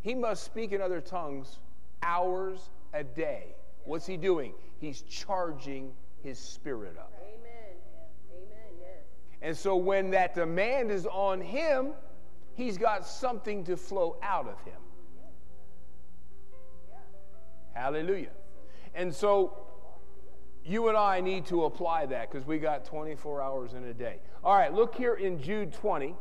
He 0.00 0.14
must 0.14 0.42
speak 0.42 0.72
in 0.72 0.82
other 0.82 1.00
tongues 1.00 1.58
hours 2.02 2.70
a 2.92 3.04
day. 3.04 3.54
What's 3.84 4.06
he 4.06 4.16
doing? 4.16 4.52
He's 4.80 5.02
charging 5.02 5.92
his 6.22 6.38
spirit 6.38 6.96
up. 6.98 7.12
Amen. 7.20 7.76
Amen. 8.32 8.72
Yes. 8.80 9.04
And 9.42 9.56
so 9.56 9.76
when 9.76 10.10
that 10.10 10.34
demand 10.34 10.90
is 10.90 11.06
on 11.06 11.40
him, 11.40 11.92
he's 12.54 12.76
got 12.76 13.06
something 13.06 13.62
to 13.64 13.76
flow 13.76 14.16
out 14.22 14.48
of 14.48 14.60
him. 14.62 14.80
Hallelujah. 17.74 18.30
And 18.94 19.14
so 19.14 19.61
you 20.64 20.88
and 20.88 20.96
I 20.96 21.20
need 21.20 21.46
to 21.46 21.64
apply 21.64 22.06
that 22.06 22.30
because 22.30 22.46
we 22.46 22.58
got 22.58 22.84
24 22.84 23.42
hours 23.42 23.74
in 23.74 23.84
a 23.84 23.94
day. 23.94 24.18
All 24.44 24.56
right, 24.56 24.72
look 24.72 24.94
here 24.94 25.14
in 25.14 25.40
Jude 25.40 25.72
20. 25.72 26.14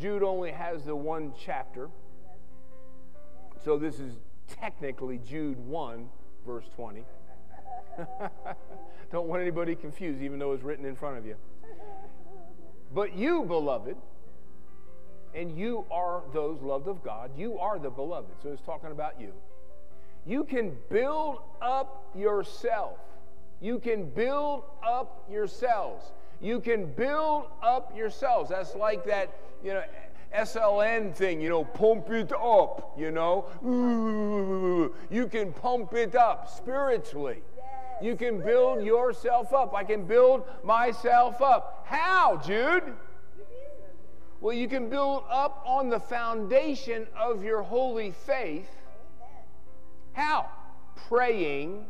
Jude 0.00 0.22
only 0.22 0.50
has 0.50 0.84
the 0.84 0.94
one 0.94 1.32
chapter. 1.38 1.88
So 3.64 3.78
this 3.78 3.98
is 3.98 4.14
technically 4.46 5.18
Jude 5.18 5.58
1, 5.58 6.08
verse 6.46 6.66
20. 6.76 7.04
Don't 9.12 9.26
want 9.26 9.42
anybody 9.42 9.74
confused, 9.74 10.22
even 10.22 10.38
though 10.38 10.52
it's 10.52 10.62
written 10.62 10.84
in 10.84 10.94
front 10.94 11.18
of 11.18 11.26
you. 11.26 11.36
But 12.94 13.16
you, 13.16 13.44
beloved, 13.44 13.96
and 15.34 15.58
you 15.58 15.84
are 15.90 16.22
those 16.32 16.60
loved 16.62 16.88
of 16.88 17.02
God, 17.02 17.30
you 17.36 17.58
are 17.58 17.78
the 17.78 17.90
beloved. 17.90 18.30
So 18.42 18.50
it's 18.50 18.62
talking 18.62 18.90
about 18.90 19.20
you. 19.20 19.32
You 20.26 20.44
can 20.44 20.76
build 20.90 21.40
up 21.60 22.10
yourself. 22.14 22.98
You 23.60 23.78
can 23.78 24.10
build 24.10 24.64
up 24.86 25.24
yourselves. 25.30 26.12
You 26.40 26.60
can 26.60 26.86
build 26.86 27.46
up 27.62 27.96
yourselves. 27.96 28.50
That's 28.50 28.74
like 28.74 29.04
that, 29.06 29.34
you 29.62 29.74
know, 29.74 29.82
SLN 30.36 31.14
thing, 31.14 31.40
you 31.40 31.48
know, 31.48 31.64
pump 31.64 32.10
it 32.10 32.32
up, 32.32 32.94
you 32.96 33.10
know. 33.10 33.46
Ooh, 33.64 34.94
you 35.10 35.26
can 35.26 35.52
pump 35.52 35.94
it 35.94 36.14
up 36.14 36.48
spiritually. 36.48 37.42
You 38.00 38.14
can 38.14 38.40
build 38.40 38.84
yourself 38.84 39.52
up. 39.52 39.74
I 39.74 39.82
can 39.82 40.04
build 40.04 40.44
myself 40.62 41.42
up. 41.42 41.84
How, 41.86 42.36
Jude? 42.36 42.94
Well, 44.40 44.54
you 44.54 44.68
can 44.68 44.88
build 44.88 45.24
up 45.28 45.64
on 45.66 45.88
the 45.88 45.98
foundation 45.98 47.08
of 47.18 47.42
your 47.42 47.62
holy 47.62 48.12
faith. 48.12 48.68
How? 50.12 50.46
Praying 51.08 51.86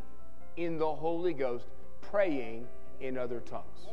in 0.59 0.77
the 0.77 0.93
Holy 0.93 1.33
Ghost, 1.33 1.65
praying 2.01 2.67
in 2.99 3.17
other 3.17 3.39
tongues. 3.39 3.87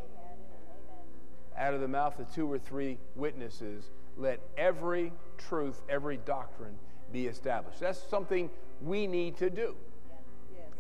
Out 1.57 1.75
of 1.75 1.81
the 1.81 1.89
mouth 1.89 2.19
of 2.19 2.33
two 2.35 2.51
or 2.51 2.59
three 2.59 2.99
witnesses, 3.15 3.85
let 4.17 4.41
every 4.59 5.13
truth, 5.39 5.81
every 5.89 6.17
doctrine 6.17 6.77
be 7.13 7.29
established. 7.29 7.79
That's 7.79 8.03
something 8.11 8.51
we 8.83 9.07
need 9.07 9.37
to 9.37 9.49
do 9.49 9.77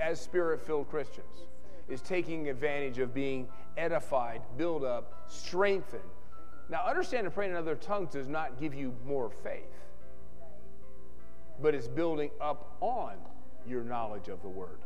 as 0.00 0.20
spirit 0.20 0.60
filled 0.60 0.90
Christians, 0.90 1.46
is 1.88 2.02
taking 2.02 2.48
advantage 2.48 2.98
of 2.98 3.14
being 3.14 3.46
edified, 3.76 4.42
built 4.58 4.82
up, 4.82 5.24
strengthened. 5.28 6.02
Now, 6.68 6.84
understand 6.84 7.28
that 7.28 7.30
praying 7.30 7.52
in 7.52 7.56
other 7.56 7.76
tongues 7.76 8.12
does 8.12 8.28
not 8.28 8.58
give 8.58 8.74
you 8.74 8.92
more 9.06 9.30
faith, 9.30 9.62
but 11.62 11.76
it's 11.76 11.86
building 11.86 12.30
up 12.40 12.76
on 12.80 13.14
your 13.66 13.84
knowledge 13.84 14.28
of 14.28 14.42
the 14.42 14.48
Word. 14.48 14.80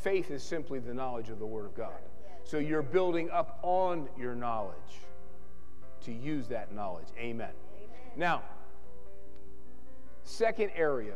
Faith 0.00 0.30
is 0.30 0.42
simply 0.42 0.78
the 0.78 0.94
knowledge 0.94 1.28
of 1.28 1.38
the 1.38 1.46
Word 1.46 1.66
of 1.66 1.74
God. 1.74 1.98
So 2.44 2.58
you're 2.58 2.82
building 2.82 3.30
up 3.30 3.58
on 3.62 4.08
your 4.18 4.34
knowledge 4.34 4.74
to 6.02 6.12
use 6.12 6.46
that 6.48 6.72
knowledge. 6.72 7.08
Amen. 7.18 7.50
Now, 8.16 8.42
second 10.22 10.70
area. 10.74 11.14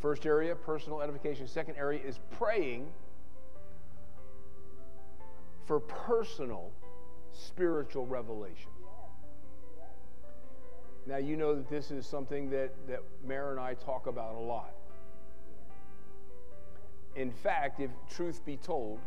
First 0.00 0.24
area, 0.24 0.56
personal 0.56 1.02
edification. 1.02 1.46
Second 1.46 1.76
area 1.76 2.00
is 2.04 2.18
praying 2.30 2.88
for 5.66 5.78
personal 5.78 6.72
spiritual 7.32 8.06
revelation. 8.06 8.70
Now, 11.06 11.18
you 11.18 11.36
know 11.36 11.54
that 11.54 11.68
this 11.68 11.90
is 11.90 12.06
something 12.06 12.50
that, 12.50 12.70
that 12.88 13.00
Mary 13.26 13.50
and 13.50 13.60
I 13.60 13.74
talk 13.74 14.06
about 14.06 14.34
a 14.34 14.40
lot. 14.40 14.72
In 17.16 17.30
fact, 17.30 17.80
if 17.80 17.90
truth 18.08 18.44
be 18.44 18.56
told, 18.56 19.00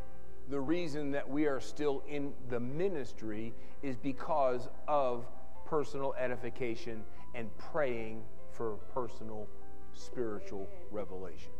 the 0.50 0.60
reason 0.60 1.12
that 1.12 1.30
we 1.30 1.46
are 1.46 1.60
still 1.60 2.04
in 2.08 2.34
the 2.50 2.60
ministry 2.60 3.54
is 3.82 3.96
because 3.96 4.68
of 4.88 5.26
personal 5.66 6.14
edification 6.20 7.04
and 7.34 7.50
praying 7.58 8.24
for 8.52 8.76
personal 8.94 9.48
spiritual 9.94 10.68
revelation. 10.92 11.52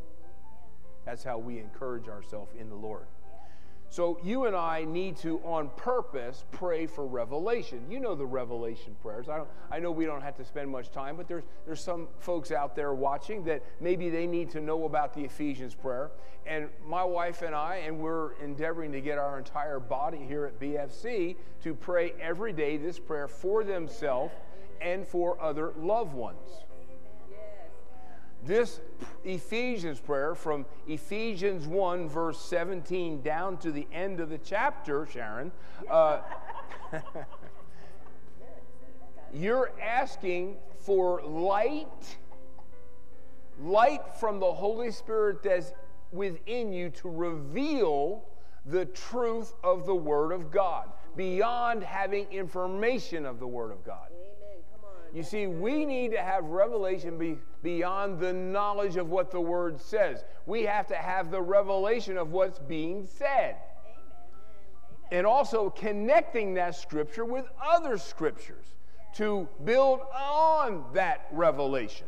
That's 1.06 1.24
how 1.24 1.38
we 1.38 1.60
encourage 1.60 2.08
ourselves 2.08 2.54
in 2.60 2.70
the 2.70 2.76
Lord. 2.76 3.08
So 3.94 4.18
you 4.24 4.48
and 4.48 4.56
I 4.56 4.86
need 4.86 5.18
to, 5.18 5.40
on 5.46 5.70
purpose, 5.78 6.46
pray 6.50 6.88
for 6.88 7.06
revelation. 7.06 7.86
You 7.92 8.00
know 8.00 8.16
the 8.16 8.26
revelation 8.26 8.96
prayers. 9.04 9.30
I, 9.30 9.38
don't, 9.38 9.50
I 9.72 9.78
know 9.78 9.92
we 9.92 10.06
don't 10.06 10.24
have 10.24 10.36
to 10.38 10.44
spend 10.44 10.72
much 10.72 10.90
time, 10.90 11.16
but 11.16 11.28
there's, 11.28 11.44
there's 11.68 11.80
some 11.80 12.08
folks 12.18 12.52
out 12.52 12.76
there 12.76 12.96
watching 12.96 13.44
that 13.44 13.62
maybe 13.80 14.10
they 14.10 14.26
need 14.26 14.50
to 14.50 14.62
know 14.62 14.86
about 14.86 15.14
the 15.14 15.22
Ephesians 15.22 15.76
prayer. 15.76 16.10
And 16.48 16.70
my 16.84 17.04
wife 17.04 17.44
and 17.44 17.54
I, 17.54 17.84
and 17.86 18.00
we're 18.00 18.32
endeavoring 18.42 18.92
to 18.94 19.00
get 19.00 19.20
our 19.20 19.38
entire 19.38 19.80
body 19.80 20.26
here 20.28 20.46
at 20.46 20.60
BFC 20.60 21.36
to 21.62 21.76
pray 21.76 22.14
every 22.20 22.52
day 22.52 22.78
this 22.78 22.98
prayer 22.98 23.28
for 23.28 23.64
themselves 23.64 24.34
and 24.82 25.08
for 25.08 25.40
other 25.40 25.72
loved 25.78 26.16
ones. 26.16 26.66
This 28.46 28.82
Ephesians 29.24 30.02
prayer 30.02 30.36
from 30.36 30.66
Ephesians 30.86 31.66
1, 31.66 32.10
verse 32.10 32.40
17, 32.40 33.22
down 33.22 33.56
to 33.58 33.72
the 33.72 33.88
end 33.94 34.20
of 34.20 34.30
the 34.30 34.38
chapter, 34.38 35.08
Sharon, 35.08 35.50
uh, 35.90 36.20
you're 39.34 39.72
asking 39.82 40.58
for 40.78 41.22
light, 41.24 42.18
light 43.62 44.02
from 44.20 44.42
the 44.42 44.52
Holy 44.52 44.92
Spirit 44.92 45.42
that's 45.42 45.72
within 46.12 46.74
you 46.74 46.90
to 46.90 47.10
reveal 47.10 48.26
the 48.66 48.86
truth 48.86 49.54
of 49.64 49.86
the 49.86 49.96
Word 49.96 50.34
of 50.34 50.52
God 50.52 50.90
beyond 51.16 51.82
having 51.82 52.26
information 52.30 53.26
of 53.26 53.40
the 53.40 53.48
Word 53.48 53.72
of 53.72 53.86
God. 53.86 54.10
Amen. 55.14 55.18
You 55.18 55.24
see, 55.24 55.48
we 55.48 55.86
need 55.86 56.12
to 56.12 56.22
have 56.22 56.46
revelation 56.46 57.18
be, 57.18 57.38
beyond 57.62 58.20
the 58.20 58.34
knowledge 58.34 58.98
of 58.98 59.10
what 59.10 59.32
the 59.32 59.40
word 59.40 59.80
says. 59.80 60.24
We 60.46 60.64
have 60.64 60.88
to 60.88 60.96
have 60.96 61.30
the 61.30 61.42
revelation 61.42 62.18
of 62.18 62.32
what's 62.32 62.60
being 62.60 63.06
said. 63.06 63.58
And 65.12 65.28
also 65.28 65.70
connecting 65.70 66.56
that 66.56 66.76
scripture 66.76 67.26
with 67.26 67.46
other 67.64 67.98
scriptures 67.98 68.66
to 69.16 69.48
build 69.64 70.00
on 70.18 70.86
that 70.94 71.28
revelation. 71.32 72.08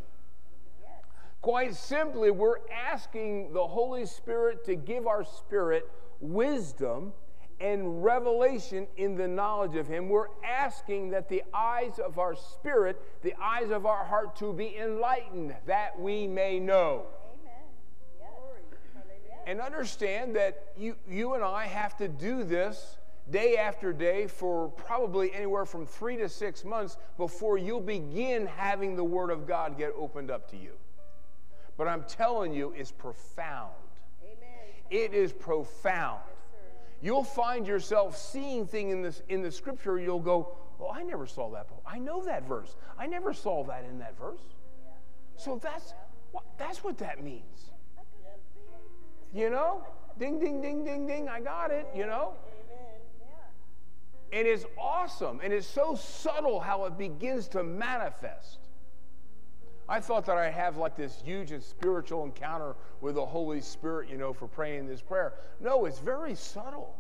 Quite 1.42 1.76
simply, 1.76 2.32
we're 2.32 2.58
asking 2.74 3.54
the 3.54 3.68
Holy 3.68 4.08
Spirit 4.08 4.66
to 4.66 4.74
give 4.74 5.06
our 5.06 5.24
spirit 5.24 5.88
wisdom 6.20 7.14
and 7.60 8.04
revelation 8.04 8.88
in 8.98 9.16
the 9.16 9.28
knowledge 9.28 9.76
of 9.76 9.88
Him. 9.88 10.10
We're 10.10 10.28
asking 10.44 11.12
that 11.12 11.30
the 11.30 11.44
eyes 11.54 12.00
of 12.00 12.20
our 12.20 12.36
spirit, 12.36 13.02
the 13.22 13.34
eyes 13.42 13.70
of 13.70 13.86
our 13.86 14.04
heart, 14.04 14.36
to 14.38 14.54
be 14.54 14.76
enlightened, 14.78 15.56
that 15.66 16.00
we 16.00 16.28
may 16.28 16.60
know. 16.60 17.04
And 19.48 19.62
understand 19.62 20.36
that 20.36 20.70
you, 20.76 20.96
you 21.08 21.36
and 21.36 21.44
I 21.44 21.66
have 21.66 21.96
to 21.98 22.08
do 22.08 22.44
this 22.44 22.98
day 23.30 23.58
after 23.58 23.94
day 23.94 24.26
for 24.26 24.70
probably 24.70 25.32
anywhere 25.34 25.66
from 25.66 25.86
three 25.86 26.18
to 26.18 26.28
six 26.28 26.66
months 26.66 26.98
before 27.18 27.58
you'll 27.58 27.80
begin 27.80 28.48
having 28.48 28.96
the 28.96 29.04
Word 29.04 29.30
of 29.30 29.48
God 29.48 29.78
get 29.78 29.94
opened 29.98 30.32
up 30.32 30.50
to 30.50 30.58
you. 30.58 30.72
But 31.78 31.88
I'm 31.88 32.04
telling 32.06 32.54
you, 32.54 32.74
it's 32.76 32.92
profound. 32.92 33.74
Amen. 34.24 34.40
It 34.90 35.14
is 35.14 35.32
profound 35.32 36.22
you'll 37.02 37.24
find 37.24 37.68
yourself 37.68 38.18
seeing 38.18 38.66
things 38.68 38.94
in, 38.94 39.02
this, 39.02 39.22
in 39.30 39.42
the 39.42 39.52
scripture. 39.52 40.00
You'll 40.00 40.20
go, 40.20 40.56
Oh, 40.80 40.90
I 40.90 41.04
never 41.04 41.26
saw 41.26 41.50
that. 41.52 41.68
I 41.86 42.00
know 42.00 42.24
that 42.26 42.48
verse. 42.48 42.76
I 42.98 43.08
never 43.08 43.34
saw 43.34 43.64
that 43.66 43.86
in 43.86 44.00
that 44.00 44.18
verse. 44.20 44.42
So 45.38 45.60
that's, 45.62 45.94
that's 46.58 46.84
what 46.84 46.98
that 47.00 47.24
means. 47.24 47.72
You 49.34 49.50
know? 49.50 49.86
Ding, 50.18 50.40
ding, 50.40 50.62
ding, 50.62 50.84
ding, 50.86 51.08
ding. 51.08 51.30
I 51.30 51.40
got 51.42 51.72
it, 51.72 51.88
you 51.96 52.06
know? 52.06 52.34
And 54.32 54.48
it's 54.48 54.66
awesome. 54.78 55.40
And 55.44 55.54
it's 55.54 55.68
so 55.68 55.96
subtle 55.96 56.60
how 56.60 56.86
it 56.86 56.98
begins 56.98 57.48
to 57.50 57.64
manifest. 57.64 58.60
I 59.88 60.00
thought 60.00 60.26
that 60.26 60.38
I'd 60.38 60.54
have 60.54 60.78
like 60.78 60.96
this 60.96 61.22
huge 61.24 61.52
and 61.52 61.62
spiritual 61.62 62.24
encounter 62.26 62.76
with 63.02 63.16
the 63.16 63.26
Holy 63.26 63.62
Spirit, 63.62 64.10
you 64.10 64.18
know, 64.18 64.34
for 64.34 64.48
praying 64.48 64.88
this 64.88 65.02
prayer. 65.02 65.34
No, 65.60 65.86
it's 65.86 66.00
very 66.00 66.34
subtle. 66.34 66.96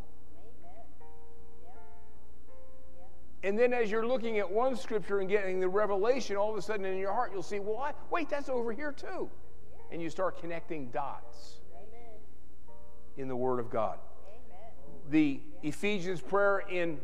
And 3.44 3.58
then 3.58 3.74
as 3.74 3.92
you're 3.92 4.08
looking 4.08 4.40
at 4.40 4.50
one 4.50 4.76
scripture 4.76 5.20
and 5.20 5.30
getting 5.30 5.60
the 5.60 5.68
revelation, 5.68 6.36
all 6.36 6.50
of 6.50 6.58
a 6.58 6.62
sudden 6.62 6.84
in 6.86 6.98
your 6.98 7.14
heart, 7.14 7.32
you'll 7.32 7.44
see, 7.44 7.60
well, 7.60 7.78
I, 7.78 7.94
wait, 8.10 8.28
that's 8.28 8.50
over 8.50 8.72
here 8.72 8.92
too. 8.92 9.30
And 9.92 10.02
you 10.02 10.10
start 10.10 10.40
connecting 10.40 10.90
dots 10.90 11.60
in 13.18 13.28
the 13.28 13.36
Word 13.36 13.60
of 13.60 13.70
God. 13.70 14.00
The 15.12 15.40
Ephesians 15.62 16.22
prayer 16.22 16.64
in 16.70 17.00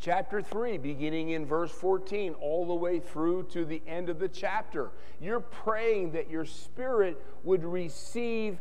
chapter 0.00 0.40
3, 0.40 0.78
beginning 0.78 1.30
in 1.30 1.46
verse 1.46 1.70
14, 1.70 2.34
all 2.34 2.66
the 2.66 2.74
way 2.74 3.00
through 3.00 3.44
to 3.44 3.64
the 3.64 3.82
end 3.86 4.08
of 4.08 4.18
the 4.18 4.28
chapter. 4.28 4.90
You're 5.20 5.40
praying 5.40 6.12
that 6.12 6.30
your 6.30 6.44
spirit 6.44 7.22
would 7.44 7.64
receive 7.64 8.58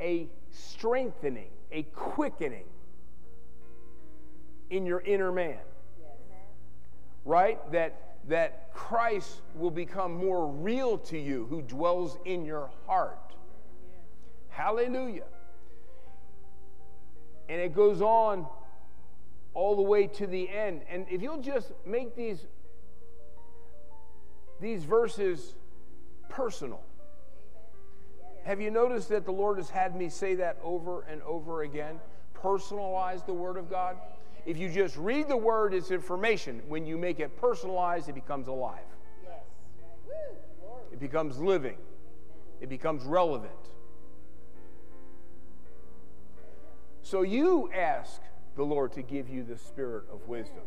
a 0.00 0.28
strengthening, 0.50 1.50
a 1.72 1.84
quickening 1.84 2.66
in 4.70 4.84
your 4.86 5.00
inner 5.00 5.32
man. 5.32 5.58
Right? 7.24 7.58
That 7.72 8.06
that 8.28 8.72
Christ 8.72 9.40
will 9.54 9.70
become 9.70 10.14
more 10.14 10.46
real 10.48 10.98
to 10.98 11.18
you 11.18 11.46
who 11.48 11.62
dwells 11.62 12.18
in 12.24 12.44
your 12.44 12.70
heart. 12.86 13.34
Hallelujah. 14.48 15.24
And 17.48 17.60
it 17.60 17.74
goes 17.74 18.00
on 18.00 18.46
all 19.56 19.74
the 19.74 19.82
way 19.82 20.06
to 20.06 20.26
the 20.26 20.50
end. 20.50 20.82
And 20.88 21.06
if 21.10 21.22
you'll 21.22 21.40
just 21.40 21.72
make 21.86 22.14
these, 22.14 22.44
these 24.60 24.84
verses 24.84 25.54
personal. 26.28 26.82
Have 28.44 28.60
you 28.60 28.70
noticed 28.70 29.08
that 29.08 29.24
the 29.24 29.32
Lord 29.32 29.56
has 29.56 29.70
had 29.70 29.96
me 29.96 30.10
say 30.10 30.34
that 30.36 30.58
over 30.62 31.02
and 31.10 31.22
over 31.22 31.62
again? 31.62 31.98
Personalize 32.34 33.24
the 33.24 33.32
Word 33.32 33.56
of 33.56 33.70
God. 33.70 33.96
If 34.44 34.58
you 34.58 34.68
just 34.68 34.96
read 34.98 35.26
the 35.26 35.36
Word, 35.38 35.72
it's 35.72 35.90
information. 35.90 36.60
When 36.68 36.84
you 36.84 36.98
make 36.98 37.18
it 37.18 37.40
personalized, 37.40 38.10
it 38.10 38.14
becomes 38.14 38.48
alive. 38.48 38.84
It 40.92 41.00
becomes 41.00 41.38
living. 41.38 41.78
It 42.60 42.68
becomes 42.68 43.04
relevant. 43.04 43.52
So 47.00 47.22
you 47.22 47.70
ask, 47.74 48.20
the 48.56 48.64
Lord 48.64 48.92
to 48.92 49.02
give 49.02 49.28
you 49.28 49.44
the 49.44 49.56
spirit 49.56 50.04
of 50.10 50.26
wisdom 50.26 50.62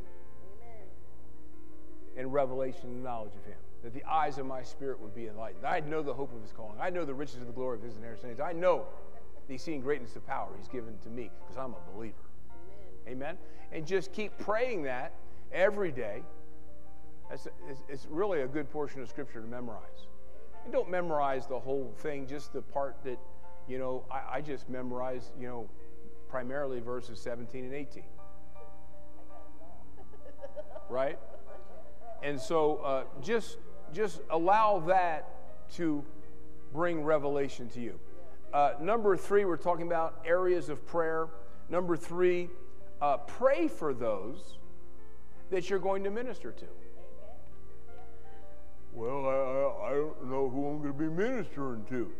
and 2.17 2.31
revelation 2.31 2.85
and 2.85 3.03
knowledge 3.03 3.35
of 3.35 3.45
Him. 3.45 3.57
That 3.83 3.93
the 3.93 4.03
eyes 4.03 4.37
of 4.37 4.45
my 4.45 4.61
spirit 4.61 4.99
would 4.99 5.15
be 5.15 5.27
enlightened. 5.27 5.65
I 5.65 5.79
know 5.79 6.01
the 6.01 6.13
hope 6.13 6.33
of 6.35 6.41
His 6.41 6.51
calling. 6.51 6.77
I 6.81 6.89
know 6.89 7.05
the 7.05 7.13
riches 7.13 7.37
of 7.37 7.47
the 7.47 7.53
glory 7.53 7.77
of 7.77 7.83
His 7.83 7.95
inheritance. 7.95 8.39
I 8.39 8.51
know 8.51 8.85
the 9.47 9.55
exceeding 9.55 9.81
greatness 9.81 10.15
of 10.15 10.27
power 10.27 10.49
He's 10.57 10.67
given 10.67 10.97
to 11.03 11.09
me 11.09 11.31
because 11.41 11.57
I'm 11.57 11.73
a 11.73 11.95
believer. 11.95 12.15
Amen. 13.07 13.23
Amen. 13.23 13.37
And 13.71 13.87
just 13.87 14.11
keep 14.11 14.37
praying 14.37 14.83
that 14.83 15.13
every 15.51 15.91
day. 15.91 16.23
It's, 17.31 17.47
it's 17.87 18.07
really 18.09 18.41
a 18.41 18.47
good 18.47 18.69
portion 18.71 19.01
of 19.01 19.09
Scripture 19.09 19.41
to 19.41 19.47
memorize. 19.47 20.07
And 20.63 20.73
don't 20.73 20.89
memorize 20.89 21.47
the 21.47 21.59
whole 21.59 21.93
thing, 21.97 22.27
just 22.27 22.53
the 22.53 22.61
part 22.61 22.97
that, 23.05 23.19
you 23.67 23.77
know, 23.77 24.03
I, 24.11 24.37
I 24.37 24.41
just 24.41 24.69
memorize, 24.69 25.31
you 25.39 25.47
know, 25.47 25.69
primarily 26.29 26.79
verses 26.79 27.19
17 27.19 27.65
and 27.65 27.73
18. 27.73 28.03
right? 30.89 31.19
And 32.23 32.39
so 32.39 32.77
uh, 32.77 33.03
just, 33.21 33.57
just 33.93 34.21
allow 34.29 34.79
that 34.87 35.29
to 35.75 36.03
bring 36.73 37.03
revelation 37.03 37.69
to 37.69 37.79
you. 37.79 37.99
Uh, 38.53 38.73
number 38.81 39.15
three, 39.15 39.45
we're 39.45 39.57
talking 39.57 39.85
about 39.85 40.21
areas 40.25 40.69
of 40.69 40.85
prayer. 40.85 41.27
Number 41.69 41.95
three, 41.95 42.49
uh, 43.01 43.17
pray 43.17 43.67
for 43.67 43.93
those 43.93 44.57
that 45.51 45.69
you're 45.69 45.79
going 45.79 46.03
to 46.03 46.09
minister 46.09 46.51
to. 46.51 46.65
Well, 48.93 49.25
I, 49.27 49.91
I 49.91 49.93
don't 49.93 50.25
know 50.25 50.49
who 50.49 50.67
I'm 50.67 50.81
going 50.81 50.93
to 50.93 50.93
be 50.93 51.09
ministering 51.09 51.85
to. 51.89 52.11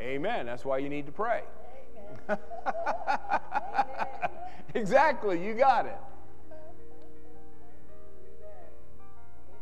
Amen. 0.00 0.46
That's 0.46 0.64
why 0.64 0.78
you 0.78 0.88
need 0.88 1.06
to 1.06 1.12
pray. 1.12 1.42
exactly, 4.74 5.44
you 5.44 5.54
got 5.54 5.86
it. 5.86 5.98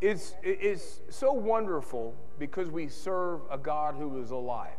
It's, 0.01 0.35
it's 0.43 1.01
so 1.11 1.33
wonderful 1.33 2.15
because 2.39 2.69
we 2.71 2.89
serve 2.89 3.41
a 3.51 3.57
God 3.57 3.95
who 3.95 4.21
is 4.21 4.33
alive. 4.33 4.71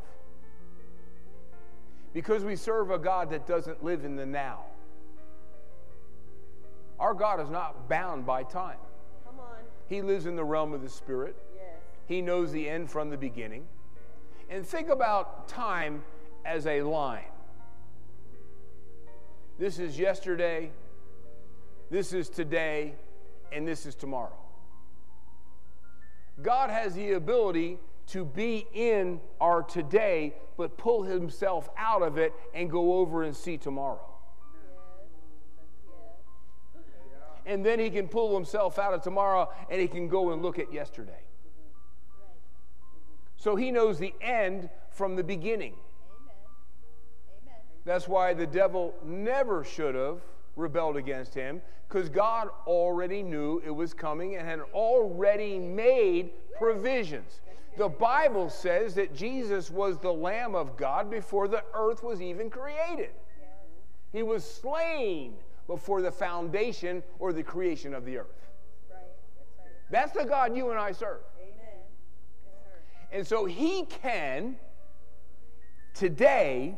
Because 2.13 2.43
we 2.43 2.57
serve 2.57 2.91
a 2.91 2.99
God 2.99 3.29
that 3.29 3.47
doesn't 3.47 3.83
live 3.83 4.03
in 4.03 4.17
the 4.17 4.25
now. 4.25 4.65
Our 6.99 7.13
God 7.13 7.39
is 7.39 7.49
not 7.49 7.87
bound 7.87 8.25
by 8.25 8.43
time. 8.43 8.77
Come 9.25 9.39
on. 9.39 9.57
He 9.87 10.01
lives 10.01 10.25
in 10.25 10.35
the 10.35 10.43
realm 10.43 10.73
of 10.73 10.81
the 10.81 10.89
Spirit. 10.89 11.35
Yes. 11.55 11.63
He 12.05 12.21
knows 12.21 12.51
the 12.51 12.69
end 12.69 12.91
from 12.91 13.09
the 13.09 13.17
beginning. 13.17 13.65
And 14.49 14.65
think 14.65 14.89
about 14.89 15.47
time 15.47 16.03
as 16.45 16.67
a 16.67 16.81
line. 16.81 17.23
This 19.59 19.77
is 19.77 19.99
yesterday, 19.99 20.71
this 21.91 22.11
is 22.11 22.29
today, 22.29 22.95
and 23.51 23.67
this 23.67 23.85
is 23.85 23.93
tomorrow. 23.93 24.35
God 26.41 26.71
has 26.71 26.95
the 26.95 27.11
ability 27.11 27.77
to 28.07 28.25
be 28.25 28.67
in 28.73 29.21
our 29.39 29.61
today, 29.61 30.33
but 30.57 30.77
pull 30.77 31.03
himself 31.03 31.69
out 31.77 32.01
of 32.01 32.17
it 32.17 32.33
and 32.53 32.69
go 32.69 32.95
over 32.95 33.23
and 33.23 33.35
see 33.35 33.57
tomorrow. 33.57 34.01
And 37.45 37.65
then 37.65 37.79
he 37.79 37.89
can 37.89 38.07
pull 38.07 38.33
himself 38.33 38.79
out 38.79 38.93
of 38.93 39.01
tomorrow 39.01 39.51
and 39.69 39.79
he 39.79 39.87
can 39.87 40.07
go 40.07 40.31
and 40.31 40.41
look 40.41 40.59
at 40.59 40.73
yesterday. 40.73 41.21
So 43.35 43.55
he 43.55 43.69
knows 43.69 43.99
the 43.99 44.13
end 44.21 44.69
from 44.89 45.15
the 45.15 45.23
beginning. 45.23 45.75
That's 47.85 48.07
why 48.07 48.33
the 48.33 48.47
devil 48.47 48.93
never 49.03 49.63
should 49.63 49.95
have 49.95 50.21
rebelled 50.55 50.97
against 50.97 51.33
him, 51.33 51.61
because 51.87 52.09
God 52.09 52.49
already 52.65 53.23
knew 53.23 53.61
it 53.65 53.71
was 53.71 53.93
coming 53.93 54.35
and 54.35 54.47
had 54.47 54.61
already 54.73 55.59
made 55.59 56.31
provisions. 56.57 57.41
The 57.77 57.89
Bible 57.89 58.49
says 58.49 58.93
that 58.95 59.15
Jesus 59.15 59.71
was 59.71 59.97
the 59.97 60.13
Lamb 60.13 60.53
of 60.53 60.77
God 60.77 61.09
before 61.09 61.47
the 61.47 61.63
earth 61.73 62.03
was 62.03 62.21
even 62.21 62.49
created. 62.49 63.09
He 64.11 64.21
was 64.21 64.43
slain 64.45 65.33
before 65.65 66.01
the 66.01 66.11
foundation 66.11 67.01
or 67.17 67.33
the 67.33 67.41
creation 67.41 67.93
of 67.95 68.05
the 68.05 68.19
earth. 68.19 68.49
That's 69.89 70.11
the 70.11 70.23
God 70.23 70.55
you 70.55 70.69
and 70.69 70.79
I 70.79 70.91
serve. 70.91 71.21
And 73.11 73.25
so 73.25 73.45
he 73.45 73.85
can 73.85 74.55
today 75.93 76.77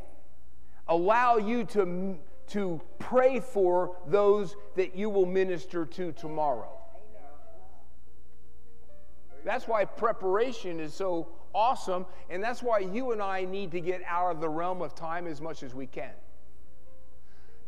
allow 0.88 1.38
you 1.38 1.63
to, 1.65 2.17
to 2.47 2.81
pray 2.99 3.39
for 3.39 3.95
those 4.07 4.55
that 4.75 4.95
you 4.95 5.09
will 5.09 5.25
minister 5.25 5.86
to 5.86 6.11
tomorrow. 6.11 6.71
That's 9.43 9.67
why 9.67 9.86
preparation 9.86 10.79
is 10.79 10.93
so 10.93 11.27
awesome, 11.53 12.05
and 12.29 12.43
that's 12.43 12.63
why 12.63 12.79
you 12.79 13.11
and 13.11 13.21
I 13.21 13.45
need 13.45 13.71
to 13.71 13.79
get 13.79 14.01
out 14.07 14.31
of 14.31 14.41
the 14.41 14.49
realm 14.49 14.81
of 14.81 14.95
time 14.95 15.27
as 15.27 15.39
much 15.39 15.63
as 15.63 15.73
we 15.73 15.86
can. 15.86 16.11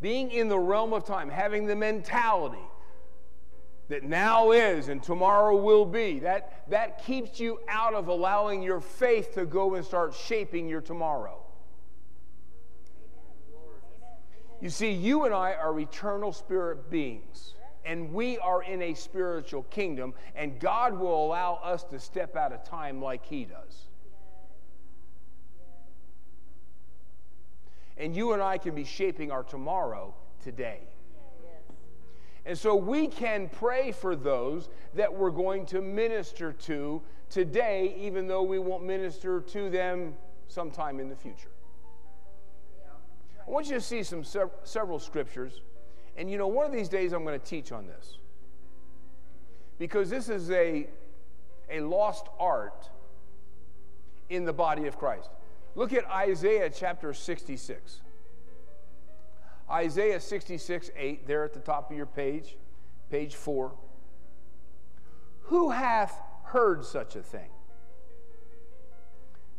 Being 0.01 0.31
in 0.31 0.47
the 0.47 0.59
realm 0.59 0.93
of 0.93 1.05
time, 1.05 1.29
having 1.29 1.65
the 1.65 1.75
mentality 1.75 2.57
that 3.89 4.03
now 4.03 4.51
is 4.51 4.89
and 4.89 5.01
tomorrow 5.01 5.55
will 5.55 5.85
be, 5.85 6.19
that, 6.19 6.63
that 6.69 7.03
keeps 7.05 7.39
you 7.39 7.59
out 7.67 7.93
of 7.93 8.07
allowing 8.07 8.61
your 8.61 8.81
faith 8.81 9.33
to 9.35 9.45
go 9.45 9.75
and 9.75 9.85
start 9.85 10.13
shaping 10.13 10.67
your 10.67 10.81
tomorrow. 10.81 11.39
You 14.59 14.69
see, 14.69 14.91
you 14.91 15.25
and 15.25 15.33
I 15.33 15.53
are 15.53 15.79
eternal 15.79 16.33
spirit 16.33 16.89
beings, 16.89 17.53
and 17.85 18.11
we 18.11 18.39
are 18.39 18.63
in 18.63 18.81
a 18.81 18.93
spiritual 18.95 19.63
kingdom, 19.63 20.13
and 20.35 20.59
God 20.59 20.97
will 20.97 21.25
allow 21.25 21.55
us 21.63 21.83
to 21.85 21.99
step 21.99 22.35
out 22.35 22.51
of 22.51 22.63
time 22.63 23.01
like 23.01 23.25
He 23.25 23.45
does. 23.45 23.87
And 27.97 28.15
you 28.15 28.33
and 28.33 28.41
I 28.41 28.57
can 28.57 28.73
be 28.75 28.83
shaping 28.83 29.31
our 29.31 29.43
tomorrow 29.43 30.13
today. 30.43 30.81
And 32.45 32.57
so 32.57 32.75
we 32.75 33.07
can 33.07 33.49
pray 33.49 33.91
for 33.91 34.15
those 34.15 34.69
that 34.95 35.13
we're 35.13 35.31
going 35.31 35.65
to 35.67 35.81
minister 35.81 36.53
to 36.53 37.01
today, 37.29 37.95
even 37.99 38.25
though 38.25 38.43
we 38.43 38.57
won't 38.57 38.85
minister 38.85 39.41
to 39.41 39.69
them 39.69 40.15
sometime 40.47 40.99
in 40.99 41.09
the 41.09 41.15
future. 41.15 41.49
I 43.47 43.51
want 43.51 43.67
you 43.67 43.75
to 43.75 43.81
see 43.81 44.03
some 44.03 44.23
sev- 44.23 44.51
several 44.63 44.99
scriptures. 44.99 45.61
And 46.17 46.29
you 46.29 46.37
know, 46.37 46.47
one 46.47 46.65
of 46.65 46.71
these 46.71 46.89
days 46.89 47.13
I'm 47.13 47.23
going 47.23 47.39
to 47.39 47.45
teach 47.45 47.71
on 47.71 47.87
this. 47.87 48.17
Because 49.79 50.09
this 50.09 50.27
is 50.27 50.51
a, 50.51 50.87
a 51.69 51.79
lost 51.81 52.27
art 52.39 52.89
in 54.29 54.43
the 54.43 54.53
body 54.53 54.87
of 54.87 54.97
Christ. 54.97 55.29
Look 55.75 55.93
at 55.93 56.05
Isaiah 56.09 56.69
chapter 56.69 57.13
66. 57.13 58.01
Isaiah 59.69 60.19
66, 60.19 60.91
8, 60.95 61.27
there 61.27 61.43
at 61.43 61.53
the 61.53 61.59
top 61.59 61.91
of 61.91 61.97
your 61.97 62.05
page, 62.05 62.57
page 63.11 63.35
4. 63.35 63.71
Who 65.43 65.69
hath 65.69 66.19
heard 66.45 66.83
such 66.83 67.15
a 67.15 67.21
thing? 67.21 67.49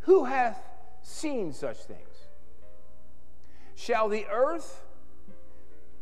Who 0.00 0.24
hath 0.24 0.60
seen 1.02 1.52
such 1.52 1.76
things? 1.78 2.07
Shall 3.78 4.08
the 4.08 4.26
earth 4.26 4.84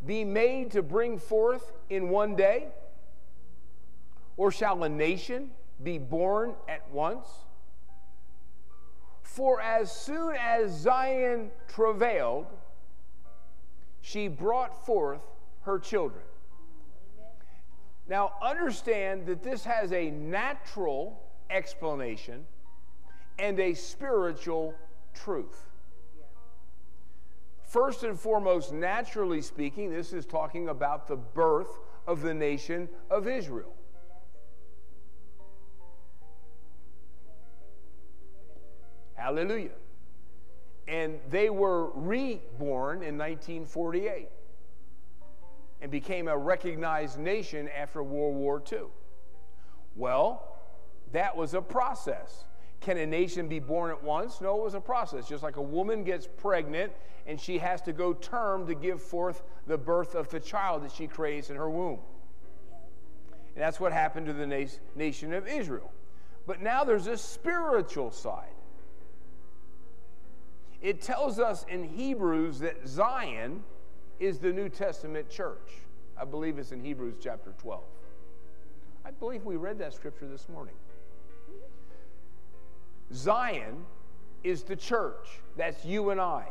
be 0.07 0.25
made 0.25 0.71
to 0.71 0.83
bring 0.83 1.19
forth 1.19 1.75
in 1.91 2.09
one 2.09 2.35
day? 2.35 2.69
Or 4.39 4.51
shall 4.51 4.83
a 4.83 4.89
nation 4.89 5.51
be 5.83 5.99
born 5.99 6.55
at 6.69 6.91
once? 6.91 7.29
For 9.21 9.61
as 9.61 9.93
soon 9.93 10.35
as 10.41 10.73
Zion 10.73 11.51
travailed, 11.69 12.47
she 14.01 14.27
brought 14.27 14.87
forth 14.87 15.21
her 15.61 15.79
children. 15.79 16.25
Now, 18.09 18.33
understand 18.41 19.27
that 19.27 19.43
this 19.43 19.65
has 19.65 19.93
a 19.93 20.11
natural 20.11 21.21
explanation 21.51 22.47
and 23.39 23.61
a 23.61 23.75
spiritual 23.75 24.75
truth. 25.13 25.67
First 27.67 28.05
and 28.05 28.19
foremost, 28.19 28.73
naturally 28.73 29.43
speaking, 29.43 29.91
this 29.91 30.13
is 30.13 30.25
talking 30.25 30.69
about 30.69 31.09
the 31.09 31.17
birth 31.17 31.79
of 32.07 32.23
the 32.23 32.33
nation 32.33 32.89
of 33.11 33.27
Israel. 33.27 33.75
Hallelujah. 39.15 39.71
And 40.87 41.19
they 41.29 41.51
were 41.51 41.91
reborn 41.91 43.03
in 43.03 43.19
1948 43.19 44.29
and 45.83 45.91
became 45.91 46.29
a 46.29 46.39
recognized 46.39 47.19
nation 47.19 47.69
after 47.77 48.03
World 48.03 48.37
War 48.37 48.63
II. 48.71 48.85
Well, 49.97 50.57
that 51.13 51.37
was 51.37 51.55
a 51.55 51.63
process. 51.63 52.46
Can 52.87 52.99
a 52.99 53.07
nation 53.07 53.49
be 53.49 53.59
born 53.59 53.91
at 53.91 54.01
once? 54.01 54.41
No, 54.41 54.57
it 54.59 54.63
was 54.63 54.75
a 54.75 54.81
process. 54.81 55.29
Just 55.29 55.43
like 55.43 55.57
a 55.57 55.61
woman 55.61 56.05
gets 56.05 56.29
pregnant 56.29 56.93
and 57.27 57.41
she 57.41 57.59
has 57.59 57.83
to 57.83 57.93
go 57.93 58.13
term 58.13 58.65
to 58.69 58.77
give 58.77 59.03
forth 59.03 59.43
the 59.67 59.77
birth 59.77 60.15
of 60.15 60.29
the 60.29 60.39
child 60.39 60.85
that 60.85 60.93
she 60.93 61.09
creates 61.09 61.51
in 61.51 61.57
her 61.57 61.69
womb. 61.69 61.99
And 63.57 63.65
that's 63.65 63.81
what 63.81 63.93
happened 63.93 64.27
to 64.27 64.33
the 64.33 64.47
na- 64.47 64.69
nation 64.95 65.33
of 65.33 65.49
Israel. 65.49 65.91
But 66.47 66.63
now 66.63 66.85
there's 66.85 67.09
a 67.09 67.17
spiritual 67.17 68.13
side. 68.13 68.55
It 70.81 71.01
tells 71.01 71.41
us 71.41 71.67
in 71.69 71.83
Hebrews 71.83 72.61
that 72.61 72.87
Zion 72.87 73.65
is 74.21 74.39
the 74.39 74.53
New 74.53 74.69
Testament 74.69 75.29
church. 75.29 75.73
I 76.17 76.25
believe 76.25 76.57
it's 76.57 76.71
in 76.71 76.85
Hebrews 76.85 77.17
chapter 77.21 77.53
12. 77.59 77.83
I 79.05 79.11
believe 79.11 79.45
we 79.45 79.57
read 79.57 79.77
that 79.81 79.93
scripture 79.93 80.29
this 80.29 80.49
morning. 80.49 80.75
Zion 83.13 83.85
is 84.43 84.63
the 84.63 84.77
church. 84.77 85.41
That's 85.57 85.85
you 85.85 86.11
and 86.11 86.21
I. 86.21 86.47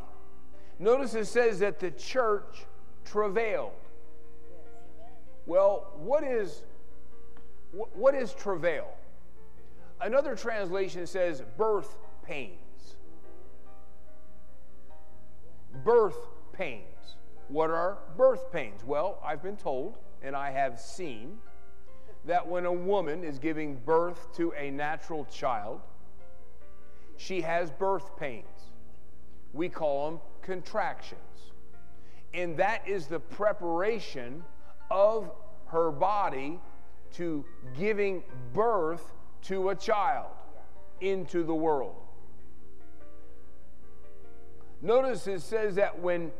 Notice 0.80 1.14
it 1.16 1.26
says 1.26 1.60
that 1.60 1.80
the 1.80 1.91
church 1.91 2.66
travailed. 3.06 3.72
Well, 5.45 5.93
what 5.97 6.24
is 6.24 6.64
what 7.93 8.16
is 8.16 8.34
travail? 8.34 8.88
Another 10.01 10.36
translation 10.36 11.06
says 11.08 11.43
birth 11.58 11.97
pains. 12.24 12.95
Birth 15.84 16.18
pains. 16.53 16.84
What 17.47 17.70
are 17.70 17.97
birth 18.18 18.51
pains? 18.51 18.84
Well, 18.84 19.20
I've 19.24 19.43
been 19.43 19.58
told 19.58 19.97
and 20.22 20.36
I 20.36 20.51
have 20.51 20.80
seen 20.80 21.38
that 22.26 22.45
when 22.47 22.66
a 22.66 22.74
woman 22.74 23.24
is 23.24 23.38
giving 23.38 23.76
birth 23.86 24.36
to 24.36 24.51
a 24.58 24.72
natural 24.72 25.26
child, 25.26 25.82
she 27.18 27.41
has 27.41 27.72
birth 27.72 28.18
pains. 28.18 28.45
We 29.53 29.70
call 29.70 30.11
them 30.11 30.20
contractions. 30.41 31.22
And 32.34 32.57
that 32.57 32.88
is 32.88 33.07
the 33.07 33.20
preparation 33.20 34.43
of 34.91 35.32
her 35.68 35.91
body 35.91 36.59
to 37.13 37.45
giving 37.78 38.24
birth 38.53 39.13
to 39.43 39.70
a 39.70 39.76
child 39.76 40.32
into 40.99 41.43
the 41.43 41.55
world. 41.55 41.95
Notice 44.82 45.26
it 45.28 45.41
says 45.41 45.76
that 45.76 45.97
when, 45.99 46.32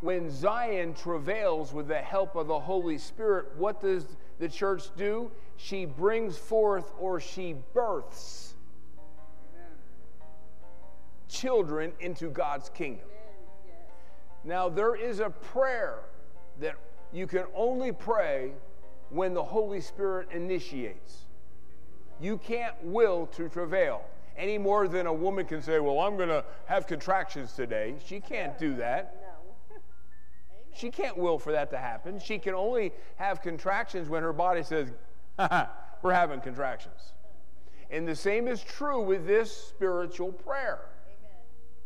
when 0.00 0.30
Zion 0.30 0.94
travails 0.94 1.72
with 1.72 1.88
the 1.88 1.96
help 1.98 2.36
of 2.36 2.46
the 2.46 2.60
Holy 2.60 2.98
Spirit, 2.98 3.46
what 3.56 3.80
does 3.80 4.04
the 4.38 4.48
church 4.48 4.94
do? 4.96 5.30
She 5.56 5.86
brings 5.86 6.36
forth 6.36 6.92
or 7.00 7.18
she 7.18 7.56
births 7.74 8.49
children 11.30 11.92
into 12.00 12.28
God's 12.28 12.68
kingdom. 12.68 13.06
Now, 14.44 14.68
there 14.68 14.94
is 14.94 15.20
a 15.20 15.30
prayer 15.30 16.00
that 16.60 16.76
you 17.12 17.26
can 17.26 17.44
only 17.54 17.92
pray 17.92 18.52
when 19.10 19.34
the 19.34 19.42
Holy 19.42 19.80
Spirit 19.80 20.28
initiates. 20.32 21.26
You 22.20 22.38
can't 22.38 22.74
will 22.82 23.26
to 23.28 23.48
travail 23.48 24.02
any 24.36 24.58
more 24.58 24.88
than 24.88 25.06
a 25.06 25.12
woman 25.12 25.44
can 25.44 25.62
say, 25.62 25.80
Well, 25.80 26.00
I'm 26.00 26.16
going 26.16 26.28
to 26.28 26.44
have 26.66 26.86
contractions 26.86 27.52
today. 27.52 27.94
She 28.04 28.20
can't 28.20 28.58
do 28.58 28.74
that. 28.76 29.16
She 30.72 30.90
can't 30.90 31.18
will 31.18 31.38
for 31.38 31.52
that 31.52 31.70
to 31.70 31.78
happen. 31.78 32.18
She 32.18 32.38
can 32.38 32.54
only 32.54 32.92
have 33.16 33.42
contractions 33.42 34.08
when 34.08 34.22
her 34.22 34.32
body 34.32 34.62
says, 34.62 34.92
We're 36.02 36.14
having 36.14 36.40
contractions. 36.40 37.12
And 37.90 38.06
the 38.06 38.16
same 38.16 38.48
is 38.48 38.62
true 38.62 39.02
with 39.02 39.26
this 39.26 39.54
spiritual 39.54 40.32
prayer 40.32 40.80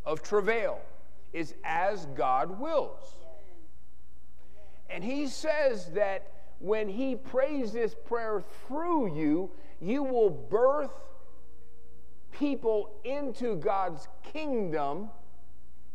of 0.05 0.23
travail, 0.23 0.81
is 1.33 1.55
as 1.65 2.07
God 2.15 2.59
wills. 2.59 3.17
And 4.91 5.03
he 5.03 5.27
says 5.27 5.87
that 5.95 6.31
when 6.61 6.89
he 6.89 7.17
prays 7.17 7.73
this 7.73 7.95
prayer 8.07 8.43
through 8.67 9.17
you, 9.17 9.51
you 9.81 10.03
will 10.03 10.31
birth 10.31 10.95
people 12.31 12.91
into 13.05 13.57
God's 13.57 14.09
kingdom 14.33 15.11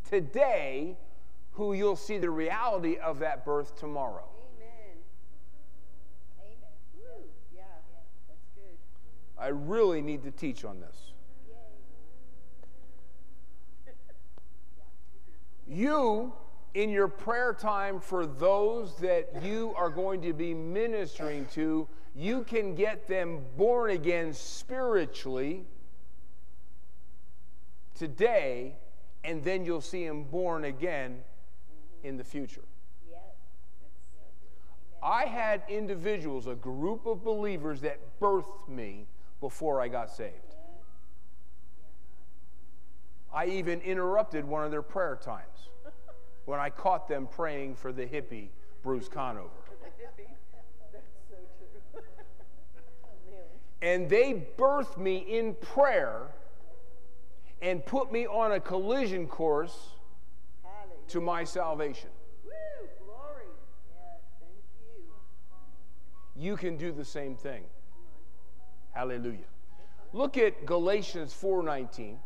today 0.08 0.96
who 1.52 1.72
you'll 1.72 1.96
see 1.96 2.18
the 2.18 2.30
reality 2.30 2.96
of 2.96 3.18
that 3.20 3.44
birth 3.44 3.78
tomorrow. 3.78 4.24
Amen. 4.58 4.96
Amen. 6.40 6.56
Woo. 6.94 7.24
Yeah. 7.54 7.62
That's 8.28 8.78
I 9.38 9.48
really 9.48 10.00
need 10.00 10.22
to 10.24 10.30
teach 10.30 10.64
on 10.64 10.80
this. 10.80 11.09
You, 15.70 16.32
in 16.74 16.90
your 16.90 17.06
prayer 17.06 17.54
time 17.54 18.00
for 18.00 18.26
those 18.26 18.96
that 18.96 19.42
you 19.44 19.72
are 19.76 19.88
going 19.88 20.20
to 20.22 20.32
be 20.32 20.52
ministering 20.52 21.46
to, 21.52 21.86
you 22.16 22.42
can 22.42 22.74
get 22.74 23.06
them 23.06 23.44
born 23.56 23.92
again 23.92 24.34
spiritually 24.34 25.64
today, 27.94 28.74
and 29.22 29.44
then 29.44 29.64
you'll 29.64 29.80
see 29.80 30.04
them 30.04 30.24
born 30.24 30.64
again 30.64 31.20
in 32.02 32.16
the 32.16 32.24
future. 32.24 32.64
I 35.02 35.26
had 35.26 35.62
individuals, 35.68 36.46
a 36.46 36.54
group 36.56 37.06
of 37.06 37.22
believers 37.22 37.80
that 37.82 38.00
birthed 38.20 38.68
me 38.68 39.06
before 39.40 39.80
I 39.80 39.88
got 39.88 40.10
saved. 40.10 40.49
I 43.32 43.46
even 43.46 43.80
interrupted 43.80 44.44
one 44.44 44.64
of 44.64 44.70
their 44.70 44.82
prayer 44.82 45.18
times 45.20 45.68
when 46.46 46.58
I 46.58 46.70
caught 46.70 47.08
them 47.08 47.28
praying 47.30 47.76
for 47.76 47.92
the 47.92 48.04
hippie 48.04 48.48
Bruce 48.82 49.08
Conover. 49.08 49.48
That's 50.92 51.06
so 51.28 51.36
true. 51.92 52.02
And 53.82 54.08
they 54.08 54.46
birthed 54.58 54.98
me 54.98 55.18
in 55.18 55.54
prayer 55.54 56.28
and 57.62 57.84
put 57.84 58.10
me 58.10 58.26
on 58.26 58.52
a 58.52 58.60
collision 58.60 59.26
course 59.26 59.90
Hallelujah. 60.62 61.08
to 61.08 61.20
my 61.20 61.44
salvation. 61.44 62.10
Woo! 62.44 62.50
Glory. 63.04 63.44
Thank 64.40 64.52
you. 66.36 66.42
You 66.42 66.56
can 66.56 66.76
do 66.76 66.90
the 66.90 67.04
same 67.04 67.36
thing. 67.36 67.64
Hallelujah. 68.92 69.38
Look 70.12 70.36
at 70.36 70.66
Galatians 70.66 71.32
4:19. 71.32 72.16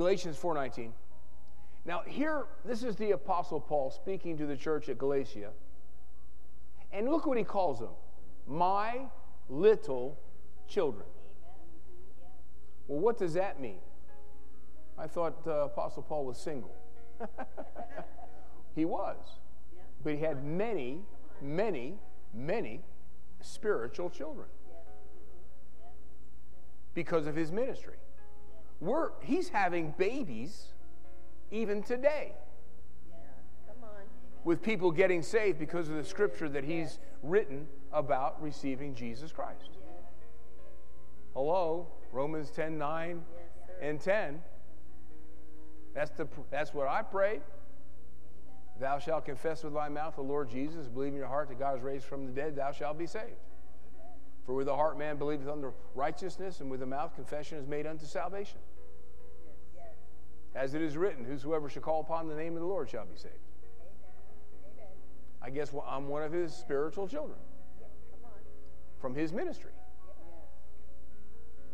Galatians 0.00 0.38
4:19. 0.38 0.94
Now 1.84 2.00
here 2.06 2.46
this 2.64 2.82
is 2.82 2.96
the 2.96 3.10
apostle 3.10 3.60
Paul 3.60 3.90
speaking 3.90 4.38
to 4.38 4.46
the 4.46 4.56
church 4.56 4.88
at 4.88 4.96
Galatia. 4.96 5.50
And 6.90 7.10
look 7.10 7.26
what 7.26 7.36
he 7.36 7.44
calls 7.44 7.80
them. 7.80 7.90
My 8.46 9.10
little 9.50 10.18
children. 10.66 11.04
Well, 12.88 12.98
what 13.00 13.18
does 13.18 13.34
that 13.34 13.60
mean? 13.60 13.80
I 14.96 15.06
thought 15.06 15.46
uh, 15.46 15.66
Apostle 15.66 16.02
Paul 16.02 16.24
was 16.24 16.38
single. 16.38 16.74
he 18.74 18.86
was. 18.86 19.18
But 20.02 20.14
he 20.14 20.20
had 20.20 20.42
many, 20.42 21.02
many, 21.42 21.98
many 22.32 22.80
spiritual 23.42 24.08
children 24.08 24.48
because 26.94 27.26
of 27.26 27.36
his 27.36 27.52
ministry. 27.52 27.96
We're, 28.80 29.10
he's 29.20 29.48
having 29.50 29.94
babies 29.98 30.68
even 31.50 31.82
today 31.82 32.32
Yeah. 33.10 33.16
Come 33.66 33.84
on. 33.84 34.04
with 34.44 34.62
people 34.62 34.90
getting 34.90 35.22
saved 35.22 35.58
because 35.58 35.88
of 35.88 35.96
the 35.96 36.04
scripture 36.04 36.48
that 36.48 36.64
he's 36.64 36.98
written 37.22 37.66
about 37.92 38.40
receiving 38.42 38.94
Jesus 38.94 39.32
Christ. 39.32 39.70
Hello, 41.34 41.88
Romans 42.12 42.50
10 42.50 42.78
9 42.78 43.22
and 43.82 44.00
10. 44.00 44.42
That's, 45.94 46.10
the, 46.10 46.26
that's 46.50 46.72
what 46.72 46.88
I 46.88 47.02
prayed. 47.02 47.42
Thou 48.78 48.98
shalt 48.98 49.26
confess 49.26 49.62
with 49.62 49.74
thy 49.74 49.88
mouth 49.90 50.16
the 50.16 50.22
Lord 50.22 50.48
Jesus, 50.48 50.88
believe 50.88 51.12
in 51.12 51.18
your 51.18 51.26
heart 51.26 51.48
that 51.48 51.58
God 51.58 51.76
is 51.76 51.82
raised 51.82 52.04
from 52.06 52.24
the 52.26 52.32
dead, 52.32 52.56
thou 52.56 52.72
shalt 52.72 52.98
be 52.98 53.06
saved. 53.06 53.36
For 54.46 54.54
with 54.54 54.66
the 54.66 54.74
heart 54.74 54.98
man 54.98 55.18
believeth 55.18 55.48
unto 55.48 55.72
righteousness, 55.94 56.60
and 56.60 56.70
with 56.70 56.80
the 56.80 56.86
mouth 56.86 57.14
confession 57.14 57.58
is 57.58 57.66
made 57.66 57.86
unto 57.86 58.06
salvation. 58.06 58.58
As 60.54 60.74
it 60.74 60.82
is 60.82 60.96
written, 60.96 61.24
whosoever 61.24 61.68
shall 61.68 61.82
call 61.82 62.00
upon 62.00 62.28
the 62.28 62.34
name 62.34 62.54
of 62.54 62.60
the 62.60 62.66
Lord 62.66 62.90
shall 62.90 63.04
be 63.04 63.16
saved. 63.16 63.34
I 65.42 65.50
guess 65.50 65.72
I'm 65.88 66.08
one 66.08 66.22
of 66.22 66.32
his 66.32 66.52
spiritual 66.52 67.08
children 67.08 67.38
on. 68.22 68.30
from 69.00 69.14
his 69.14 69.32
ministry. 69.32 69.70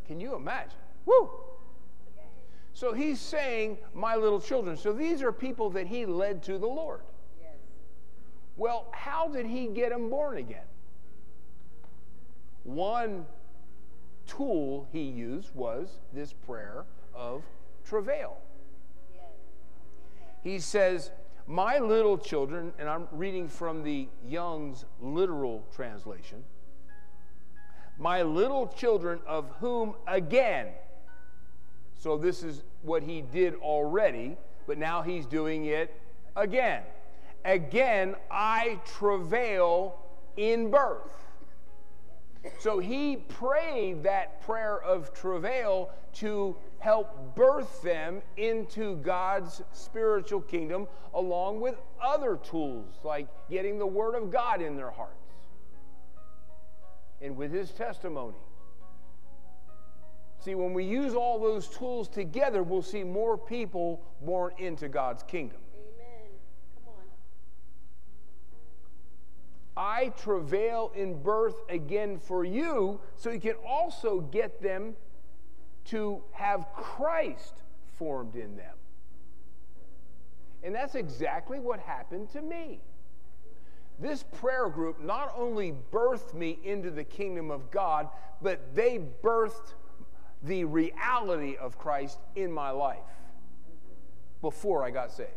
Can 0.06 0.20
you 0.20 0.34
imagine? 0.34 0.78
Woo! 1.04 1.30
So 2.72 2.92
he's 2.92 3.18
saying, 3.18 3.78
my 3.94 4.16
little 4.16 4.40
children. 4.40 4.76
So 4.76 4.92
these 4.92 5.22
are 5.22 5.32
people 5.32 5.70
that 5.70 5.86
he 5.86 6.04
led 6.04 6.42
to 6.42 6.58
the 6.58 6.66
Lord. 6.66 7.00
Yes. 7.40 7.54
Well, 8.56 8.86
how 8.92 9.28
did 9.28 9.46
he 9.46 9.66
get 9.66 9.90
them 9.90 10.10
born 10.10 10.36
again? 10.36 10.66
One 12.64 13.24
tool 14.26 14.86
he 14.92 15.00
used 15.02 15.54
was 15.54 16.00
this 16.12 16.34
prayer 16.34 16.84
of 17.14 17.42
travail. 17.84 18.36
He 20.42 20.58
says, 20.58 21.10
My 21.46 21.78
little 21.78 22.18
children, 22.18 22.72
and 22.78 22.88
I'm 22.88 23.08
reading 23.12 23.48
from 23.48 23.82
the 23.82 24.08
Young's 24.26 24.84
literal 25.00 25.66
translation, 25.74 26.44
my 27.98 28.22
little 28.22 28.68
children 28.68 29.20
of 29.26 29.50
whom 29.60 29.94
again, 30.06 30.68
so 31.98 32.16
this 32.16 32.42
is 32.42 32.62
what 32.82 33.02
he 33.02 33.22
did 33.22 33.54
already, 33.56 34.36
but 34.66 34.78
now 34.78 35.02
he's 35.02 35.26
doing 35.26 35.66
it 35.66 35.94
again. 36.36 36.82
Again, 37.44 38.16
I 38.30 38.80
travail 38.84 39.98
in 40.36 40.70
birth. 40.70 41.26
So 42.60 42.78
he 42.78 43.16
prayed 43.16 44.02
that 44.04 44.40
prayer 44.42 44.80
of 44.82 45.12
travail 45.12 45.90
to 46.14 46.56
help 46.78 47.34
birth 47.34 47.82
them 47.82 48.22
into 48.36 48.96
God's 48.96 49.62
spiritual 49.72 50.40
kingdom, 50.40 50.86
along 51.14 51.60
with 51.60 51.76
other 52.02 52.36
tools 52.36 52.94
like 53.02 53.28
getting 53.50 53.78
the 53.78 53.86
Word 53.86 54.14
of 54.14 54.30
God 54.30 54.60
in 54.60 54.76
their 54.76 54.90
hearts 54.90 55.12
and 57.20 57.36
with 57.36 57.50
his 57.50 57.70
testimony. 57.70 58.36
See, 60.38 60.54
when 60.54 60.74
we 60.74 60.84
use 60.84 61.14
all 61.14 61.40
those 61.40 61.66
tools 61.66 62.08
together, 62.08 62.62
we'll 62.62 62.82
see 62.82 63.02
more 63.02 63.36
people 63.36 64.00
born 64.20 64.52
into 64.58 64.88
God's 64.88 65.24
kingdom. 65.24 65.58
Amen. 65.74 66.30
Come 66.84 66.94
on. 66.94 67.04
I 69.76 70.10
travail 70.10 70.92
in 70.94 71.20
birth 71.20 71.56
again 71.68 72.18
for 72.18 72.44
you, 72.44 73.00
so 73.16 73.30
you 73.30 73.40
can 73.40 73.56
also 73.66 74.20
get 74.20 74.62
them 74.62 74.94
to 75.86 76.22
have 76.32 76.66
Christ 76.74 77.54
formed 77.98 78.34
in 78.34 78.56
them. 78.56 78.74
And 80.62 80.74
that's 80.74 80.94
exactly 80.94 81.58
what 81.58 81.80
happened 81.80 82.30
to 82.30 82.42
me. 82.42 82.80
This 83.98 84.22
prayer 84.22 84.68
group 84.68 85.00
not 85.02 85.32
only 85.36 85.74
birthed 85.92 86.34
me 86.34 86.58
into 86.64 86.90
the 86.90 87.04
kingdom 87.04 87.50
of 87.50 87.70
God, 87.70 88.08
but 88.42 88.74
they 88.74 89.00
birthed 89.22 89.74
the 90.42 90.64
reality 90.64 91.56
of 91.56 91.78
Christ 91.78 92.18
in 92.34 92.52
my 92.52 92.70
life 92.70 92.98
before 94.42 94.84
I 94.84 94.90
got 94.90 95.12
saved. 95.12 95.30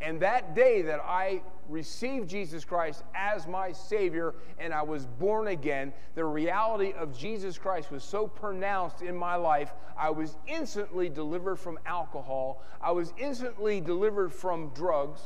And 0.00 0.20
that 0.20 0.54
day 0.54 0.82
that 0.82 1.00
I 1.00 1.42
received 1.68 2.28
Jesus 2.28 2.64
Christ 2.64 3.04
as 3.14 3.46
my 3.46 3.70
Savior 3.72 4.34
and 4.58 4.72
I 4.72 4.82
was 4.82 5.06
born 5.06 5.48
again, 5.48 5.92
the 6.14 6.24
reality 6.24 6.92
of 6.92 7.16
Jesus 7.16 7.58
Christ 7.58 7.90
was 7.90 8.02
so 8.02 8.26
pronounced 8.26 9.02
in 9.02 9.14
my 9.14 9.36
life, 9.36 9.72
I 9.96 10.10
was 10.10 10.36
instantly 10.46 11.08
delivered 11.08 11.56
from 11.56 11.78
alcohol. 11.86 12.62
I 12.80 12.92
was 12.92 13.12
instantly 13.18 13.80
delivered 13.80 14.32
from 14.32 14.70
drugs. 14.70 15.20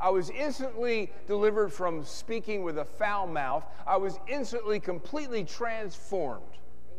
I 0.00 0.10
was 0.10 0.30
instantly 0.30 1.10
delivered 1.26 1.72
from 1.72 2.04
speaking 2.04 2.62
with 2.62 2.78
a 2.78 2.84
foul 2.84 3.26
mouth. 3.26 3.64
I 3.86 3.96
was 3.96 4.20
instantly 4.28 4.78
completely 4.78 5.42
transformed 5.42 6.44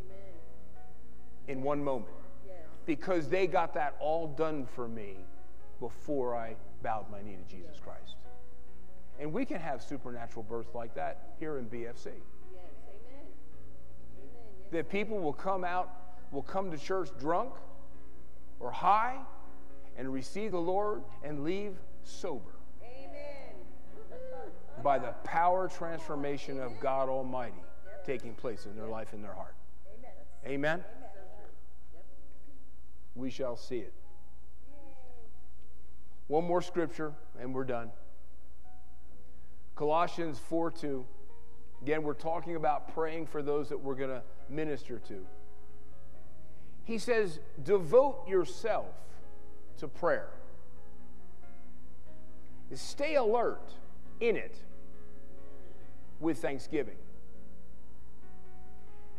Amen. 0.04 0.18
in 1.48 1.62
one 1.62 1.82
moment 1.82 2.12
Yes. 2.46 2.56
because 2.84 3.28
they 3.28 3.46
got 3.46 3.72
that 3.74 3.96
all 4.00 4.26
done 4.26 4.66
for 4.66 4.86
me 4.86 5.16
before 5.78 6.36
I 6.36 6.56
bowed 6.82 7.06
my 7.10 7.22
knee 7.22 7.36
to 7.36 7.54
Jesus 7.54 7.78
Christ. 7.82 8.16
And 9.18 9.32
we 9.32 9.44
can 9.44 9.60
have 9.60 9.82
supernatural 9.82 10.44
births 10.44 10.74
like 10.74 10.94
that 10.94 11.34
here 11.38 11.58
in 11.58 11.66
BFC. 11.66 11.76
Yes. 11.76 11.84
Amen. 11.86 12.14
Amen. 12.94 13.26
Yes. 14.16 14.72
That 14.72 14.88
people 14.88 15.18
will 15.18 15.34
come 15.34 15.62
out, 15.62 15.90
will 16.30 16.42
come 16.42 16.70
to 16.70 16.78
church 16.78 17.10
drunk 17.18 17.52
or 18.60 18.70
high 18.70 19.18
and 19.98 20.10
receive 20.12 20.52
the 20.52 20.60
Lord 20.60 21.02
and 21.22 21.44
leave 21.44 21.76
sober 22.02 22.52
Amen. 22.82 23.54
by 24.82 24.98
the 24.98 25.12
power 25.24 25.68
transformation 25.68 26.58
of 26.58 26.72
God 26.80 27.08
Almighty 27.08 27.62
taking 28.06 28.34
place 28.34 28.64
in 28.64 28.74
their 28.76 28.86
life 28.86 29.12
and 29.12 29.22
their 29.22 29.34
heart. 29.34 29.54
Amen. 30.46 30.80
Amen? 30.80 30.84
We 33.14 33.28
shall 33.28 33.56
see 33.56 33.78
it. 33.78 33.92
One 36.30 36.44
more 36.44 36.62
scripture 36.62 37.12
and 37.40 37.52
we're 37.52 37.64
done. 37.64 37.90
Colossians 39.74 40.38
4 40.38 40.70
2. 40.70 41.04
Again, 41.82 42.04
we're 42.04 42.14
talking 42.14 42.54
about 42.54 42.94
praying 42.94 43.26
for 43.26 43.42
those 43.42 43.68
that 43.68 43.80
we're 43.80 43.96
going 43.96 44.10
to 44.10 44.22
minister 44.48 45.00
to. 45.08 45.26
He 46.84 46.98
says, 46.98 47.40
devote 47.64 48.28
yourself 48.28 48.94
to 49.78 49.88
prayer. 49.88 50.28
Stay 52.74 53.16
alert 53.16 53.72
in 54.20 54.36
it 54.36 54.54
with 56.20 56.38
thanksgiving. 56.38 56.98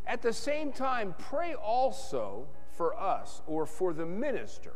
At 0.07 0.21
the 0.21 0.31
same 0.31 0.71
time, 0.71 1.13
pray 1.19 1.55
also 1.55 2.47
for 2.77 2.97
us 2.97 3.41
or 3.47 3.65
for 3.65 3.91
the 3.91 4.05
minister. 4.05 4.75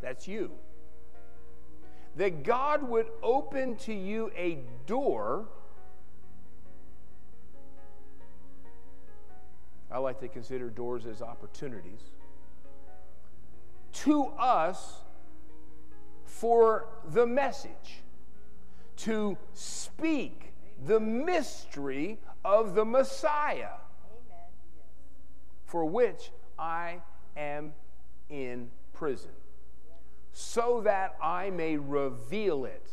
That's 0.00 0.26
you. 0.26 0.52
That 2.16 2.42
God 2.42 2.88
would 2.88 3.06
open 3.22 3.76
to 3.76 3.94
you 3.94 4.30
a 4.36 4.58
door. 4.86 5.46
I 9.90 9.98
like 9.98 10.20
to 10.20 10.28
consider 10.28 10.70
doors 10.70 11.06
as 11.06 11.22
opportunities. 11.22 12.00
To 13.92 14.26
us 14.38 15.02
for 16.24 16.86
the 17.12 17.26
message, 17.26 18.02
to 18.96 19.36
speak 19.52 20.52
the 20.86 20.98
mystery 20.98 22.18
of 22.44 22.74
the 22.74 22.84
Messiah, 22.84 23.76
for 25.64 25.84
which 25.84 26.30
I 26.58 27.02
am 27.36 27.72
in 28.28 28.70
prison, 28.92 29.30
so 30.32 30.80
that 30.84 31.16
I 31.22 31.50
may 31.50 31.76
reveal 31.76 32.64
it. 32.64 32.88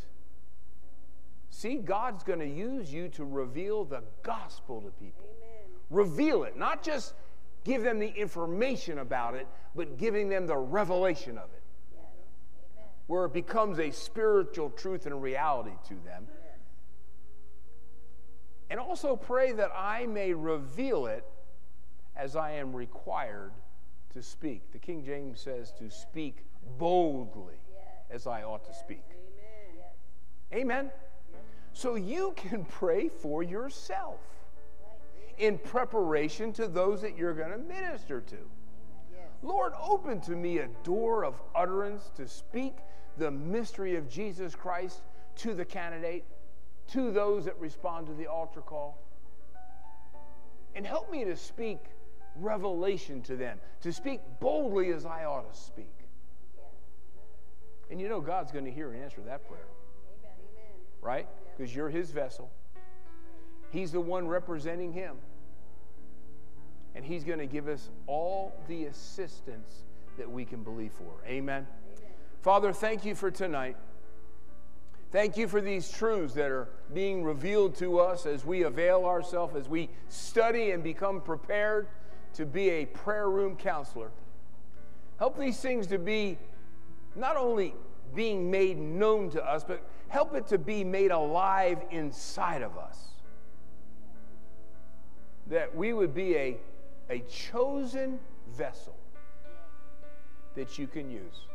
See, 1.50 1.76
God's 1.76 2.24
going 2.24 2.40
to 2.40 2.48
use 2.48 2.92
you 2.94 3.10
to 3.10 3.26
reveal 3.26 3.84
the 3.86 4.04
gospel 4.24 4.82
to 4.82 4.90
people. 4.92 5.26
Reveal 5.90 6.44
it, 6.44 6.58
not 6.58 6.84
just 6.84 7.14
give 7.64 7.82
them 7.84 8.00
the 8.00 8.14
information 8.14 9.00
about 9.00 9.36
it, 9.36 9.48
but 9.76 9.98
giving 9.98 10.30
them 10.30 10.48
the 10.48 10.56
revelation 10.56 11.38
of 11.38 11.46
it, 11.52 11.64
Yes. 11.94 12.04
Amen. 12.78 12.88
where 13.08 13.26
it 13.26 13.34
becomes 13.34 13.80
a 13.80 13.92
spiritual 13.92 14.70
truth 14.70 15.06
and 15.06 15.22
reality 15.22 15.76
to 15.88 15.96
them. 16.06 16.28
And 18.70 18.80
also 18.80 19.16
pray 19.16 19.52
that 19.54 19.72
I 19.76 20.06
may 20.06 20.34
reveal 20.34 21.08
it 21.08 21.26
as 22.16 22.36
I 22.36 22.52
am 22.52 22.76
required 22.76 23.52
to 24.14 24.22
speak. 24.22 24.72
The 24.72 24.78
King 24.80 25.04
James 25.04 25.40
says 25.40 25.74
to 25.80 25.90
speak 25.90 26.46
boldly 26.78 27.60
as 28.10 28.28
I 28.28 28.44
ought 28.44 28.66
to 28.66 28.74
speak. 28.74 29.04
Amen. 30.54 30.92
So 31.74 31.96
you 31.96 32.34
can 32.36 32.66
pray 32.70 33.10
for 33.10 33.44
yourself 33.44 34.20
in 35.38 35.58
preparation 35.58 36.52
to 36.54 36.68
those 36.68 37.02
that 37.02 37.18
you're 37.18 37.34
going 37.34 37.52
to 37.52 37.58
minister 37.58 38.22
to. 38.22 38.38
Lord, 39.42 39.72
open 39.82 40.20
to 40.22 40.32
me 40.32 40.58
a 40.58 40.68
door 40.84 41.24
of 41.24 41.36
utterance 41.56 42.12
to 42.18 42.28
speak 42.28 42.76
the 43.18 43.32
mystery 43.32 43.96
of 43.96 44.10
Jesus 44.10 44.54
Christ 44.54 45.02
to 45.38 45.54
the 45.54 45.64
candidate, 45.64 46.26
to 46.88 47.12
those 47.12 47.46
that 47.46 47.58
respond 47.58 48.08
to 48.08 48.14
the 48.14 48.28
altar 48.28 48.62
call. 48.62 49.02
And 50.76 50.86
help 50.86 51.10
me 51.10 51.24
to 51.24 51.38
speak 51.38 51.80
revelation 52.36 53.22
to 53.24 53.38
them, 53.38 53.60
to 53.82 53.94
speak 53.94 54.20
boldly 54.40 54.92
as 54.92 55.06
I 55.06 55.24
ought 55.24 55.52
to 55.52 55.58
speak. 55.58 55.99
And 57.90 58.00
you 58.00 58.08
know 58.08 58.22
God's 58.22 58.52
going 58.52 58.66
to 58.66 58.72
hear 58.72 58.92
and 58.92 59.02
answer 59.02 59.22
that 59.22 59.48
prayer, 59.48 59.68
right? 61.02 61.28
Because 61.58 61.76
you're 61.76 61.90
his 61.90 62.12
vessel. 62.12 62.52
He's 63.72 63.92
the 63.92 64.02
one 64.02 64.28
representing 64.28 64.94
him. 64.94 65.16
And 66.96 67.06
he's 67.06 67.24
going 67.24 67.40
to 67.40 67.46
give 67.46 67.68
us 67.68 67.90
all 68.08 68.54
the 68.68 68.86
assistance 68.86 69.84
that 70.18 70.30
we 70.30 70.44
can 70.46 70.64
believe 70.64 70.92
for. 70.94 71.28
Amen. 71.28 71.68
Father, 72.42 72.74
thank 72.74 73.06
you 73.06 73.16
for 73.16 73.32
tonight. 73.32 73.78
Thank 75.12 75.38
you 75.38 75.48
for 75.48 75.60
these 75.60 75.90
truths 75.90 76.36
that 76.36 76.52
are 76.52 76.68
being 76.94 77.24
revealed 77.24 77.76
to 77.78 78.00
us 78.00 78.26
as 78.26 78.46
we 78.46 78.64
avail 78.64 79.06
ourselves, 79.06 79.56
as 79.56 79.68
we 79.68 79.90
study 80.08 80.72
and 80.72 80.84
become 80.84 81.22
prepared 81.22 81.88
to 82.34 82.46
be 82.46 82.70
a 82.70 82.86
prayer 82.86 83.30
room 83.30 83.56
counselor. 83.56 84.12
Help 85.18 85.38
these 85.38 85.60
things 85.60 85.88
to 85.88 85.98
be 85.98 86.38
not 87.16 87.36
only 87.38 87.74
being 88.16 88.50
made 88.50 88.78
known 88.78 89.30
to 89.32 89.44
us, 89.44 89.64
but 89.64 89.82
help 90.08 90.36
it 90.36 90.48
to 90.48 90.58
be 90.58 90.84
made 90.84 91.12
alive 91.12 91.80
inside 91.92 92.62
of 92.62 92.78
us. 92.78 92.98
That 95.48 95.76
we 95.76 95.94
would 95.94 96.14
be 96.14 96.36
a, 96.36 96.58
a 97.10 97.20
chosen 97.20 98.20
vessel 98.56 98.96
that 100.56 100.78
you 100.78 100.88
can 100.88 101.10
use. 101.10 101.46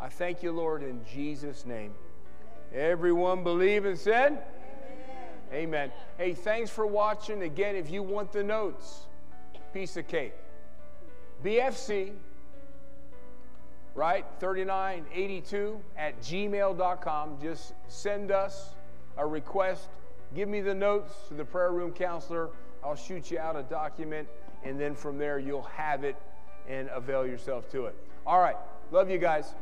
I 0.00 0.08
thank 0.08 0.42
you, 0.42 0.52
Lord, 0.52 0.82
in 0.82 1.00
Jesus' 1.04 1.64
name. 1.66 1.92
Everyone 2.74 3.44
believe 3.44 3.84
and 3.84 3.98
said? 3.98 4.44
Amen. 5.52 5.88
Amen. 5.88 5.92
Hey, 6.18 6.34
thanks 6.34 6.70
for 6.70 6.86
watching. 6.86 7.42
Again, 7.42 7.76
if 7.76 7.90
you 7.90 8.02
want 8.02 8.32
the 8.32 8.42
notes, 8.42 9.06
piece 9.72 9.96
of 9.96 10.06
cake. 10.08 10.34
BFC, 11.44 12.12
right? 13.94 14.24
3982 14.40 15.80
at 15.96 16.20
gmail.com. 16.20 17.38
Just 17.40 17.74
send 17.88 18.30
us 18.30 18.74
a 19.16 19.26
request. 19.26 19.88
Give 20.34 20.48
me 20.48 20.60
the 20.60 20.74
notes 20.74 21.12
to 21.28 21.34
the 21.34 21.44
prayer 21.44 21.72
room 21.72 21.92
counselor. 21.92 22.50
I'll 22.84 22.96
shoot 22.96 23.30
you 23.30 23.38
out 23.38 23.56
a 23.56 23.62
document, 23.62 24.28
and 24.62 24.78
then 24.78 24.94
from 24.94 25.16
there 25.16 25.38
you'll 25.38 25.62
have 25.62 26.04
it 26.04 26.16
and 26.68 26.88
avail 26.92 27.26
yourself 27.26 27.70
to 27.70 27.86
it. 27.86 27.94
All 28.26 28.40
right. 28.40 28.56
Love 28.90 29.10
you 29.10 29.18
guys. 29.18 29.54